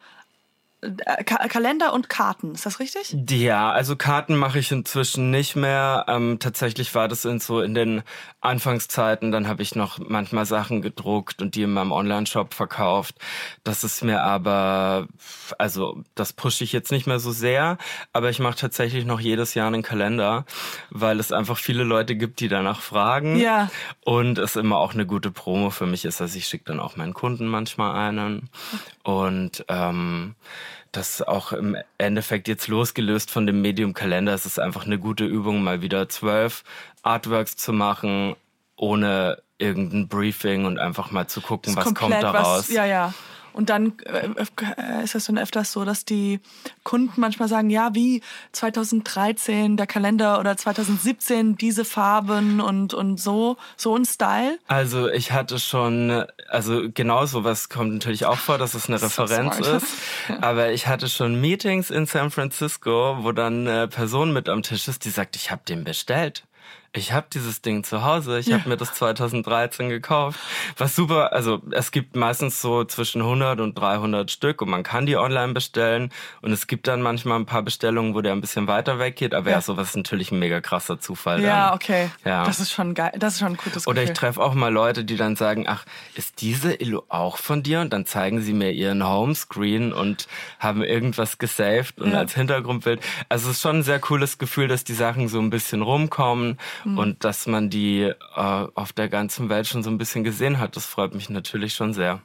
Ka 1.24 1.48
Kalender 1.48 1.92
und 1.92 2.08
Karten, 2.08 2.54
ist 2.54 2.66
das 2.66 2.80
richtig? 2.80 3.16
Ja, 3.30 3.70
also 3.70 3.96
Karten 3.96 4.36
mache 4.36 4.58
ich 4.58 4.72
inzwischen 4.72 5.30
nicht 5.30 5.56
mehr. 5.56 6.04
Ähm, 6.08 6.38
tatsächlich 6.40 6.94
war 6.94 7.08
das 7.08 7.24
in 7.24 7.40
so 7.40 7.60
in 7.60 7.74
den 7.74 8.02
Anfangszeiten, 8.46 9.32
dann 9.32 9.48
habe 9.48 9.62
ich 9.62 9.74
noch 9.74 9.98
manchmal 9.98 10.46
Sachen 10.46 10.82
gedruckt 10.82 11.42
und 11.42 11.54
die 11.54 11.62
in 11.62 11.72
meinem 11.72 11.92
Online-Shop 11.92 12.54
verkauft. 12.54 13.16
Das 13.64 13.84
ist 13.84 14.02
mir 14.02 14.22
aber, 14.22 15.06
also 15.58 16.02
das 16.14 16.32
pushe 16.32 16.64
ich 16.64 16.72
jetzt 16.72 16.92
nicht 16.92 17.06
mehr 17.06 17.18
so 17.18 17.32
sehr, 17.32 17.78
aber 18.12 18.30
ich 18.30 18.38
mache 18.38 18.56
tatsächlich 18.56 19.04
noch 19.04 19.20
jedes 19.20 19.54
Jahr 19.54 19.66
einen 19.66 19.82
Kalender, 19.82 20.44
weil 20.90 21.20
es 21.20 21.32
einfach 21.32 21.58
viele 21.58 21.84
Leute 21.84 22.16
gibt, 22.16 22.40
die 22.40 22.48
danach 22.48 22.80
fragen. 22.80 23.36
Ja. 23.36 23.70
Und 24.04 24.38
es 24.38 24.56
immer 24.56 24.78
auch 24.78 24.94
eine 24.94 25.06
gute 25.06 25.30
Promo 25.30 25.70
für 25.70 25.86
mich 25.86 26.04
ist. 26.04 26.20
Also 26.20 26.38
ich 26.38 26.46
schicke 26.46 26.64
dann 26.64 26.80
auch 26.80 26.96
meinen 26.96 27.14
Kunden 27.14 27.46
manchmal 27.46 27.94
einen. 28.08 28.48
Und 29.02 29.64
ähm, 29.68 30.34
das 30.96 31.20
auch 31.20 31.52
im 31.52 31.76
Endeffekt 31.98 32.48
jetzt 32.48 32.68
losgelöst 32.68 33.30
von 33.30 33.46
dem 33.46 33.60
Medium 33.60 33.92
Kalender. 33.92 34.32
Es 34.32 34.46
ist 34.46 34.58
einfach 34.58 34.86
eine 34.86 34.98
gute 34.98 35.24
Übung, 35.24 35.62
mal 35.62 35.82
wieder 35.82 36.08
zwölf 36.08 36.64
Artworks 37.06 37.56
zu 37.56 37.72
machen, 37.72 38.36
ohne 38.76 39.42
irgendein 39.58 40.08
Briefing 40.08 40.66
und 40.66 40.78
einfach 40.78 41.10
mal 41.10 41.26
zu 41.26 41.40
gucken, 41.40 41.76
was 41.76 41.94
kommt 41.94 42.14
daraus. 42.14 42.58
Was, 42.58 42.70
ja, 42.70 42.84
ja. 42.84 43.14
Und 43.56 43.70
dann 43.70 43.94
äh, 44.04 44.28
äh, 44.76 45.02
ist 45.02 45.14
es 45.14 45.24
dann 45.24 45.38
öfters 45.38 45.72
so, 45.72 45.86
dass 45.86 46.04
die 46.04 46.40
Kunden 46.82 47.18
manchmal 47.18 47.48
sagen, 47.48 47.70
ja, 47.70 47.94
wie 47.94 48.20
2013 48.52 49.78
der 49.78 49.86
Kalender 49.86 50.38
oder 50.40 50.58
2017 50.58 51.56
diese 51.56 51.86
Farben 51.86 52.60
und, 52.60 52.92
und 52.92 53.18
so, 53.18 53.56
so 53.78 53.96
ein 53.96 54.04
Style. 54.04 54.58
Also 54.66 55.08
ich 55.08 55.32
hatte 55.32 55.58
schon, 55.58 56.26
also 56.50 56.82
genau 56.92 57.24
sowas 57.24 57.70
kommt 57.70 57.94
natürlich 57.94 58.26
auch 58.26 58.36
vor, 58.36 58.58
dass 58.58 58.74
es 58.74 58.90
eine 58.90 58.98
So 59.06 59.06
Referenz 59.06 59.56
smart. 59.56 59.82
ist. 59.82 59.94
Aber 60.42 60.72
ich 60.72 60.86
hatte 60.86 61.08
schon 61.08 61.40
Meetings 61.40 61.88
in 61.88 62.04
San 62.04 62.30
Francisco, 62.30 63.20
wo 63.22 63.32
dann 63.32 63.66
eine 63.66 63.88
Person 63.88 64.34
mit 64.34 64.50
am 64.50 64.62
Tisch 64.62 64.86
ist, 64.86 65.06
die 65.06 65.10
sagt, 65.10 65.34
ich 65.34 65.50
habe 65.50 65.62
den 65.66 65.82
bestellt. 65.82 66.45
Ich 66.96 67.12
habe 67.12 67.26
dieses 67.32 67.60
Ding 67.60 67.84
zu 67.84 68.04
Hause. 68.04 68.38
Ich 68.38 68.50
habe 68.52 68.68
mir 68.68 68.78
das 68.78 68.94
2013 68.94 69.90
gekauft. 69.90 70.40
Was 70.78 70.96
super, 70.96 71.32
also 71.34 71.60
es 71.72 71.90
gibt 71.90 72.16
meistens 72.16 72.62
so 72.62 72.84
zwischen 72.84 73.20
100 73.20 73.60
und 73.60 73.74
300 73.78 74.30
Stück 74.30 74.62
und 74.62 74.70
man 74.70 74.82
kann 74.82 75.04
die 75.04 75.16
online 75.16 75.52
bestellen. 75.52 76.10
Und 76.40 76.52
es 76.52 76.66
gibt 76.66 76.86
dann 76.88 77.02
manchmal 77.02 77.38
ein 77.38 77.44
paar 77.44 77.62
Bestellungen, 77.62 78.14
wo 78.14 78.22
der 78.22 78.32
ein 78.32 78.40
bisschen 78.40 78.66
weiter 78.66 78.98
weg 78.98 79.16
geht. 79.16 79.34
Aber 79.34 79.50
ja, 79.50 79.56
Ja. 79.56 79.60
sowas 79.60 79.90
ist 79.90 79.96
natürlich 79.96 80.32
ein 80.32 80.38
mega 80.38 80.62
krasser 80.62 80.98
Zufall. 80.98 81.42
Ja, 81.42 81.66
dann. 81.66 81.74
okay. 81.74 82.10
Ja. 82.24 82.44
Das 82.46 82.60
ist 82.60 82.72
schon 82.72 82.94
geil. 82.94 83.12
Das 83.18 83.34
ist 83.34 83.40
schon 83.40 83.48
ein 83.52 83.56
gutes 83.58 83.86
Oder 83.86 84.02
ich 84.02 84.08
Gefühl. 84.08 84.16
treffe 84.28 84.42
auch 84.42 84.54
mal 84.54 84.72
Leute, 84.72 85.04
die 85.04 85.16
dann 85.16 85.36
sagen, 85.36 85.66
ach, 85.68 85.84
ist 86.14 86.40
diese 86.40 86.72
Illu 86.80 87.02
auch 87.10 87.36
von 87.36 87.62
dir? 87.62 87.80
Und 87.82 87.92
dann 87.92 88.06
zeigen 88.06 88.40
sie 88.40 88.54
mir 88.54 88.72
ihren 88.72 89.06
Homescreen 89.06 89.92
und 89.92 90.28
haben 90.58 90.82
irgendwas 90.82 91.36
gesaved 91.36 92.00
und 92.00 92.12
Ja. 92.12 92.18
als 92.20 92.34
Hintergrundbild. 92.34 93.00
Also 93.28 93.50
es 93.50 93.56
ist 93.56 93.62
schon 93.62 93.76
ein 93.80 93.82
sehr 93.82 93.98
cooles 93.98 94.38
Gefühl, 94.38 94.68
dass 94.68 94.82
die 94.84 94.94
Sachen 94.94 95.28
so 95.28 95.38
ein 95.40 95.50
bisschen 95.50 95.82
rumkommen 95.82 96.56
Mhm. 96.86 96.98
und 96.98 97.24
dass 97.24 97.46
man 97.46 97.68
die 97.68 98.02
äh, 98.02 98.14
auf 98.36 98.92
der 98.92 99.08
ganzen 99.08 99.48
Welt 99.48 99.66
schon 99.66 99.82
so 99.82 99.90
ein 99.90 99.98
bisschen 99.98 100.22
gesehen 100.22 100.58
hat. 100.60 100.76
Das 100.76 100.86
freut 100.86 101.14
mich 101.14 101.28
natürlich 101.28 101.74
schon 101.74 101.92
sehr. 101.92 102.22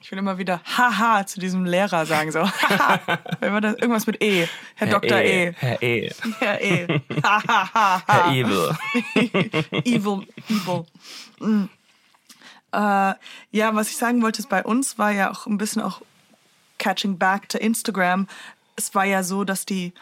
Ich 0.00 0.10
will 0.10 0.18
immer 0.18 0.38
wieder 0.38 0.62
Haha 0.64 1.26
zu 1.26 1.40
diesem 1.40 1.64
Lehrer 1.64 2.06
sagen, 2.06 2.32
so. 2.32 2.40
Haha. 2.40 3.18
Wenn 3.40 3.52
man 3.52 3.62
das, 3.62 3.74
irgendwas 3.74 4.06
mit 4.06 4.22
E. 4.22 4.46
Herr, 4.76 4.88
Dr. 4.88 5.18
E. 5.18 5.52
Herr 5.58 5.82
E. 5.82 6.10
Herr 6.38 6.62
E. 6.62 7.00
Hahaha. 7.22 8.02
Herr 8.06 8.32
Evil. 8.32 8.76
evil, 9.84 10.26
evil. 10.48 10.86
Mm. 11.40 11.64
Äh, 12.72 13.14
ja, 13.50 13.74
was 13.74 13.90
ich 13.90 13.96
sagen 13.96 14.22
wollte, 14.22 14.38
ist 14.38 14.48
bei 14.48 14.64
uns 14.64 14.98
war 14.98 15.10
ja 15.10 15.30
auch 15.30 15.46
ein 15.46 15.58
bisschen 15.58 15.82
auch 15.82 16.00
catching 16.78 17.18
back 17.18 17.48
to 17.48 17.58
Instagram. 17.58 18.26
Es 18.76 18.94
war 18.94 19.04
ja 19.04 19.22
so, 19.22 19.44
dass 19.44 19.66
die 19.66 19.92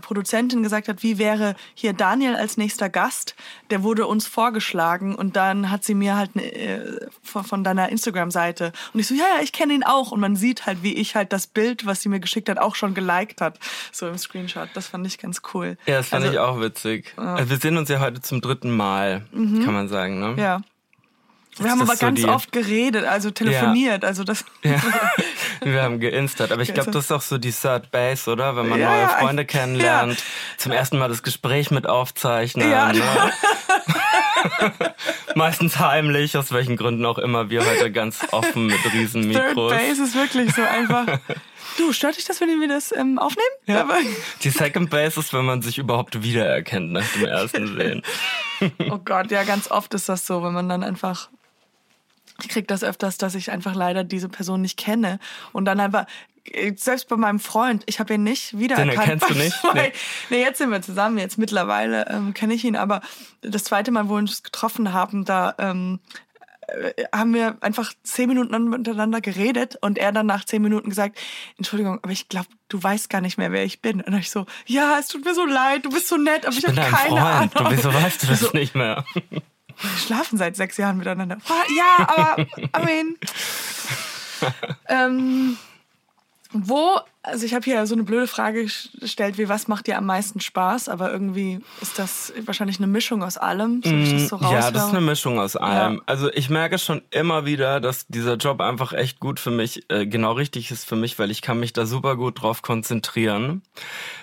Produzentin 0.00 0.62
gesagt 0.62 0.88
hat, 0.88 1.02
wie 1.02 1.18
wäre 1.18 1.54
hier 1.74 1.92
Daniel 1.92 2.36
als 2.36 2.56
nächster 2.56 2.88
Gast? 2.88 3.34
Der 3.70 3.82
wurde 3.82 4.06
uns 4.06 4.26
vorgeschlagen 4.26 5.14
und 5.14 5.36
dann 5.36 5.70
hat 5.70 5.84
sie 5.84 5.94
mir 5.94 6.16
halt 6.16 6.36
ne, 6.36 6.42
äh, 6.52 7.06
von, 7.22 7.44
von 7.44 7.64
deiner 7.64 7.88
Instagram-Seite 7.88 8.72
und 8.92 9.00
ich 9.00 9.06
so, 9.06 9.14
ja, 9.14 9.24
ja, 9.36 9.42
ich 9.42 9.52
kenne 9.52 9.74
ihn 9.74 9.84
auch 9.84 10.12
und 10.12 10.20
man 10.20 10.36
sieht 10.36 10.66
halt, 10.66 10.82
wie 10.82 10.94
ich 10.94 11.14
halt 11.14 11.32
das 11.32 11.46
Bild, 11.46 11.86
was 11.86 12.02
sie 12.02 12.08
mir 12.08 12.20
geschickt 12.20 12.48
hat, 12.48 12.58
auch 12.58 12.74
schon 12.74 12.94
geliked 12.94 13.40
hat, 13.40 13.58
so 13.92 14.08
im 14.08 14.18
Screenshot. 14.18 14.68
Das 14.74 14.88
fand 14.88 15.06
ich 15.06 15.18
ganz 15.18 15.42
cool. 15.52 15.76
Ja, 15.86 15.98
das 15.98 16.08
fand 16.08 16.24
Also, 16.24 16.34
ich 16.34 16.40
auch 16.40 16.60
witzig. 16.60 17.12
Also 17.16 17.50
wir 17.50 17.58
sehen 17.58 17.76
uns 17.76 17.88
ja 17.88 18.00
heute 18.00 18.20
zum 18.20 18.40
dritten 18.40 18.70
Mal, 18.70 19.26
kann 19.32 19.72
man 19.72 19.88
sagen, 19.88 20.18
ne? 20.20 20.28
Mhm. 20.28 20.38
Ja. 20.38 20.62
Wir 21.58 21.70
haben 21.70 21.82
aber 21.82 21.94
so 21.94 22.06
ganz 22.06 22.20
die- 22.20 22.26
oft 22.26 22.52
geredet, 22.52 23.04
also 23.04 23.30
telefoniert, 23.30 24.04
also 24.04 24.24
das. 24.24 24.44
Ja. 24.62 24.82
Wir 25.60 25.82
haben 25.82 26.00
geinstert. 26.00 26.52
Aber 26.52 26.62
ich 26.62 26.74
glaube, 26.74 26.90
das 26.90 27.04
ist 27.06 27.12
auch 27.12 27.22
so 27.22 27.38
die 27.38 27.52
Third 27.52 27.90
Base, 27.90 28.30
oder? 28.30 28.56
Wenn 28.56 28.68
man 28.68 28.78
Ja, 28.78 28.90
neue 28.90 29.00
ja, 29.02 29.08
Freunde 29.08 29.44
kennenlernt, 29.46 30.22
zum 30.58 30.72
ersten 30.72 30.98
Mal 30.98 31.08
das 31.08 31.22
Gespräch 31.22 31.70
mit 31.70 31.86
aufzeichnen. 31.86 32.70
Ja. 32.70 32.92
Ne? 32.92 33.00
Meistens 35.34 35.78
heimlich, 35.78 36.36
aus 36.36 36.52
welchen 36.52 36.76
Gründen 36.76 37.04
auch 37.06 37.18
immer. 37.18 37.50
Wir 37.50 37.64
heute 37.64 37.90
ganz 37.90 38.20
offen 38.32 38.66
mit 38.66 38.92
riesen 38.92 39.32
Third. 39.32 39.54
Base 39.54 40.02
ist 40.02 40.14
wirklich 40.14 40.54
so 40.54 40.62
einfach. 40.62 41.06
Du, 41.78 41.92
stört 41.92 42.16
dich 42.16 42.24
das, 42.24 42.40
wenn 42.40 42.60
wir 42.60 42.68
das 42.68 42.92
ähm, 42.92 43.18
aufnehmen? 43.18 43.46
Ja. 43.66 43.80
Aber, 43.80 43.98
Die 44.42 44.50
Second 44.50 44.90
Base 44.90 45.18
ist, 45.18 45.32
wenn 45.32 45.44
man 45.44 45.62
sich 45.62 45.78
überhaupt 45.78 46.22
wiedererkennt 46.22 46.92
nach 46.92 47.06
dem 47.14 47.24
ersten 47.24 47.76
Sehen. 47.76 48.02
oh 48.90 48.98
Gott, 48.98 49.30
ja, 49.30 49.42
ganz 49.44 49.70
oft 49.70 49.92
ist 49.94 50.08
das 50.08 50.26
so, 50.26 50.42
wenn 50.44 50.52
man 50.52 50.68
dann 50.68 50.82
einfach. 50.84 51.30
Ich 52.44 52.50
krieg 52.50 52.68
das 52.68 52.84
öfters, 52.84 53.16
dass 53.18 53.34
ich 53.34 53.50
einfach 53.50 53.74
leider 53.74 54.04
diese 54.04 54.28
Person 54.28 54.60
nicht 54.62 54.76
kenne. 54.78 55.18
Und 55.52 55.64
dann 55.64 55.80
einfach, 55.80 56.06
selbst 56.76 57.08
bei 57.08 57.16
meinem 57.16 57.40
Freund, 57.40 57.82
ich 57.86 58.00
habe 58.00 58.14
ihn 58.14 58.22
nicht 58.22 58.58
wiedererkannt. 58.58 58.98
erkennst 59.22 59.30
du 59.30 59.34
beim 59.34 59.42
nicht? 59.42 59.56
Nee. 59.74 59.92
nee, 60.30 60.40
jetzt 60.42 60.58
sind 60.58 60.70
wir 60.70 60.82
zusammen, 60.82 61.16
jetzt 61.18 61.38
mittlerweile 61.38 62.06
ähm, 62.10 62.34
kenne 62.34 62.52
ich 62.54 62.64
ihn, 62.64 62.76
aber 62.76 63.00
das 63.40 63.64
zweite 63.64 63.90
Mal, 63.90 64.08
wo 64.08 64.12
wir 64.14 64.18
uns 64.18 64.42
getroffen 64.42 64.92
haben, 64.92 65.24
da 65.24 65.54
ähm, 65.58 66.00
äh, 66.66 67.04
haben 67.14 67.32
wir 67.32 67.56
einfach 67.62 67.92
zehn 68.02 68.28
Minuten 68.28 68.68
miteinander 68.68 69.20
geredet 69.22 69.76
und 69.80 69.96
er 69.96 70.12
dann 70.12 70.26
nach 70.26 70.44
zehn 70.44 70.60
Minuten 70.60 70.90
gesagt, 70.90 71.18
Entschuldigung, 71.56 71.98
aber 72.02 72.12
ich 72.12 72.28
glaube, 72.28 72.48
du 72.68 72.82
weißt 72.82 73.08
gar 73.08 73.22
nicht 73.22 73.38
mehr, 73.38 73.50
wer 73.52 73.64
ich 73.64 73.80
bin. 73.80 74.02
Und 74.02 74.14
ich 74.14 74.30
so, 74.30 74.44
ja, 74.66 74.98
es 74.98 75.08
tut 75.08 75.24
mir 75.24 75.34
so 75.34 75.46
leid, 75.46 75.86
du 75.86 75.90
bist 75.90 76.08
so 76.08 76.16
nett, 76.18 76.44
aber 76.44 76.54
ich, 76.54 76.62
Ich 76.62 76.66
habe 76.68 76.76
keine 76.76 76.92
Freund. 77.20 77.56
Ahnung. 77.56 77.70
Du, 77.70 77.76
wieso 77.76 77.94
weißt 77.94 78.22
du 78.22 78.26
das 78.26 78.40
So, 78.40 78.50
nicht 78.52 78.74
mehr? 78.74 79.02
Wir 79.80 79.98
schlafen 79.98 80.38
seit 80.38 80.56
sechs 80.56 80.76
Jahren 80.76 80.96
miteinander. 80.96 81.38
Ja, 81.76 82.08
aber, 82.08 82.46
I 82.56 82.84
mean. 82.84 83.16
ähm, 84.88 85.56
wo, 86.52 87.00
also 87.24 87.44
ich 87.46 87.54
habe 87.54 87.64
hier 87.64 87.86
so 87.86 87.94
eine 87.94 88.04
blöde 88.04 88.26
Frage 88.26 88.66
gestellt, 89.00 89.38
wie 89.38 89.48
was 89.48 89.66
macht 89.66 89.86
dir 89.86 89.96
am 89.98 90.06
meisten 90.06 90.40
Spaß? 90.40 90.88
Aber 90.88 91.10
irgendwie 91.10 91.60
ist 91.80 91.98
das 91.98 92.32
wahrscheinlich 92.44 92.78
eine 92.78 92.86
Mischung 92.86 93.22
aus 93.22 93.36
allem, 93.38 93.80
so 93.82 93.90
wie 93.90 94.02
ich 94.02 94.12
das 94.12 94.28
so 94.28 94.36
Mm, 94.38 94.52
Ja, 94.52 94.70
das 94.70 94.84
ist 94.84 94.90
eine 94.90 95.00
Mischung 95.00 95.40
aus 95.40 95.56
allem. 95.56 95.94
Ja. 95.96 96.02
Also 96.06 96.30
ich 96.32 96.50
merke 96.50 96.78
schon 96.78 97.02
immer 97.10 97.46
wieder, 97.46 97.80
dass 97.80 98.06
dieser 98.08 98.34
Job 98.36 98.60
einfach 98.60 98.92
echt 98.92 99.20
gut 99.20 99.40
für 99.40 99.50
mich, 99.50 99.84
äh, 99.90 100.06
genau 100.06 100.32
richtig 100.32 100.70
ist 100.70 100.84
für 100.86 100.96
mich, 100.96 101.18
weil 101.18 101.30
ich 101.30 101.40
kann 101.42 101.58
mich 101.58 101.72
da 101.72 101.86
super 101.86 102.16
gut 102.16 102.42
drauf 102.42 102.62
konzentrieren. 102.62 103.62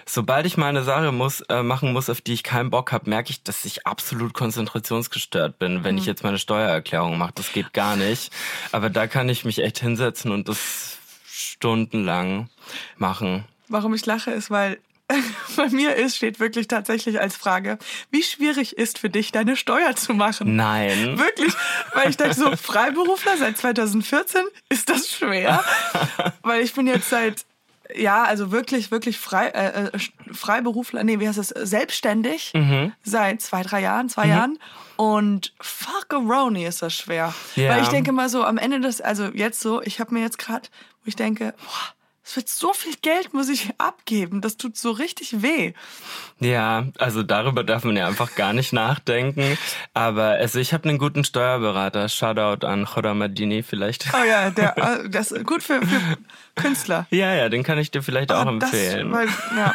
Sobald 0.06 0.46
ich 0.46 0.58
mal 0.58 0.68
eine 0.68 0.84
Sache 0.84 1.12
muss, 1.12 1.42
äh, 1.42 1.64
machen 1.64 1.94
muss, 1.94 2.10
auf 2.10 2.22
die 2.22 2.34
ich 2.34 2.44
keinen 2.44 2.70
Bock 2.70 2.92
habe, 2.92 3.10
merke 3.10 3.32
ich, 3.32 3.44
dass 3.44 3.66
ich 3.66 3.88
absolut 3.88 4.34
konzentrationsgestört 4.34 5.58
bin, 5.60 5.84
wenn 5.84 5.98
ich 5.98 6.06
jetzt 6.06 6.24
meine 6.24 6.38
Steuererklärung 6.38 7.18
mache. 7.18 7.32
Das 7.36 7.52
geht 7.52 7.74
gar 7.74 7.96
nicht. 7.96 8.32
Aber 8.72 8.90
da 8.90 9.08
kann 9.08 9.30
ich 9.30 9.46
mich 9.46 9.64
echt 9.64 9.80
hinsetzen 9.80 10.32
und 10.32 10.48
das 10.48 10.98
stundenlang 11.42 12.50
machen. 12.98 13.46
Warum 13.68 13.94
ich 13.94 14.06
lache, 14.06 14.32
ist, 14.32 14.50
weil 14.52 14.80
bei 15.58 15.68
mir 15.70 15.96
ist, 15.96 16.16
steht 16.16 16.40
wirklich 16.40 16.68
tatsächlich 16.70 17.20
als 17.20 17.36
Frage, 17.36 17.78
wie 18.12 18.24
schwierig 18.24 18.78
ist 18.78 18.98
für 18.98 19.10
dich, 19.10 19.32
deine 19.32 19.58
Steuer 19.58 19.96
zu 19.96 20.14
machen? 20.14 20.56
Nein. 20.56 21.18
Wirklich, 21.20 21.54
weil 21.94 22.10
ich 22.10 22.18
dachte 22.18 22.34
so, 22.36 22.56
Freiberufler 22.56 23.36
seit 23.38 23.58
2014, 23.58 24.42
ist 24.70 24.90
das 24.90 25.10
schwer? 25.10 25.64
weil 26.44 26.62
ich 26.62 26.74
bin 26.74 26.88
jetzt 26.88 27.10
seit, 27.10 27.46
ja, 27.94 28.24
also 28.24 28.54
wirklich, 28.54 28.90
wirklich 28.92 29.18
frei, 29.18 29.48
äh, 29.48 29.88
äh, 29.88 30.00
Freiberufler, 30.32 31.04
nee, 31.04 31.20
wie 31.20 31.28
heißt 31.28 31.38
das, 31.38 31.50
selbstständig 31.50 32.54
Mhm. 32.54 32.94
seit 33.04 33.42
zwei, 33.42 33.64
drei 33.64 33.82
Jahren, 33.82 34.08
zwei 34.08 34.28
Jahren. 34.28 34.60
Und 34.96 35.54
fuckeroni 35.60 36.66
ist 36.66 36.82
das 36.82 36.94
schwer. 36.94 37.34
Ja. 37.56 37.70
Weil 37.72 37.84
ich 37.84 37.90
denke 37.90 38.12
mal 38.14 38.30
so, 38.30 38.46
am 38.46 38.58
Ende 38.58 38.80
des, 38.80 39.02
also 39.02 39.26
jetzt 39.34 39.60
so, 39.60 39.82
ich 39.82 40.00
habe 40.00 40.14
mir 40.14 40.22
jetzt 40.22 40.38
gerade, 40.38 40.70
wo 41.04 41.08
ich 41.08 41.16
denke, 41.16 41.54
boah, 41.58 41.94
es 42.24 42.36
wird 42.36 42.48
so 42.50 42.72
viel 42.72 42.94
Geld 43.02 43.34
muss 43.34 43.50
ich 43.50 43.72
abgeben, 43.80 44.42
das 44.42 44.56
tut 44.56 44.78
so 44.78 44.92
richtig 44.92 45.42
weh. 45.42 45.74
Ja, 46.40 46.86
also 47.00 47.24
darüber 47.24 47.64
darf 47.64 47.84
man 47.84 47.98
ja 47.98 48.08
einfach 48.08 48.36
gar 48.36 48.54
nicht 48.54 48.72
nachdenken. 48.74 49.58
Aber 49.96 50.26
also 50.30 50.60
ich 50.60 50.72
habe 50.74 50.88
einen 50.88 50.98
guten 51.00 51.24
Steuerberater. 51.24 52.08
Shoutout 52.10 52.66
an 52.66 52.86
Khoda 52.86 53.16
Madini 53.16 53.64
vielleicht. 53.64 54.06
Oh 54.14 54.24
ja, 54.24 54.50
der, 54.52 54.78
äh, 55.06 55.10
das 55.10 55.32
ist 55.32 55.46
gut 55.46 55.62
für, 55.64 55.82
für 55.82 56.00
Künstler. 56.56 57.06
Ja, 57.10 57.34
ja, 57.34 57.50
den 57.50 57.64
kann 57.64 57.80
ich 57.80 57.90
dir 57.92 58.04
vielleicht 58.04 58.32
auch 58.32 58.46
Ah, 58.46 58.52
das- 58.60 58.72
empfehlen. 58.72 59.12
weil, 59.12 59.28
ja. 59.58 59.74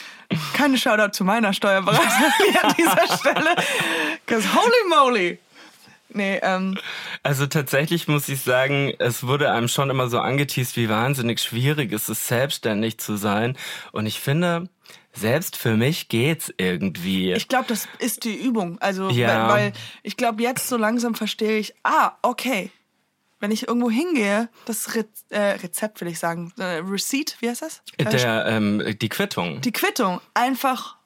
Keine 0.54 0.78
Shoutout 0.78 1.12
zu 1.12 1.22
meiner 1.22 1.52
Steuerberaterin 1.52 2.56
an 2.62 2.74
dieser 2.76 3.16
Stelle. 3.18 3.54
Because 4.26 4.48
holy 4.54 4.88
moly. 4.88 5.38
Nee, 6.14 6.38
ähm, 6.42 6.78
Also 7.22 7.46
tatsächlich 7.46 8.08
muss 8.08 8.28
ich 8.28 8.40
sagen, 8.40 8.94
es 8.98 9.26
wurde 9.26 9.50
einem 9.52 9.68
schon 9.68 9.90
immer 9.90 10.08
so 10.08 10.20
angeteased, 10.20 10.76
wie 10.76 10.88
wahnsinnig 10.88 11.40
schwierig 11.40 11.92
es 11.92 12.08
ist, 12.08 12.26
selbstständig 12.28 12.98
zu 12.98 13.16
sein. 13.16 13.56
Und 13.92 14.06
ich 14.06 14.20
finde, 14.20 14.68
selbst 15.12 15.56
für 15.56 15.76
mich 15.76 16.08
geht's 16.08 16.52
irgendwie. 16.56 17.32
ich 17.32 17.48
glaube, 17.48 17.66
das 17.68 17.88
ist 17.98 18.24
die 18.24 18.34
Übung. 18.36 18.78
Also, 18.80 19.10
Ja. 19.10 19.48
weil, 19.48 19.48
weil 19.48 19.72
ich 20.02 20.16
glaube, 20.16 20.42
jetzt 20.42 20.68
so 20.68 20.76
langsam 20.76 21.14
verstehe 21.14 21.58
ich, 21.58 21.74
ah, 21.82 22.12
okay. 22.22 22.70
Wenn 23.40 23.50
ich 23.50 23.68
irgendwo 23.68 23.90
hingehe, 23.90 24.48
das 24.64 24.94
Re 24.94 25.04
äh, 25.28 25.38
Rezept 25.62 26.00
will 26.00 26.08
ich 26.08 26.18
sagen, 26.18 26.52
äh, 26.58 26.78
Receipt, 26.78 27.36
wie 27.40 27.50
heißt 27.50 27.60
das? 27.62 27.82
Äh, 27.98 28.04
Der, 28.06 28.46
ähm, 28.46 28.82
die 29.00 29.08
Quittung. 29.10 29.60
die 29.60 29.72
Quittung 29.72 30.20
einfach 30.32 30.96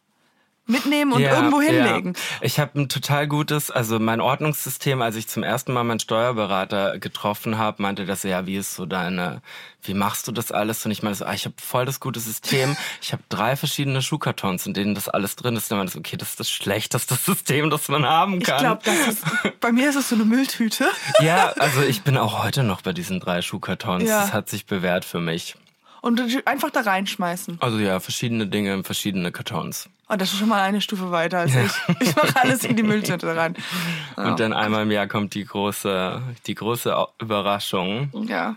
mitnehmen 0.69 1.13
und 1.13 1.21
Ja, 1.21 1.37
irgendwo 1.37 1.61
hinlegen. 1.61 2.15
Ja. 2.15 2.21
Ich 2.43 2.61
habe 2.61 2.79
ein 2.81 2.89
total 2.89 3.27
gutes, 3.27 3.71
also 3.71 3.99
mein 3.99 4.21
Ordnungssystem, 4.21 5.03
als 5.03 5.17
ich 5.17 5.29
zum 5.29 5.43
ersten 5.43 5.73
Mal 5.73 5.85
meinen 5.85 6.01
Steuerberater 6.01 6.99
getroffen 6.99 7.59
habe, 7.59 7.83
meinte 7.83 8.05
das 8.05 8.23
ja, 8.23 8.47
wie 8.47 8.57
ist 8.57 8.75
so 8.75 8.87
deine, 8.87 9.43
wie 9.83 9.95
machst 9.95 10.29
du 10.29 10.33
das 10.33 10.53
alles? 10.53 10.85
Und 10.85 10.91
ich 10.93 11.03
meine 11.03 11.15
so, 11.15 11.25
ah, 11.25 11.33
ich 11.33 11.45
habe 11.45 11.55
voll 11.63 11.85
das 11.87 12.01
gute 12.01 12.21
System. 12.21 12.77
Ich 13.01 13.13
habe 13.13 13.23
drei 13.29 13.57
verschiedene 13.57 14.03
Schuhkartons, 14.03 14.67
in 14.67 14.75
denen 14.75 14.95
das 14.95 15.09
alles 15.09 15.37
drin 15.37 15.57
ist. 15.57 15.73
Und 15.73 15.85
ich 15.87 15.93
so, 15.93 15.99
okay, 16.01 16.17
das 16.17 16.31
ist 16.31 16.41
das 16.41 16.51
schlechteste 16.51 17.15
System, 17.25 17.71
das 17.71 17.89
man 17.89 18.05
haben 18.05 18.39
Ich 18.39 18.45
kann. 18.45 18.61
glaube, 18.61 18.83
das 18.85 19.09
ist, 19.09 19.25
bei 19.61 19.73
mir 19.73 19.89
ist 19.89 19.97
es 19.97 20.09
so 20.09 20.15
eine 20.15 20.25
Mülltüte. 20.25 20.91
ja, 21.21 21.53
also 21.59 21.83
ich 21.83 22.03
bin 22.03 22.17
auch 22.19 22.43
heute 22.43 22.63
noch 22.65 22.83
bei 22.83 22.93
diesen 22.93 23.21
drei 23.21 23.41
Schuhkartons. 23.43 24.05
Ja. 24.05 24.21
Das 24.21 24.33
hat 24.33 24.49
sich 24.49 24.67
bewährt 24.67 25.05
für 25.05 25.21
mich. 25.21 25.57
Und 26.01 26.21
einfach 26.47 26.71
da 26.71 26.81
reinschmeißen. 26.81 27.59
Also 27.61 27.79
ja, 27.79 27.99
verschiedene 28.01 28.47
Dinge 28.47 28.73
in 28.75 28.85
verschiedene 28.85 29.33
Kartons. 29.33 29.89
Oh, 30.09 30.17
das 30.17 30.33
ist 30.33 30.39
schon 30.39 30.49
mal 30.49 30.63
eine 30.63 30.81
Stufe 30.81 31.11
weiter 31.11 31.41
als 31.41 31.55
ich. 31.55 31.71
Ich 32.01 32.17
mache 32.17 32.35
alles 32.37 32.65
in 32.65 32.77
die 32.77 32.83
Mülltüte 32.83 33.37
rein. 33.37 33.55
Und 34.17 34.41
dann 34.41 34.55
einmal 34.55 34.85
im 34.85 34.91
Jahr 34.91 35.07
kommt 35.07 35.35
die 35.35 35.45
große, 35.45 36.23
die 36.47 36.55
große 36.55 36.95
Überraschung. 37.21 38.11
Ja. 38.27 38.57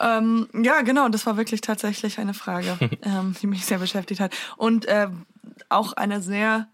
Ähm, 0.00 0.48
ja, 0.52 0.82
genau, 0.82 1.08
das 1.08 1.26
war 1.26 1.36
wirklich 1.36 1.60
tatsächlich 1.60 2.18
eine 2.18 2.34
Frage, 2.34 2.76
ähm, 3.02 3.36
die 3.40 3.46
mich 3.46 3.66
sehr 3.66 3.78
beschäftigt 3.78 4.20
hat. 4.20 4.34
Und 4.56 4.86
äh, 4.86 5.08
auch 5.68 5.92
eine 5.92 6.20
sehr 6.20 6.66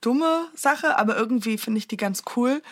dumme 0.00 0.46
Sache, 0.54 0.98
aber 0.98 1.16
irgendwie 1.16 1.58
finde 1.58 1.78
ich 1.78 1.88
die 1.88 1.96
ganz 1.96 2.22
cool. 2.36 2.62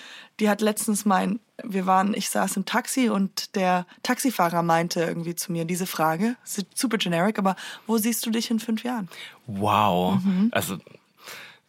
Die 0.40 0.48
hat 0.48 0.61
letztens 0.61 1.05
mein, 1.05 1.40
wir 1.62 1.86
waren, 1.86 2.14
ich 2.14 2.30
saß 2.30 2.57
im 2.57 2.64
Taxi 2.64 3.09
und 3.09 3.55
der 3.55 3.86
Taxifahrer 4.03 4.62
meinte 4.62 5.00
irgendwie 5.00 5.34
zu 5.34 5.53
mir 5.53 5.64
diese 5.64 5.86
Frage, 5.86 6.36
super 6.74 6.98
generic, 6.98 7.38
aber 7.38 7.57
wo 7.86 7.98
siehst 7.98 8.24
du 8.26 8.30
dich 8.30 8.50
in 8.50 8.59
fünf 8.61 8.82
Jahren? 8.84 9.09
Wow. 9.46 10.18
Also, 10.53 10.74
I 10.74 10.80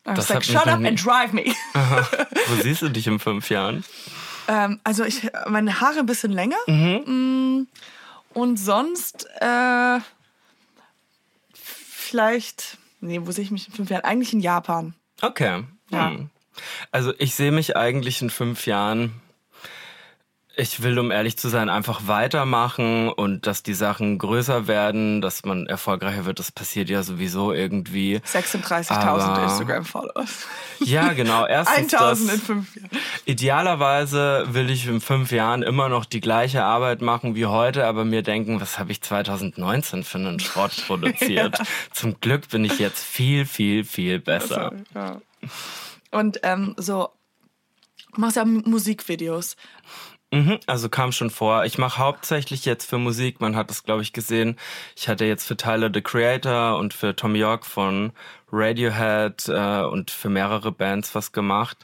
was 0.05 0.27
Das 0.27 0.35
mich 0.35 0.45
shut 0.45 0.67
up 0.67 0.83
and 0.83 1.03
drive 1.03 1.31
me. 1.33 1.45
wo 2.47 2.61
siehst 2.61 2.81
du 2.81 2.89
dich 2.89 3.07
in 3.07 3.19
fünf 3.19 3.49
Jahren? 3.49 3.83
Ähm, 4.47 4.79
also 4.83 5.03
ich 5.05 5.29
meine 5.47 5.79
Haare 5.79 5.99
ein 5.99 6.05
bisschen 6.05 6.31
länger. 6.31 6.57
Mhm. 6.67 7.03
Mm, 7.61 7.67
Und 8.33 8.57
sonst 8.57 9.25
äh, 9.39 9.99
vielleicht, 11.53 12.77
nee, 12.99 13.21
wo 13.23 13.31
sehe 13.31 13.43
ich 13.43 13.51
mich 13.51 13.67
in 13.67 13.73
fünf 13.73 13.89
Jahren? 13.89 14.03
Eigentlich 14.03 14.33
in 14.33 14.41
Japan. 14.41 14.93
Okay. 15.23 15.63
Ja. 15.89 16.09
Hm. 16.09 16.29
Also 16.91 17.13
ich 17.17 17.33
sehe 17.33 17.51
mich 17.51 17.75
eigentlich 17.75 18.21
in 18.21 18.29
fünf 18.29 18.67
Jahren. 18.67 19.21
Ich 20.55 20.83
will, 20.83 20.99
um 20.99 21.09
ehrlich 21.09 21.35
zu 21.35 21.49
sein, 21.49 21.67
einfach 21.69 22.01
weitermachen 22.05 23.09
und 23.09 23.47
dass 23.47 23.63
die 23.63 23.73
Sachen 23.73 24.19
größer 24.19 24.67
werden, 24.67 25.19
dass 25.19 25.43
man 25.45 25.65
erfolgreicher 25.65 26.25
wird. 26.25 26.37
Das 26.37 26.51
passiert 26.51 26.89
ja 26.91 27.01
sowieso 27.01 27.51
irgendwie. 27.53 28.17
36.000 28.23 28.91
Aber- 28.91 29.43
Instagram-Followers. 29.45 30.45
Ja, 30.79 31.13
genau. 31.13 31.45
Erstens 31.47 31.91
1.000 31.95 32.33
in 32.33 32.39
fünf 32.39 32.75
Jahren. 32.75 32.89
Idealerweise 33.25 34.45
will 34.53 34.69
ich 34.69 34.85
in 34.87 35.01
fünf 35.01 35.31
Jahren 35.31 35.63
immer 35.63 35.89
noch 35.89 36.05
die 36.05 36.21
gleiche 36.21 36.63
Arbeit 36.63 37.01
machen 37.01 37.33
wie 37.33 37.47
heute, 37.47 37.87
aber 37.87 38.05
mir 38.05 38.21
denken, 38.21 38.61
was 38.61 38.77
habe 38.77 38.91
ich 38.91 39.01
2019 39.01 40.03
für 40.03 40.19
einen 40.19 40.39
Schrott 40.39 40.83
produziert? 40.87 41.57
Zum 41.91 42.19
Glück 42.21 42.49
bin 42.49 42.63
ich 42.63 42.77
jetzt 42.77 43.03
viel, 43.03 43.47
viel, 43.47 43.83
viel 43.85 44.19
besser. 44.19 44.73
Ja. 44.93 45.19
Und 46.11 46.41
ähm, 46.43 46.75
so, 46.77 47.09
du 48.13 48.21
machst 48.21 48.35
ja 48.37 48.45
Musikvideos. 48.45 49.55
Mhm, 50.33 50.59
also 50.65 50.89
kam 50.89 51.11
schon 51.11 51.29
vor. 51.29 51.63
Ich 51.65 51.77
mache 51.77 51.99
hauptsächlich 51.99 52.65
jetzt 52.65 52.89
für 52.89 52.97
Musik. 52.97 53.39
Man 53.39 53.55
hat 53.55 53.69
es, 53.69 53.83
glaube 53.83 54.01
ich, 54.01 54.13
gesehen. 54.13 54.57
Ich 54.95 55.07
hatte 55.07 55.25
jetzt 55.25 55.45
für 55.47 55.55
Tyler 55.55 55.91
the 55.93 56.01
Creator 56.01 56.79
und 56.79 56.95
für 56.95 57.15
Tom 57.15 57.35
York 57.35 57.67
von 57.67 58.13
Radiohead 58.51 59.47
äh, 59.47 59.83
und 59.83 60.09
für 60.09 60.29
mehrere 60.29 60.71
Bands 60.71 61.13
was 61.13 61.33
gemacht. 61.33 61.77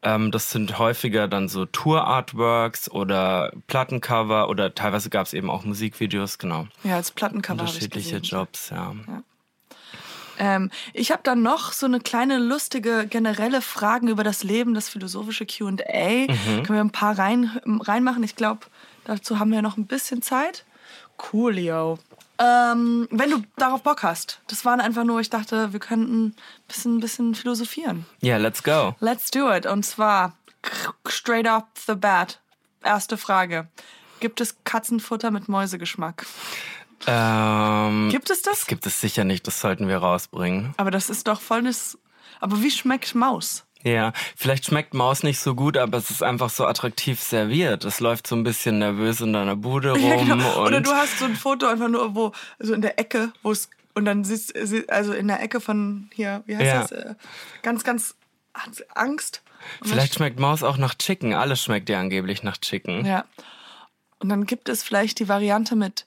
Ähm, 0.00 0.30
das 0.30 0.50
sind 0.50 0.78
häufiger 0.78 1.28
dann 1.28 1.48
so 1.48 1.66
Tour-Artworks 1.66 2.90
oder 2.90 3.52
Plattencover 3.66 4.48
oder 4.48 4.74
teilweise 4.74 5.10
gab 5.10 5.26
es 5.26 5.34
eben 5.34 5.50
auch 5.50 5.64
Musikvideos, 5.64 6.38
genau. 6.38 6.68
Ja, 6.84 6.96
als 6.96 7.10
Plattencover 7.10 7.60
Unterschiedliche. 7.60 8.16
Jobs, 8.16 8.70
ja. 8.70 8.94
Ähm, 10.40 10.70
ich 10.94 11.12
habe 11.12 11.20
dann 11.22 11.42
noch 11.42 11.72
so 11.72 11.84
eine 11.84 12.00
kleine 12.00 12.38
lustige 12.38 13.06
generelle 13.06 13.60
Fragen 13.60 14.08
über 14.08 14.24
das 14.24 14.42
Leben, 14.42 14.72
das 14.72 14.88
philosophische 14.88 15.46
Q&A. 15.46 16.26
Können 16.26 16.66
wir 16.66 16.80
ein 16.80 16.90
paar 16.90 17.18
rein, 17.18 17.60
reinmachen? 17.66 18.24
Ich 18.24 18.36
glaube, 18.36 18.66
dazu 19.04 19.38
haben 19.38 19.52
wir 19.52 19.60
noch 19.60 19.76
ein 19.76 19.86
bisschen 19.86 20.22
Zeit. 20.22 20.64
Coolio. 21.18 21.98
Ähm, 22.38 23.06
wenn 23.10 23.30
du 23.30 23.42
darauf 23.58 23.82
Bock 23.82 24.02
hast. 24.02 24.40
Das 24.48 24.64
waren 24.64 24.80
einfach 24.80 25.04
nur, 25.04 25.20
ich 25.20 25.28
dachte, 25.28 25.74
wir 25.74 25.80
könnten 25.80 26.28
ein 26.28 26.34
bisschen, 26.66 27.00
bisschen 27.00 27.34
philosophieren. 27.34 28.06
Ja, 28.22 28.38
let's 28.38 28.62
go. 28.62 28.94
Let's 29.00 29.30
do 29.30 29.52
it. 29.52 29.66
Und 29.66 29.84
zwar 29.84 30.32
straight 31.06 31.46
off 31.46 31.64
the 31.86 31.94
bat. 31.94 32.40
Erste 32.82 33.18
Frage. 33.18 33.68
Gibt 34.20 34.40
es 34.40 34.56
Katzenfutter 34.64 35.30
mit 35.30 35.50
Mäusegeschmack? 35.50 36.26
Ähm, 37.06 38.08
Gibt 38.10 38.30
es 38.30 38.42
das? 38.42 38.58
das 38.60 38.66
gibt 38.66 38.86
es 38.86 39.00
sicher 39.00 39.24
nicht, 39.24 39.46
das 39.46 39.60
sollten 39.60 39.88
wir 39.88 39.98
rausbringen. 39.98 40.74
Aber 40.76 40.90
das 40.90 41.10
ist 41.10 41.26
doch 41.28 41.40
voll 41.40 41.62
das... 41.62 41.98
Aber 42.40 42.62
wie 42.62 42.70
schmeckt 42.70 43.14
Maus? 43.14 43.64
Ja, 43.82 44.12
vielleicht 44.36 44.66
schmeckt 44.66 44.92
Maus 44.94 45.22
nicht 45.22 45.38
so 45.40 45.54
gut, 45.54 45.76
aber 45.78 45.98
es 45.98 46.10
ist 46.10 46.22
einfach 46.22 46.50
so 46.50 46.66
attraktiv 46.66 47.20
serviert. 47.20 47.84
Es 47.84 48.00
läuft 48.00 48.26
so 48.26 48.36
ein 48.36 48.42
bisschen 48.44 48.78
nervös 48.78 49.20
in 49.20 49.32
deiner 49.32 49.56
Bude 49.56 49.92
rum. 49.98 50.00
Ja, 50.00 50.16
genau. 50.16 50.64
Oder 50.66 50.80
du 50.80 50.90
hast 50.90 51.18
so 51.18 51.24
ein 51.24 51.34
Foto 51.36 51.66
einfach 51.66 51.88
nur, 51.88 52.14
wo, 52.14 52.32
so 52.58 52.74
in 52.74 52.82
der 52.82 52.98
Ecke, 52.98 53.32
wo 53.42 53.52
es, 53.52 53.70
und 53.94 54.04
dann 54.04 54.24
siehst 54.24 54.52
sie- 54.64 54.88
also 54.90 55.12
in 55.14 55.28
der 55.28 55.42
Ecke 55.42 55.60
von 55.60 56.10
hier, 56.14 56.42
wie 56.46 56.56
heißt 56.56 56.66
Ja. 56.66 56.80
das? 56.82 56.92
Äh, 56.92 57.14
Ganz, 57.62 57.84
ganz 57.84 58.14
Angst. 58.94 59.42
Vielleicht 59.82 60.14
schmeckt 60.14 60.38
Maus 60.38 60.62
auch 60.62 60.76
nach 60.76 60.94
Chicken. 60.94 61.32
Alles 61.34 61.62
schmeckt 61.62 61.88
ja 61.88 62.00
angeblich 62.00 62.42
nach 62.42 62.56
Chicken. 62.58 63.04
ja. 63.06 63.24
Und 64.18 64.28
dann 64.28 64.44
gibt 64.44 64.68
es 64.68 64.82
vielleicht 64.82 65.18
die 65.18 65.28
Variante 65.30 65.76
mit 65.76 66.04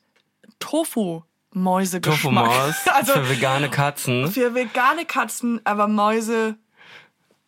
Tofu-Mäusegeschmack. 0.63 2.45
Tofu-Maus 2.45 2.75
also 2.93 3.13
für 3.13 3.29
vegane 3.29 3.69
Katzen. 3.69 4.31
für 4.31 4.55
vegane 4.55 5.05
Katzen, 5.05 5.61
aber 5.65 5.87
Mäuse 5.87 6.55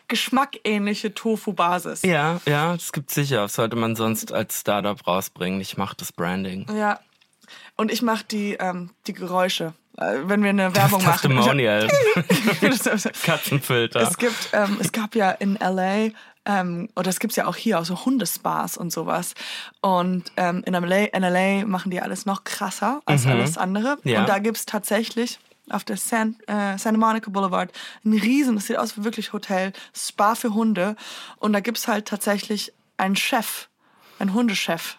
geschmackähnliche 0.07 1.13
Tofu-Basis. 1.16 2.03
Ja, 2.03 2.39
ja, 2.45 2.74
das 2.74 2.91
gibt 2.91 3.09
sicher. 3.09 3.38
Das 3.41 3.53
sollte 3.55 3.76
man 3.76 3.95
sonst 3.95 4.32
als 4.32 4.59
Startup 4.61 5.05
rausbringen. 5.07 5.59
Ich 5.61 5.78
mache 5.78 5.95
das 5.97 6.11
Branding. 6.11 6.68
Ja. 6.78 6.99
Und 7.76 7.91
ich 7.91 8.01
mache 8.03 8.24
die, 8.26 8.53
ähm, 8.53 8.91
die 9.07 9.13
Geräusche, 9.13 9.74
äh, 9.97 10.18
wenn 10.26 10.43
wir 10.43 10.51
eine 10.51 10.70
Das 10.72 10.76
Werbung 10.84 11.03
machen. 11.03 11.11
Testimonial. 11.13 11.88
Das- 12.61 13.09
Katzenfilter. 13.24 14.01
Es 14.01 14.18
gibt, 14.18 14.49
ähm, 14.53 14.78
es 14.80 14.91
gab 14.91 15.16
ja 15.16 15.32
in 15.32 15.55
LA, 15.59 16.09
ähm, 16.45 16.89
oder 16.95 17.09
es 17.09 17.19
gibt's 17.19 17.35
ja 17.35 17.47
auch 17.47 17.55
hier, 17.55 17.79
auch 17.79 17.85
so 17.85 18.05
Hundespas 18.05 18.77
und 18.77 18.91
sowas. 18.91 19.33
Und 19.81 20.31
ähm, 20.37 20.63
in, 20.65 20.73
LA, 20.73 21.05
in 21.05 21.23
LA 21.23 21.65
machen 21.65 21.91
die 21.91 22.01
alles 22.01 22.25
noch 22.25 22.43
krasser 22.43 23.01
als 23.05 23.25
alles 23.25 23.57
andere. 23.57 23.97
Ja. 24.03 24.21
Und 24.21 24.29
da 24.29 24.39
gibt's 24.39 24.65
tatsächlich 24.65 25.39
auf 25.69 25.83
der 25.83 25.97
San, 25.97 26.37
äh, 26.47 26.77
Santa 26.77 26.99
Monica 26.99 27.31
Boulevard 27.31 27.71
ein 28.03 28.13
riesen, 28.13 28.55
das 28.55 28.67
sieht 28.67 28.77
aus 28.77 28.97
wie 28.97 29.03
wirklich 29.03 29.33
Hotel, 29.33 29.73
Spa 29.95 30.35
für 30.35 30.53
Hunde. 30.53 30.95
Und 31.37 31.53
da 31.53 31.59
gibt's 31.59 31.87
halt 31.87 32.07
tatsächlich 32.07 32.71
einen 32.97 33.15
Chef, 33.15 33.67
einen 34.19 34.33
Hundechef. 34.33 34.97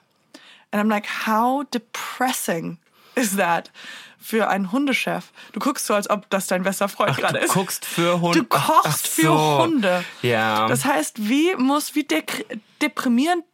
And 0.73 0.83
I'm 0.83 0.89
like, 0.89 1.07
how 1.27 1.65
depressing 1.71 2.79
is 3.15 3.37
that? 3.37 3.71
Für 4.27 4.49
einen 4.49 4.73
Hundechef. 4.73 5.31
Du 5.53 5.61
guckst 5.61 5.87
so, 5.87 5.95
als 5.95 6.11
ob 6.11 6.29
das 6.31 6.49
dein 6.49 6.65
bester 6.65 6.89
Freund 6.89 7.13
Ach, 7.13 7.17
gerade 7.19 7.39
du 7.39 7.45
ist. 7.45 7.53
guckst 7.53 7.85
für 7.85 8.21
Hunde. 8.21 8.41
Du 8.41 8.45
kochst 8.45 9.07
für 9.07 9.63
Hunde. 9.63 10.05
Ja. 10.23 10.67
Das 10.67 10.85
heißt, 10.85 11.29
wie 11.29 11.55
muss, 11.55 11.95
wie 11.95 12.03
dek- 12.03 12.45
deprimierend, 12.83 13.45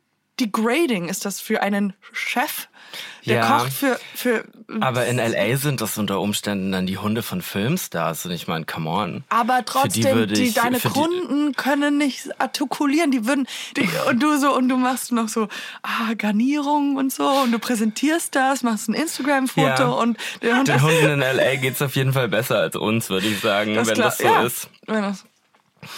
degrading 0.47 1.09
ist 1.09 1.25
das 1.25 1.41
für 1.41 1.63
einen 1.63 1.93
Chef, 2.13 2.69
der 3.25 3.37
Ja. 3.37 3.59
kocht 3.59 3.73
für, 3.73 3.99
für, 4.15 4.45
Aber 4.81 5.07
in 5.07 5.19
L.A. 5.19 5.57
sind 5.57 5.81
das 5.81 5.97
unter 5.97 6.21
Umständen 6.21 6.73
dann 6.73 6.87
die 6.87 6.99
Hunde 6.99 7.23
von 7.23 7.41
Filmstars. 7.41 8.27
Und 8.27 8.33
ich 8.33 8.49
meine, 8.49 8.65
come 8.67 8.91
on. 8.91 9.25
aber 9.29 9.59
die 9.61 9.65
trotzdem, 9.65 10.27
die, 10.29 10.43
ich- 10.45 10.55
deine 10.55 10.79
für 10.81 10.89
die- 10.89 10.95
Kunden 10.95 11.53
können 11.55 11.97
nicht 11.99 12.29
artikulieren, 12.41 13.11
die 13.11 13.27
würden, 13.27 13.47
die, 13.77 13.89
und 14.09 14.23
du 14.23 14.37
so, 14.39 14.55
und 14.55 14.69
du 14.69 14.77
machst 14.77 15.13
noch 15.13 15.29
so, 15.29 15.49
ah, 15.83 16.13
Garnierung 16.19 16.97
und 16.97 17.13
so, 17.13 17.27
und 17.29 17.53
du 17.53 17.59
präsentierst 17.59 18.35
das, 18.35 18.63
machst 18.63 18.89
ein 18.89 18.95
Instagram-Foto 18.95 19.67
Ja. 19.83 19.89
und 19.89 20.19
der 20.43 20.57
Hund 20.59 20.69
Den 20.69 20.83
Hunden 20.83 21.09
in 21.11 21.23
L.A. 21.23 21.57
geht's 21.57 21.81
auf 21.81 21.95
jeden 21.97 22.13
Fall 22.13 22.29
besser 22.29 22.59
als 22.59 22.77
uns, 22.77 23.09
würde 23.09 23.29
ich 23.29 23.41
sagen, 23.41 23.75
Das 23.75 23.87
wenn 23.89 23.95
klar- 23.95 24.09
das 24.09 24.19
so 24.19 24.25
ja. 24.25 24.43
ist. 24.43 24.69
Wenn 24.87 25.03
das- 25.03 25.25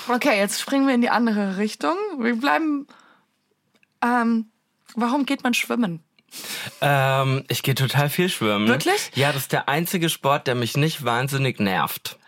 Okay, 0.09 0.39
jetzt 0.39 0.61
springen 0.63 0.87
wir 0.87 0.95
in 0.95 1.03
die 1.03 1.11
andere 1.11 1.59
Richtung. 1.59 1.95
Wir 2.19 2.37
bleiben 2.37 2.87
Ähm, 4.05 4.51
warum 4.95 5.25
geht 5.27 5.43
man 5.43 5.55
schwimmen? 5.55 6.03
Ähm, 6.81 7.45
ich 7.49 7.63
gehe 7.63 7.75
total 7.75 8.11
viel 8.11 8.29
schwimmen. 8.29 8.69
Wirklich? 8.69 9.11
Ja, 9.15 9.33
das 9.33 9.43
ist 9.43 9.53
der 9.53 9.69
einzige 9.69 10.09
Sport, 10.09 10.47
der 10.47 10.55
mich 10.55 10.77
nicht 10.77 11.05
wahnsinnig 11.05 11.61
nervt. 11.61 12.19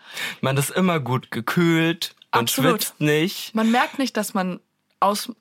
Man 0.41 0.55
ist 0.57 0.69
immer 0.71 0.99
gut 0.99 1.29
gekühlt, 1.31 2.15
man 2.33 2.41
Absolut. 2.43 2.83
schwitzt 2.83 3.01
nicht. 3.01 3.53
Man 3.53 3.69
merkt 3.71 3.99
nicht, 3.99 4.15
dass 4.17 4.33
man 4.33 4.59
aus, 4.99 5.29
äh, 5.29 5.33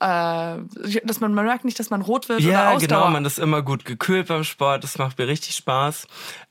dass 1.05 1.21
man, 1.21 1.33
man 1.33 1.47
merkt 1.47 1.65
nicht, 1.65 1.79
dass 1.79 1.91
man 1.91 2.03
rot 2.03 2.29
wird 2.29 2.41
oder 2.41 2.49
Ja, 2.51 2.71
Ausdauer. 2.73 2.79
genau, 2.81 3.11
man 3.11 3.25
ist 3.25 3.39
immer 3.39 3.63
gut 3.63 3.85
gekühlt 3.85 4.29
beim 4.29 4.45
Sport, 4.45 4.85
das 4.85 4.99
macht 4.99 5.19
mir 5.19 5.29
richtig 5.29 5.55
Spaß. 5.57 6.07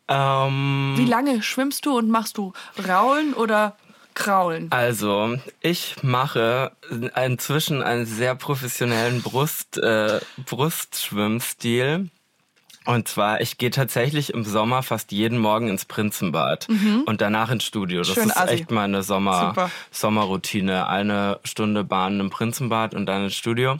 Ähm, 0.07 0.93
Wie 0.97 1.05
lange 1.05 1.43
schwimmst 1.43 1.85
du 1.85 1.97
und 1.97 2.09
machst 2.09 2.37
du 2.37 2.53
Raulen 2.87 3.33
oder 3.33 3.77
Kraulen? 4.15 4.71
Also, 4.71 5.37
ich 5.61 5.97
mache 6.01 6.71
inzwischen 7.23 7.83
einen 7.83 8.05
sehr 8.07 8.33
professionellen 8.35 9.21
Brust, 9.21 9.77
äh, 9.77 10.19
Brustschwimmstil. 10.45 12.09
Und 12.87 13.07
zwar, 13.07 13.41
ich 13.41 13.57
gehe 13.57 13.71
tatsächlich 13.71 14.31
im 14.31 14.43
Sommer 14.43 14.83
fast 14.83 15.11
jeden 15.11 15.39
Morgen 15.39 15.69
ins 15.69 15.85
Prinzenbad 15.85 16.67
und 17.07 17.19
danach 17.19 17.49
ins 17.49 17.63
Studio. 17.63 17.99
Das 18.01 18.09
Mhm. 18.09 18.13
Schön 18.13 18.29
ist 18.29 18.37
assi. 18.37 18.53
echt 18.53 18.69
meine 18.71 19.01
Sommer, 19.01 19.47
Super. 19.47 19.71
Sommerroutine. 19.89 20.87
Eine 20.87 21.39
Stunde 21.43 21.83
Bahn 21.83 22.19
im 22.19 22.29
Prinzenbad 22.29 22.93
und 22.93 23.07
dann 23.07 23.23
ins 23.23 23.35
Studio. 23.35 23.77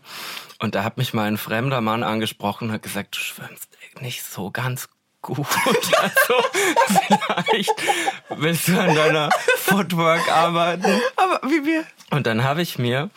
Und 0.60 0.74
da 0.74 0.84
hat 0.84 0.98
mich 0.98 1.14
mal 1.14 1.28
ein 1.28 1.38
fremder 1.38 1.82
Mann 1.82 2.02
angesprochen 2.02 2.70
und 2.70 2.74
hat 2.74 2.82
gesagt, 2.82 3.16
du 3.16 3.20
schwimmst 3.20 3.78
nicht 4.02 4.24
so 4.24 4.50
ganz 4.50 4.90
gut. 5.26 5.48
Also, 6.02 6.36
vielleicht 7.08 7.74
willst 8.30 8.68
du 8.68 8.80
an 8.80 8.96
deiner 8.96 9.30
Footwork 9.58 10.32
arbeiten. 10.32 11.02
Aber 11.16 11.42
wie 11.50 11.66
wir. 11.66 11.84
Und 12.12 12.28
dann 12.28 12.44
habe 12.44 12.62
ich 12.62 12.78
mir 12.78 13.10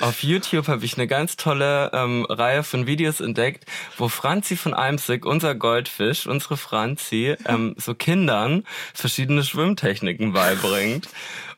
auf 0.00 0.22
YouTube 0.22 0.68
habe 0.68 0.84
ich 0.84 0.96
eine 0.96 1.08
ganz 1.08 1.36
tolle 1.36 1.90
ähm, 1.92 2.24
Reihe 2.28 2.62
von 2.62 2.86
Videos 2.86 3.20
entdeckt, 3.20 3.64
wo 3.98 4.08
Franzi 4.08 4.56
von 4.56 4.74
Eimsig, 4.74 5.26
unser 5.26 5.54
Goldfisch, 5.54 6.26
unsere 6.26 6.56
Franzi, 6.56 7.36
ähm, 7.46 7.74
so 7.76 7.94
Kindern 7.94 8.64
verschiedene 8.94 9.42
Schwimmtechniken 9.42 10.32
beibringt. 10.32 11.08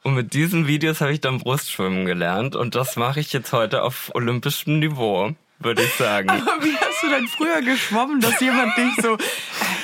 Und 0.03 0.15
mit 0.15 0.33
diesen 0.33 0.67
Videos 0.67 1.01
habe 1.01 1.13
ich 1.13 1.21
dann 1.21 1.39
Brustschwimmen 1.39 2.07
gelernt 2.07 2.57
und 2.57 2.75
das 2.75 2.97
mache 2.97 3.21
ich 3.21 3.33
jetzt 3.33 3.53
heute 3.53 3.83
auf 3.83 4.11
olympischem 4.15 4.79
Niveau, 4.79 5.33
würde 5.59 5.83
ich 5.83 5.93
sagen. 5.95 6.31
Aber 6.31 6.65
wie 6.65 6.77
hast 6.77 7.03
du 7.03 7.11
denn 7.11 7.29
früher 7.29 7.61
geschwommen, 7.61 8.21
dass 8.21 8.41
jemand 8.41 8.77
dich 8.77 8.95
so. 9.03 9.19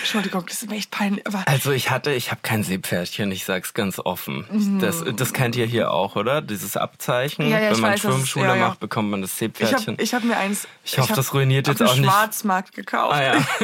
Entschuldigung, 0.05 0.45
das 0.47 0.63
ist 0.63 0.69
mir 0.71 0.77
echt 0.77 0.91
peinlich. 0.91 1.27
Aber 1.27 1.43
Also 1.47 1.73
ich 1.73 1.91
hatte, 1.91 2.13
ich 2.13 2.31
habe 2.31 2.41
kein 2.43 2.63
Seepferdchen, 2.63 3.33
ich 3.33 3.47
sag's 3.47 3.73
ganz 3.73 3.99
offen. 3.99 4.45
Das, 4.79 5.03
das 5.17 5.33
kennt 5.33 5.57
ihr 5.57 5.65
hier 5.65 5.91
auch, 5.93 6.15
oder? 6.15 6.43
Dieses 6.43 6.77
Abzeichen. 6.77 7.49
Ja, 7.49 7.59
ja, 7.59 7.71
Wenn 7.73 7.81
man 7.81 7.93
weiß, 7.93 8.01
Schwimmschule 8.01 8.49
ja, 8.49 8.57
macht, 8.57 8.81
bekommt 8.81 9.11
man 9.11 9.23
das 9.23 9.33
ich 9.33 9.39
Seepferdchen. 9.39 9.95
habe 9.95 10.03
ich 10.03 10.13
hab 10.13 10.23
mir 10.23 10.37
eins. 10.37 10.69
Ich 10.85 10.99
hoffe, 10.99 11.15
das 11.15 11.33
ruiniert 11.33 11.69
jetzt 11.69 11.83
auch 11.83 11.97
nicht- 11.97 12.05
Schwarzmarkt 12.05 12.75
gekauft. 12.75 13.15
Ah. 13.15 13.45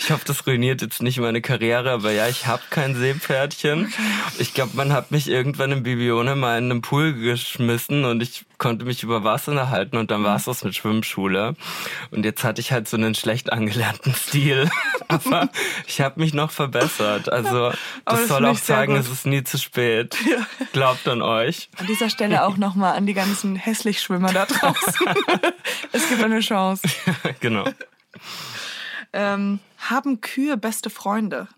Ich 0.00 0.12
hoffe, 0.12 0.24
das 0.24 0.46
ruiniert 0.46 0.80
jetzt 0.80 1.02
nicht 1.02 1.18
meine 1.18 1.42
Karriere, 1.42 1.90
aber 1.90 2.12
ja, 2.12 2.28
ich 2.28 2.46
habe 2.46 2.62
kein 2.70 2.94
Seepferdchen. 2.94 3.92
Ich 4.38 4.54
glaube, 4.54 4.70
man 4.76 4.92
hat 4.92 5.10
mich 5.10 5.28
irgendwann 5.28 5.72
im 5.72 5.82
Bibione 5.82 6.36
mal 6.36 6.56
in 6.56 6.70
einen 6.70 6.82
Pool 6.82 7.12
geschmissen 7.14 8.04
und 8.04 8.22
ich 8.22 8.44
konnte 8.58 8.84
mich 8.84 9.02
über 9.02 9.24
Wasser 9.24 9.70
halten 9.70 9.96
und 9.96 10.10
dann 10.12 10.22
war 10.24 10.36
es 10.36 10.44
das 10.44 10.62
mit 10.64 10.74
Schwimmschule. 10.76 11.56
Und 12.12 12.24
jetzt 12.24 12.44
hatte 12.44 12.60
ich 12.60 12.70
halt 12.72 12.88
so 12.88 12.96
einen 12.96 13.14
schlecht 13.16 13.52
angelernten 13.52 14.14
Stil. 14.14 14.70
Aber 15.08 15.48
ich 15.88 16.00
habe 16.00 16.20
mich 16.20 16.34
noch 16.34 16.50
verbessert. 16.50 17.32
Also 17.32 17.66
Aber 18.04 18.18
das 18.18 18.20
das 18.20 18.28
soll 18.28 18.44
auch 18.46 18.86
gut. 18.86 18.96
es 18.98 19.08
ist 19.10 19.26
nie 19.26 19.42
zu 19.42 19.58
spät. 19.58 20.16
Glaubt 20.72 21.08
an 21.08 21.22
euch. 21.22 21.70
An 21.78 21.86
dieser 21.86 22.10
Stelle 22.10 22.44
auch 22.44 22.56
nochmal 22.56 22.94
an 22.96 23.06
die 23.06 23.14
ganzen 23.14 23.56
Hässlichschwimmer 23.56 24.32
da 24.32 24.46
draußen. 24.46 25.06
es 25.92 26.08
gibt 26.08 26.22
eine 26.22 26.40
Chance. 26.40 26.82
genau. 27.40 27.64
Ähm, 29.12 29.60
haben 29.78 30.20
Kühe 30.20 30.56
beste 30.56 30.90
Freunde? 30.90 31.48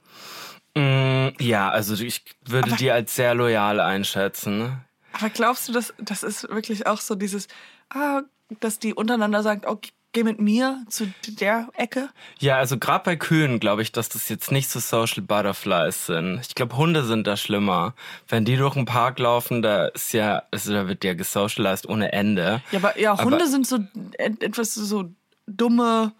Mm, 0.76 1.28
Ja, 1.40 1.68
also 1.70 1.94
ich 2.02 2.22
würde 2.46 2.72
die 2.76 2.90
als 2.90 3.16
sehr 3.16 3.34
loyal 3.34 3.80
einschätzen. 3.80 4.80
Aber 5.12 5.30
glaubst 5.30 5.68
du, 5.68 5.72
dass 5.72 5.92
das 5.98 6.22
ist 6.22 6.48
wirklich 6.48 6.86
auch 6.86 7.00
so 7.00 7.16
dieses, 7.16 7.48
ah, 7.92 8.22
dass 8.60 8.78
die 8.78 8.94
untereinander 8.94 9.42
sagen, 9.42 9.62
oh, 9.66 9.78
geh 10.12 10.24
mit 10.24 10.40
mir 10.40 10.84
zu 10.88 11.12
der 11.28 11.68
Ecke? 11.74 12.08
Ja, 12.38 12.56
also 12.56 12.78
gerade 12.78 13.04
bei 13.04 13.16
Kühen 13.16 13.60
glaube 13.60 13.82
ich, 13.82 13.92
dass 13.92 14.08
das 14.08 14.28
jetzt 14.28 14.50
nicht 14.50 14.68
so 14.68 14.80
Social 14.80 15.22
Butterflies 15.22 16.06
sind. 16.06 16.40
Ich 16.46 16.54
glaube, 16.54 16.76
Hunde 16.76 17.04
sind 17.04 17.26
da 17.26 17.36
schlimmer. 17.36 17.94
Wenn 18.28 18.44
die 18.44 18.56
durch 18.56 18.74
den 18.74 18.84
Park 18.86 19.18
laufen, 19.18 19.62
da 19.62 19.86
ist 19.86 20.12
ja, 20.12 20.42
also 20.50 20.72
da 20.72 20.88
wird 20.88 21.04
ja 21.04 21.14
gesocialized 21.14 21.88
ohne 21.88 22.12
Ende. 22.12 22.62
Ja, 22.72 22.78
aber 22.78 22.98
ja, 22.98 23.12
Aber- 23.12 23.24
Hunde 23.24 23.46
sind 23.46 23.66
so 23.66 23.78
et- 24.18 24.42
etwas 24.42 24.74
so 24.74 25.10
dumme, 25.46 26.12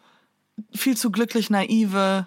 viel 0.74 0.96
zu 0.96 1.10
glücklich 1.10 1.50
naive. 1.50 2.26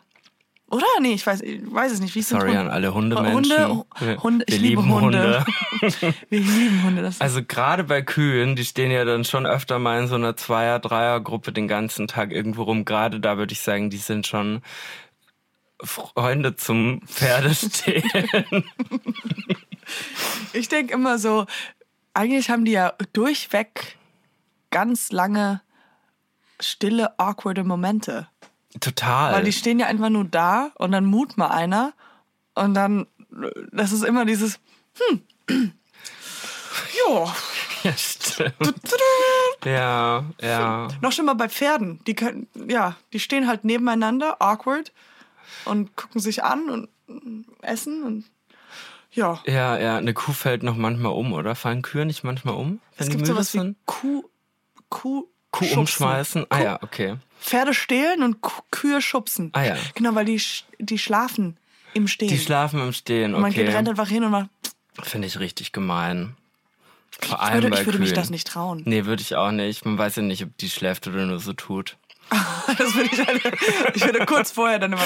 Oder? 0.69 0.85
Nee, 1.01 1.13
ich 1.13 1.25
weiß, 1.25 1.41
ich 1.41 1.61
weiß 1.71 1.91
es 1.91 1.99
nicht. 1.99 2.15
Wie 2.15 2.21
Sorry 2.21 2.47
Hunde? 2.47 2.61
an 2.61 2.69
alle 2.69 2.93
Hundemenschen. 2.93 3.85
Hunde, 3.99 4.23
Hunde, 4.23 4.45
wir 4.47 4.55
ich 4.55 4.61
liebe 4.61 4.81
lieben 4.81 4.93
Hunde. 4.93 5.45
Wir 6.29 6.39
lieben 6.39 6.83
Hunde. 6.83 7.01
Das 7.01 7.21
Also 7.21 7.43
gerade 7.43 7.83
bei 7.83 8.01
Kühen, 8.01 8.55
die 8.55 8.65
stehen 8.65 8.89
ja 8.89 9.05
dann 9.05 9.23
schon 9.25 9.45
öfter 9.45 9.77
mal 9.77 10.01
in 10.01 10.07
so 10.07 10.15
einer 10.15 10.35
Zweier-, 10.35 10.79
Dreier-Gruppe 10.79 11.51
den 11.51 11.67
ganzen 11.67 12.07
Tag 12.07 12.31
irgendwo 12.31 12.63
rum. 12.63 12.85
Gerade 12.85 13.19
da 13.19 13.37
würde 13.37 13.53
ich 13.53 13.61
sagen, 13.61 13.89
die 13.89 13.97
sind 13.97 14.25
schon 14.25 14.61
Freunde 15.81 16.55
zum 16.55 17.01
Pferdestehen. 17.05 18.03
Ich 20.53 20.69
denke 20.69 20.93
immer 20.93 21.17
so, 21.19 21.45
eigentlich 22.13 22.49
haben 22.49 22.65
die 22.65 22.71
ja 22.71 22.93
durchweg 23.11 23.97
ganz 24.71 25.11
lange 25.11 25.61
stille, 26.59 27.19
awkwarde 27.19 27.63
Momente. 27.63 28.27
Total. 28.79 29.33
Weil 29.33 29.43
die 29.43 29.53
stehen 29.53 29.79
ja 29.79 29.87
einfach 29.87 30.09
nur 30.09 30.25
da 30.25 30.71
und 30.75 30.91
dann 30.91 31.05
mut 31.05 31.37
mal 31.37 31.49
einer 31.49 31.93
und 32.55 32.73
dann, 32.73 33.07
das 33.71 33.91
ist 33.91 34.03
immer 34.03 34.25
dieses, 34.25 34.59
hm, 34.97 35.21
ja, 37.09 37.35
ja, 37.83 37.93
stimmt. 37.97 38.95
Ja, 39.65 40.25
ja. 40.41 40.87
noch 41.01 41.11
schlimmer 41.11 41.35
bei 41.35 41.49
Pferden. 41.49 42.03
Die 42.05 42.15
können, 42.15 42.47
ja, 42.67 42.95
die 43.13 43.19
stehen 43.19 43.47
halt 43.47 43.63
nebeneinander, 43.63 44.41
awkward 44.41 44.91
und 45.65 45.95
gucken 45.95 46.21
sich 46.21 46.43
an 46.43 46.69
und 46.69 46.89
essen 47.61 48.03
und 48.03 48.25
ja. 49.11 49.39
Ja, 49.45 49.77
ja, 49.77 49.97
eine 49.97 50.13
Kuh 50.13 50.33
fällt 50.33 50.63
noch 50.63 50.75
manchmal 50.75 51.11
um, 51.13 51.33
oder? 51.33 51.55
Fallen 51.55 51.83
Kühe 51.83 52.05
nicht 52.05 52.23
manchmal 52.23 52.55
um, 52.55 52.79
Es 52.97 53.09
gibt 53.09 53.27
sowas 53.27 53.53
wie 53.53 53.59
sind? 53.59 53.77
Kuh, 53.85 54.23
Kuh, 54.89 55.27
Kuh 55.53 55.65
schubsen. 55.65 55.79
umschmeißen? 55.79 56.45
Ah 56.49 56.57
Kuh- 56.57 56.63
ja, 56.63 56.79
okay. 56.81 57.15
Pferde 57.39 57.73
stehlen 57.73 58.23
und 58.23 58.37
Kühe 58.71 59.01
schubsen. 59.01 59.51
Ah 59.53 59.63
ja. 59.63 59.77
Genau, 59.95 60.15
weil 60.15 60.25
die, 60.25 60.41
die 60.79 60.97
schlafen 60.97 61.57
im 61.93 62.07
Stehen. 62.07 62.29
Die 62.29 62.39
schlafen 62.39 62.81
im 62.81 62.91
Stehen, 62.91 63.35
und 63.35 63.41
man 63.41 63.53
geht, 63.53 63.67
rennt 63.67 63.87
okay. 63.87 63.89
einfach 63.89 64.07
hin 64.07 64.23
und 64.23 64.31
man, 64.31 64.49
Finde 65.01 65.27
ich 65.27 65.39
richtig 65.39 65.71
gemein. 65.71 66.35
Vor 67.19 67.37
ich 67.37 67.41
allem 67.41 67.53
würde, 67.55 67.69
bei 67.69 67.79
ich 67.81 67.85
würde 67.85 67.99
mich 67.99 68.13
das 68.13 68.29
nicht 68.29 68.47
trauen. 68.47 68.81
Nee, 68.85 69.05
würde 69.05 69.21
ich 69.21 69.35
auch 69.35 69.51
nicht. 69.51 69.85
Man 69.85 69.97
weiß 69.97 70.17
ja 70.17 70.21
nicht, 70.23 70.43
ob 70.43 70.57
die 70.57 70.69
schläft 70.69 71.07
oder 71.07 71.25
nur 71.25 71.39
so 71.39 71.53
tut. 71.53 71.97
Das 72.77 72.95
würde 72.95 73.09
ich, 73.11 73.27
halt, 73.27 73.41
ich 73.93 74.05
würde 74.05 74.25
kurz 74.25 74.51
vorher 74.51 74.79
dann 74.79 74.93
immer. 74.93 75.05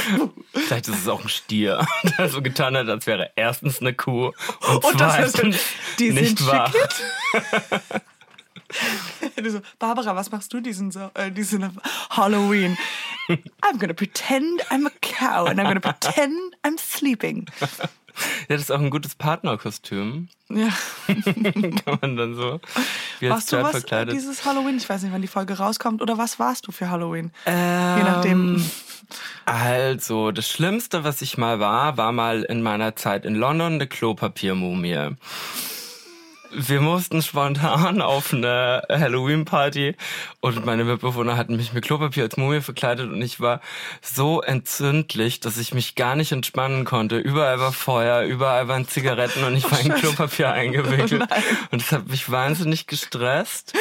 Vielleicht 0.53 0.87
ist 0.87 0.99
es 0.99 1.07
auch 1.07 1.23
ein 1.23 1.27
Stier, 1.27 1.85
der 2.17 2.29
so 2.29 2.41
getan 2.41 2.77
hat, 2.77 2.87
als 2.87 3.07
wäre 3.07 3.31
erstens 3.35 3.81
eine 3.81 3.93
Kuh 3.93 4.27
und, 4.27 4.83
Und 4.85 5.01
das 5.01 5.19
ist, 5.19 5.35
zweitens 5.35 5.59
die 5.97 6.11
nicht 6.11 6.37
sind 6.37 6.47
wach. 6.47 6.71
Du 9.43 9.51
so, 9.51 9.61
Barbara, 9.77 10.15
was 10.15 10.31
machst 10.31 10.51
du 10.53 10.59
diesen, 10.61 10.91
so, 10.91 11.11
äh, 11.13 11.31
diesen 11.31 11.69
Halloween? 12.09 12.75
I'm 13.29 13.77
gonna 13.79 13.93
pretend 13.93 14.63
I'm 14.71 14.87
a 14.87 14.91
cow 15.01 15.47
and 15.47 15.59
I'm 15.59 15.67
gonna 15.67 15.79
pretend 15.79 16.55
I'm 16.63 16.77
sleeping. 16.79 17.45
Ja, 18.49 18.55
das 18.55 18.61
ist 18.61 18.71
auch 18.71 18.79
ein 18.79 18.89
gutes 18.89 19.13
Partnerkostüm. 19.13 20.27
Ja. 20.49 20.69
Kann 21.05 21.99
man 22.01 22.17
dann 22.17 22.33
so 22.33 22.59
wie 23.19 23.29
Warst 23.29 23.51
du 23.51 23.57
was 23.61 23.69
äh, 23.69 23.71
verkleidet. 23.79 24.15
dieses 24.15 24.43
Halloween? 24.43 24.77
Ich 24.77 24.89
weiß 24.89 25.03
nicht, 25.03 25.13
wann 25.13 25.21
die 25.21 25.27
Folge 25.27 25.59
rauskommt. 25.59 26.01
Oder 26.01 26.17
was 26.17 26.39
warst 26.39 26.65
du 26.65 26.71
für 26.71 26.89
Halloween? 26.89 27.31
Ähm, 27.45 27.97
Je 27.97 28.03
nachdem. 28.03 28.71
Also, 29.45 30.31
das 30.31 30.49
Schlimmste, 30.49 31.03
was 31.03 31.21
ich 31.21 31.37
mal 31.37 31.59
war, 31.59 31.97
war 31.97 32.11
mal 32.11 32.41
in 32.41 32.63
meiner 32.63 32.95
Zeit 32.95 33.23
in 33.23 33.35
London 33.35 33.73
eine 33.73 33.85
Klopapiermumie. 33.85 35.09
Wir 36.51 36.81
mussten 36.81 37.21
spontan 37.21 38.01
auf 38.01 38.33
eine 38.33 38.83
Halloween-Party 38.89 39.95
und 40.39 40.65
meine 40.65 40.83
Mitbewohner 40.83 41.37
hatten 41.37 41.55
mich 41.55 41.73
mit 41.73 41.85
Klopapier 41.85 42.23
als 42.23 42.37
Mumie 42.37 42.61
verkleidet 42.61 43.11
und 43.11 43.21
ich 43.21 43.39
war 43.39 43.61
so 44.01 44.41
entzündlich, 44.41 45.39
dass 45.39 45.57
ich 45.57 45.73
mich 45.73 45.95
gar 45.95 46.15
nicht 46.15 46.31
entspannen 46.31 46.85
konnte. 46.85 47.17
Überall 47.17 47.59
war 47.59 47.71
Feuer, 47.71 48.23
überall 48.23 48.67
waren 48.67 48.87
Zigaretten 48.87 49.43
und 49.43 49.55
ich 49.55 49.69
war 49.69 49.79
in 49.79 49.93
Klopapier 49.95 50.51
eingewickelt. 50.51 51.21
und 51.71 51.81
das 51.81 51.91
hat 51.91 52.07
mich 52.07 52.31
wahnsinnig 52.31 52.87
gestresst. 52.87 53.73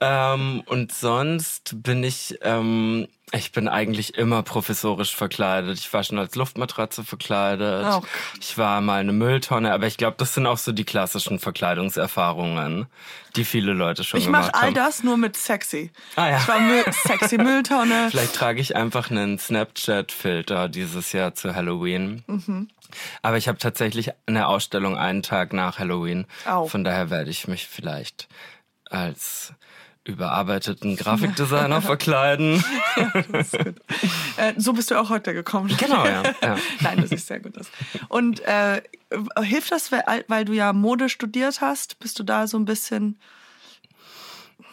Ähm, 0.00 0.62
und 0.66 0.92
sonst 0.92 1.82
bin 1.82 2.04
ich 2.04 2.38
ähm, 2.42 3.08
Ich 3.32 3.52
bin 3.52 3.68
eigentlich 3.68 4.14
immer 4.14 4.42
professorisch 4.42 5.14
verkleidet. 5.14 5.78
Ich 5.78 5.92
war 5.92 6.02
schon 6.02 6.18
als 6.18 6.34
Luftmatratze 6.34 7.04
verkleidet. 7.04 7.84
Oh 7.86 8.02
ich 8.40 8.56
war 8.56 8.80
mal 8.80 9.00
eine 9.00 9.12
Mülltonne, 9.12 9.72
aber 9.72 9.86
ich 9.86 9.98
glaube, 9.98 10.16
das 10.18 10.34
sind 10.34 10.46
auch 10.46 10.56
so 10.58 10.72
die 10.72 10.84
klassischen 10.84 11.38
Verkleidungserfahrungen, 11.38 12.86
die 13.36 13.44
viele 13.44 13.72
Leute 13.74 14.04
schon 14.04 14.20
Ich 14.20 14.26
gemacht 14.26 14.52
mache 14.52 14.54
all 14.54 14.68
haben. 14.68 14.74
das 14.74 15.02
nur 15.02 15.16
mit 15.16 15.36
sexy. 15.36 15.90
Ah, 16.16 16.30
ja. 16.30 16.38
Ich 16.38 16.48
war 16.48 16.58
Müll, 16.60 16.84
sexy 16.90 17.36
Mülltonne. 17.42 18.08
Vielleicht 18.10 18.34
trage 18.34 18.60
ich 18.60 18.74
einfach 18.76 19.10
einen 19.10 19.38
Snapchat-Filter 19.38 20.68
dieses 20.68 21.12
Jahr 21.12 21.34
zu 21.34 21.54
Halloween. 21.54 22.24
Mhm. 22.26 22.68
Aber 23.20 23.36
ich 23.36 23.48
habe 23.48 23.58
tatsächlich 23.58 24.10
eine 24.26 24.46
Ausstellung 24.48 24.96
einen 24.96 25.22
Tag 25.22 25.52
nach 25.52 25.78
Halloween. 25.78 26.26
Au. 26.46 26.66
Von 26.66 26.84
daher 26.84 27.10
werde 27.10 27.30
ich 27.30 27.46
mich 27.46 27.66
vielleicht 27.68 28.28
als 28.88 29.52
überarbeiteten 30.08 30.96
Grafikdesigner 30.96 31.82
verkleiden. 31.82 32.64
Äh, 34.36 34.54
so 34.56 34.72
bist 34.72 34.90
du 34.90 34.94
auch 34.94 35.10
heute 35.10 35.34
gekommen. 35.34 35.74
Genau, 35.78 36.04
ja, 36.04 36.22
ja. 36.42 36.56
Nein, 36.80 37.00
das 37.00 37.10
sieht 37.10 37.20
sehr 37.20 37.40
gut 37.40 37.58
aus. 37.58 37.70
Und 38.08 38.40
äh, 38.40 38.80
hilft 39.42 39.72
das, 39.72 39.90
weil, 39.90 40.24
weil 40.28 40.44
du 40.44 40.52
ja 40.52 40.72
Mode 40.72 41.08
studiert 41.08 41.60
hast? 41.60 41.98
Bist 41.98 42.18
du 42.18 42.22
da 42.22 42.46
so 42.46 42.56
ein 42.56 42.64
bisschen... 42.64 43.18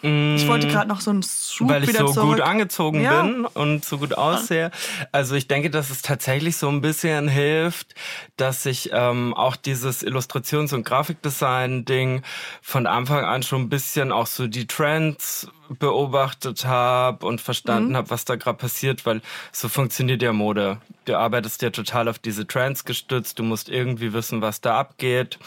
Ich 0.02 0.48
wollte 0.48 0.68
gerade 0.68 0.88
noch 0.88 1.00
so 1.02 1.10
einen 1.12 1.24
Swoop 1.24 1.70
weil 1.70 1.84
ich 1.84 1.90
wieder 1.90 2.06
so 2.08 2.14
zurück. 2.14 2.38
gut 2.38 2.42
angezogen 2.42 3.02
Ja. 3.02 3.22
bin 3.24 3.46
und 3.46 3.86
so 3.86 3.98
gut 3.98 4.16
aussehe. 4.16 4.70
Also 5.12 5.36
ich 5.36 5.48
denke, 5.48 5.70
dass 5.72 5.90
es 5.90 6.02
tatsächlich 6.02 6.58
so 6.58 6.70
ein 6.70 6.82
bisschen 6.82 7.28
hilft, 7.28 7.96
dass 8.38 8.66
ich 8.66 8.90
ähm, 8.94 9.34
auch 9.34 9.56
dieses 9.56 10.04
Illustrations- 10.04 10.74
und 10.74 10.86
Grafikdesign-Ding 10.86 12.22
von 12.62 12.88
Anfang 12.88 13.26
an 13.26 13.42
schon 13.44 13.64
ein 13.64 13.70
bisschen 13.70 14.12
auch 14.12 14.28
so 14.28 14.48
die 14.48 14.68
Trends 14.68 15.48
beobachtet 15.70 16.66
habe 16.66 17.26
und 17.26 17.42
verstanden 17.42 17.92
Mhm. 17.92 17.96
habe, 17.98 18.10
was 18.10 18.26
da 18.26 18.36
gerade 18.36 18.58
passiert, 18.58 19.06
weil 19.06 19.22
so 19.52 19.70
funktioniert 19.70 20.22
ja 20.22 20.34
Mode. 20.34 20.80
Du 21.06 21.16
arbeitest 21.18 21.62
ja 21.62 21.70
total 21.70 22.08
auf 22.08 22.20
diese 22.20 22.48
Trends 22.48 22.86
gestützt, 22.86 23.40
du 23.40 23.44
musst 23.44 23.70
irgendwie 23.70 24.14
wissen, 24.14 24.42
was 24.42 24.62
da 24.62 24.80
abgeht. 24.80 25.40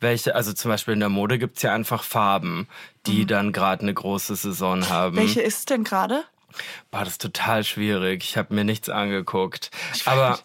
Welche, 0.00 0.34
also 0.34 0.52
zum 0.52 0.70
Beispiel 0.70 0.94
in 0.94 1.00
der 1.00 1.08
Mode 1.08 1.38
gibt's 1.38 1.62
ja 1.62 1.72
einfach 1.74 2.02
Farben, 2.02 2.68
die 3.06 3.26
dann 3.26 3.52
gerade 3.52 3.82
eine 3.82 3.94
große 3.94 4.36
Saison 4.36 4.88
haben. 4.88 5.14
Mhm. 5.14 5.20
Welche 5.20 5.42
ist 5.42 5.58
es 5.60 5.64
denn 5.66 5.84
gerade? 5.84 6.24
Boah, 6.90 7.00
das 7.00 7.10
ist 7.14 7.22
total 7.22 7.64
schwierig. 7.64 8.24
Ich 8.24 8.36
habe 8.36 8.54
mir 8.54 8.64
nichts 8.64 8.88
angeguckt. 8.88 9.70
Aber 10.04 10.38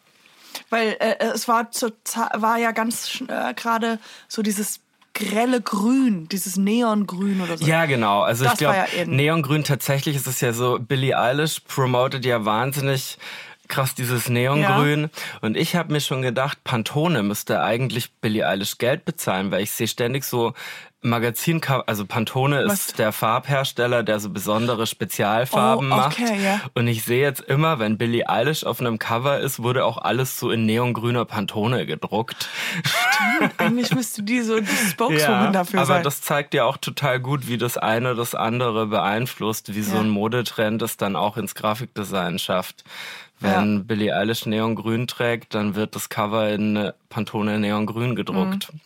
Weil 0.70 0.96
äh, 1.00 1.18
es 1.34 1.48
war, 1.48 1.72
zu, 1.72 1.92
war 2.34 2.58
ja 2.58 2.72
ganz 2.72 3.22
äh, 3.28 3.54
gerade 3.54 4.00
so 4.28 4.42
dieses 4.42 4.80
grelle 5.18 5.62
Grün, 5.62 6.28
dieses 6.30 6.58
Neongrün 6.58 7.42
oder 7.42 7.58
so. 7.58 7.66
ja, 7.66 7.86
genau. 7.86 8.22
Also 8.22 8.44
Das 8.44 8.54
ich 8.54 8.60
glaube, 8.60 8.76
ja. 8.76 9.06
Neongrün 9.06 9.64
tatsächlich 9.64 10.16
ist 10.16 10.28
es 10.28 10.42
ja 10.42 10.54
so, 10.54 10.78
Billie 10.80 11.18
Eilish 11.18 11.60
promotet 11.68 12.26
ja 12.26 12.46
wahnsinnig 12.46 13.18
krass 13.68 13.96
dieses 13.96 14.30
Neongrün. 14.30 15.10
Und 15.42 15.58
ich 15.58 15.76
habe 15.76 15.94
mir 15.94 16.02
schon 16.02 16.22
gedacht, 16.22 16.64
Pantone 16.64 17.24
müsste 17.24 17.62
eigentlich 17.62 18.12
Billie 18.22 18.48
Eilish 18.48 18.78
Geld 18.78 19.06
bezahlen, 19.06 19.52
weil 19.52 19.62
ich 19.64 19.72
sehe 19.72 19.88
ständig 19.88 20.24
so 20.24 20.54
Magazin, 21.04 21.62
also 21.86 22.06
Pantone 22.08 22.62
ist 22.62 22.72
Was? 22.72 22.94
der 22.94 23.12
Farbhersteller, 23.12 24.02
der 24.02 24.20
so 24.20 24.32
besondere 24.32 24.88
Spezialfarben 24.88 25.92
Oh, 25.92 25.96
macht. 25.96 26.20
okay, 26.20 26.44
ja. 26.44 26.60
Und 26.74 26.88
ich 26.88 27.04
sehe 27.04 27.22
jetzt 27.22 27.40
immer, 27.42 27.78
wenn 27.78 28.00
Billie 28.00 28.28
Eilish 28.28 28.64
auf 28.64 28.80
einem 28.82 28.98
Cover 28.98 29.40
ist, 29.40 29.62
wurde 29.62 29.86
auch 29.86 30.00
alles 30.00 30.40
so 30.40 30.50
in 30.50 30.66
neongrüner 30.66 31.24
Pantone 31.26 31.86
gedruckt. 31.86 32.50
Eigentlich 33.58 33.94
müsste 33.94 34.24
die 34.24 34.42
so 34.42 34.60
die 34.60 34.66
Spokeswoman 34.66 35.54
dafür 35.54 35.82
aber 35.82 35.88
sein. 35.88 36.04
das 36.04 36.22
zeigt 36.22 36.54
ja 36.56 36.66
auch 36.66 36.78
total 36.78 37.20
gut, 37.20 37.48
wie 37.48 37.58
das 37.60 37.78
eine 37.78 38.16
das 38.16 38.34
andere 38.34 38.88
beeinflusst, 38.88 39.76
wie 39.76 39.84
so 39.84 39.96
Ja. 39.96 40.02
ein 40.02 40.10
Modetrend 40.10 40.82
es 40.82 40.98
dann 40.98 41.16
auch 41.16 41.38
ins 41.38 41.54
Grafikdesign 41.56 42.40
schafft. 42.40 42.84
Wenn 43.40 43.78
Ja. 43.78 43.84
Billie 43.84 44.16
Eilish 44.16 44.46
Neongrün 44.46 45.08
trägt, 45.08 45.54
dann 45.54 45.76
wird 45.76 45.96
das 45.96 46.10
Cover 46.10 46.50
in 46.50 46.92
Pantone 47.10 47.60
Neongrün 47.60 48.16
gedruckt. 48.16 48.74
Mhm. 48.74 48.80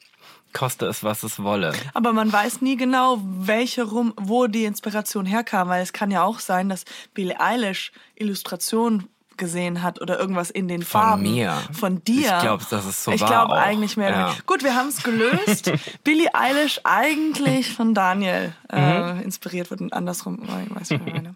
Koste 0.53 0.85
es, 0.87 1.01
was 1.03 1.23
es 1.23 1.41
wolle. 1.41 1.71
Aber 1.93 2.11
man 2.11 2.31
weiß 2.33 2.59
nie 2.61 2.75
genau, 2.75 3.19
welche 3.23 3.83
rum, 3.83 4.13
wo 4.17 4.47
die 4.47 4.65
Inspiration 4.65 5.25
herkam, 5.25 5.69
weil 5.69 5.81
es 5.81 5.93
kann 5.93 6.11
ja 6.11 6.23
auch 6.23 6.39
sein, 6.39 6.67
dass 6.67 6.83
Billie 7.13 7.39
Eilish 7.39 7.93
Illustration 8.15 9.07
gesehen 9.37 9.81
hat 9.81 10.01
oder 10.01 10.19
irgendwas 10.19 10.51
in 10.51 10.67
den 10.67 10.81
Von 10.83 11.01
Farben. 11.01 11.23
mir. 11.23 11.57
Von 11.71 12.03
dir. 12.03 12.33
Ich 12.35 12.41
glaub, 12.41 12.67
dass 12.69 12.85
es 12.85 13.03
so 13.05 13.11
Ich 13.11 13.25
glaube 13.25 13.53
eigentlich 13.53 13.95
mehr. 13.95 14.09
Ja. 14.11 14.35
Gut, 14.45 14.61
wir 14.63 14.75
haben 14.75 14.89
es 14.89 15.01
gelöst. 15.01 15.71
Billie 16.03 16.29
Eilish 16.35 16.81
eigentlich 16.83 17.73
von 17.73 17.93
Daniel 17.93 18.53
äh, 18.69 19.13
Mhm. 19.13 19.21
inspiriert 19.21 19.71
wird 19.71 19.79
und 19.79 19.93
andersrum. 19.93 20.39
Weiß, 20.75 20.91
ich 20.91 20.99
meine. 20.99 21.35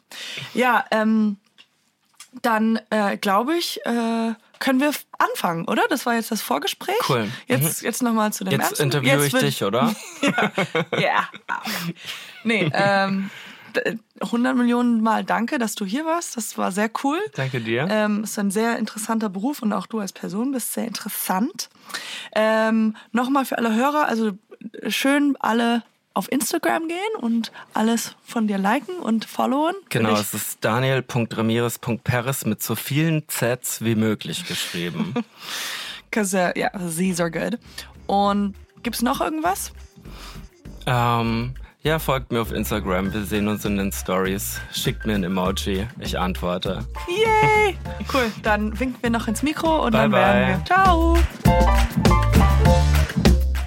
Ja, 0.54 0.84
ähm, 0.92 1.38
dann 2.42 2.80
äh, 2.90 3.18
glaube 3.18 3.56
ich, 3.56 3.80
äh, 3.86 4.34
können 4.60 4.80
wir 4.80 4.92
anfangen, 5.20 5.66
oder? 5.68 5.84
Das 5.90 6.06
war 6.06 6.16
jetzt 6.16 6.32
das 6.32 6.42
Vorgespräch. 6.42 6.96
Cool. 7.10 7.30
Jetzt, 7.48 7.82
jetzt 7.82 8.02
nochmal 8.04 8.32
zu 8.34 8.44
dem 8.44 8.52
Jetzt 8.52 8.64
Ernsten. 8.64 8.84
interviewe 8.84 9.26
ich 9.26 9.34
wird- 9.34 9.44
dich, 9.44 9.64
oder? 9.64 9.94
ja. 11.00 11.28
Nee, 12.44 12.70
ähm, 12.74 13.30
d- 13.76 13.98
100 14.22 14.56
Millionen 14.56 15.02
Mal 15.02 15.24
danke, 15.24 15.60
dass 15.60 15.76
du 15.76 15.86
hier 15.86 16.06
warst. 16.06 16.38
Das 16.38 16.58
war 16.58 16.72
sehr 16.72 16.90
cool. 17.04 17.20
Danke 17.36 17.60
dir. 17.62 17.88
Ähm, 17.90 18.24
ist 18.24 18.40
ein 18.40 18.52
sehr 18.52 18.78
interessanter 18.78 19.30
Beruf 19.30 19.62
und 19.62 19.74
auch 19.74 19.88
du 19.88 20.00
als 20.00 20.14
Person 20.14 20.52
bist 20.52 20.74
sehr 20.74 20.86
interessant. 20.88 21.70
Ähm, 22.34 22.96
Nochmal 23.12 23.46
für 23.46 23.58
alle 23.58 23.74
Hörer, 23.76 24.08
also 24.08 24.32
schön 24.88 25.36
alle 25.40 25.84
auf 26.16 26.32
Instagram 26.32 26.88
gehen 26.88 26.98
und 27.22 27.52
alles 27.74 28.16
von 28.24 28.48
dir 28.48 28.58
liken 28.58 28.96
und 29.00 29.26
followen. 29.26 29.76
Genau, 29.90 30.14
es 30.14 30.34
ist 30.34 30.64
daniel.ramirez.peres 30.66 32.46
mit 32.46 32.64
so 32.64 32.74
vielen 32.76 33.28
Zs 33.28 33.84
wie 33.84 33.96
möglich 33.96 34.48
geschrieben. 34.48 35.14
Cause, 36.12 36.38
uh, 36.56 36.58
yeah, 36.58 36.72
these 36.98 37.22
are 37.22 37.30
good. 37.30 37.60
Und 38.08 38.56
gibt's 38.82 39.02
noch 39.02 39.20
irgendwas? 39.22 39.72
ähm, 40.88 41.54
ja, 41.82 42.00
folgt 42.00 42.32
mir 42.32 42.42
auf 42.42 42.52
Instagram. 42.52 43.14
Wir 43.14 43.24
sehen 43.26 43.48
uns 43.48 43.64
in 43.66 43.78
den 43.78 43.92
Stories. 43.92 44.60
Schickt 44.72 45.06
mir 45.06 45.16
ein 45.16 45.24
Emoji. 45.24 45.86
Ich 46.00 46.18
antworte. 46.18 46.86
Yay! 47.08 47.78
Cool, 48.14 48.32
dann 48.44 48.80
winken 48.80 49.02
wir 49.02 49.10
noch 49.10 49.28
ins 49.28 49.42
Mikro 49.44 49.84
und 49.86 49.92
Bye, 49.92 50.02
dann 50.02 50.12
bye. 50.12 50.22
werden 50.22 50.60
wir. 50.60 50.66
Ciao! 50.66 52.55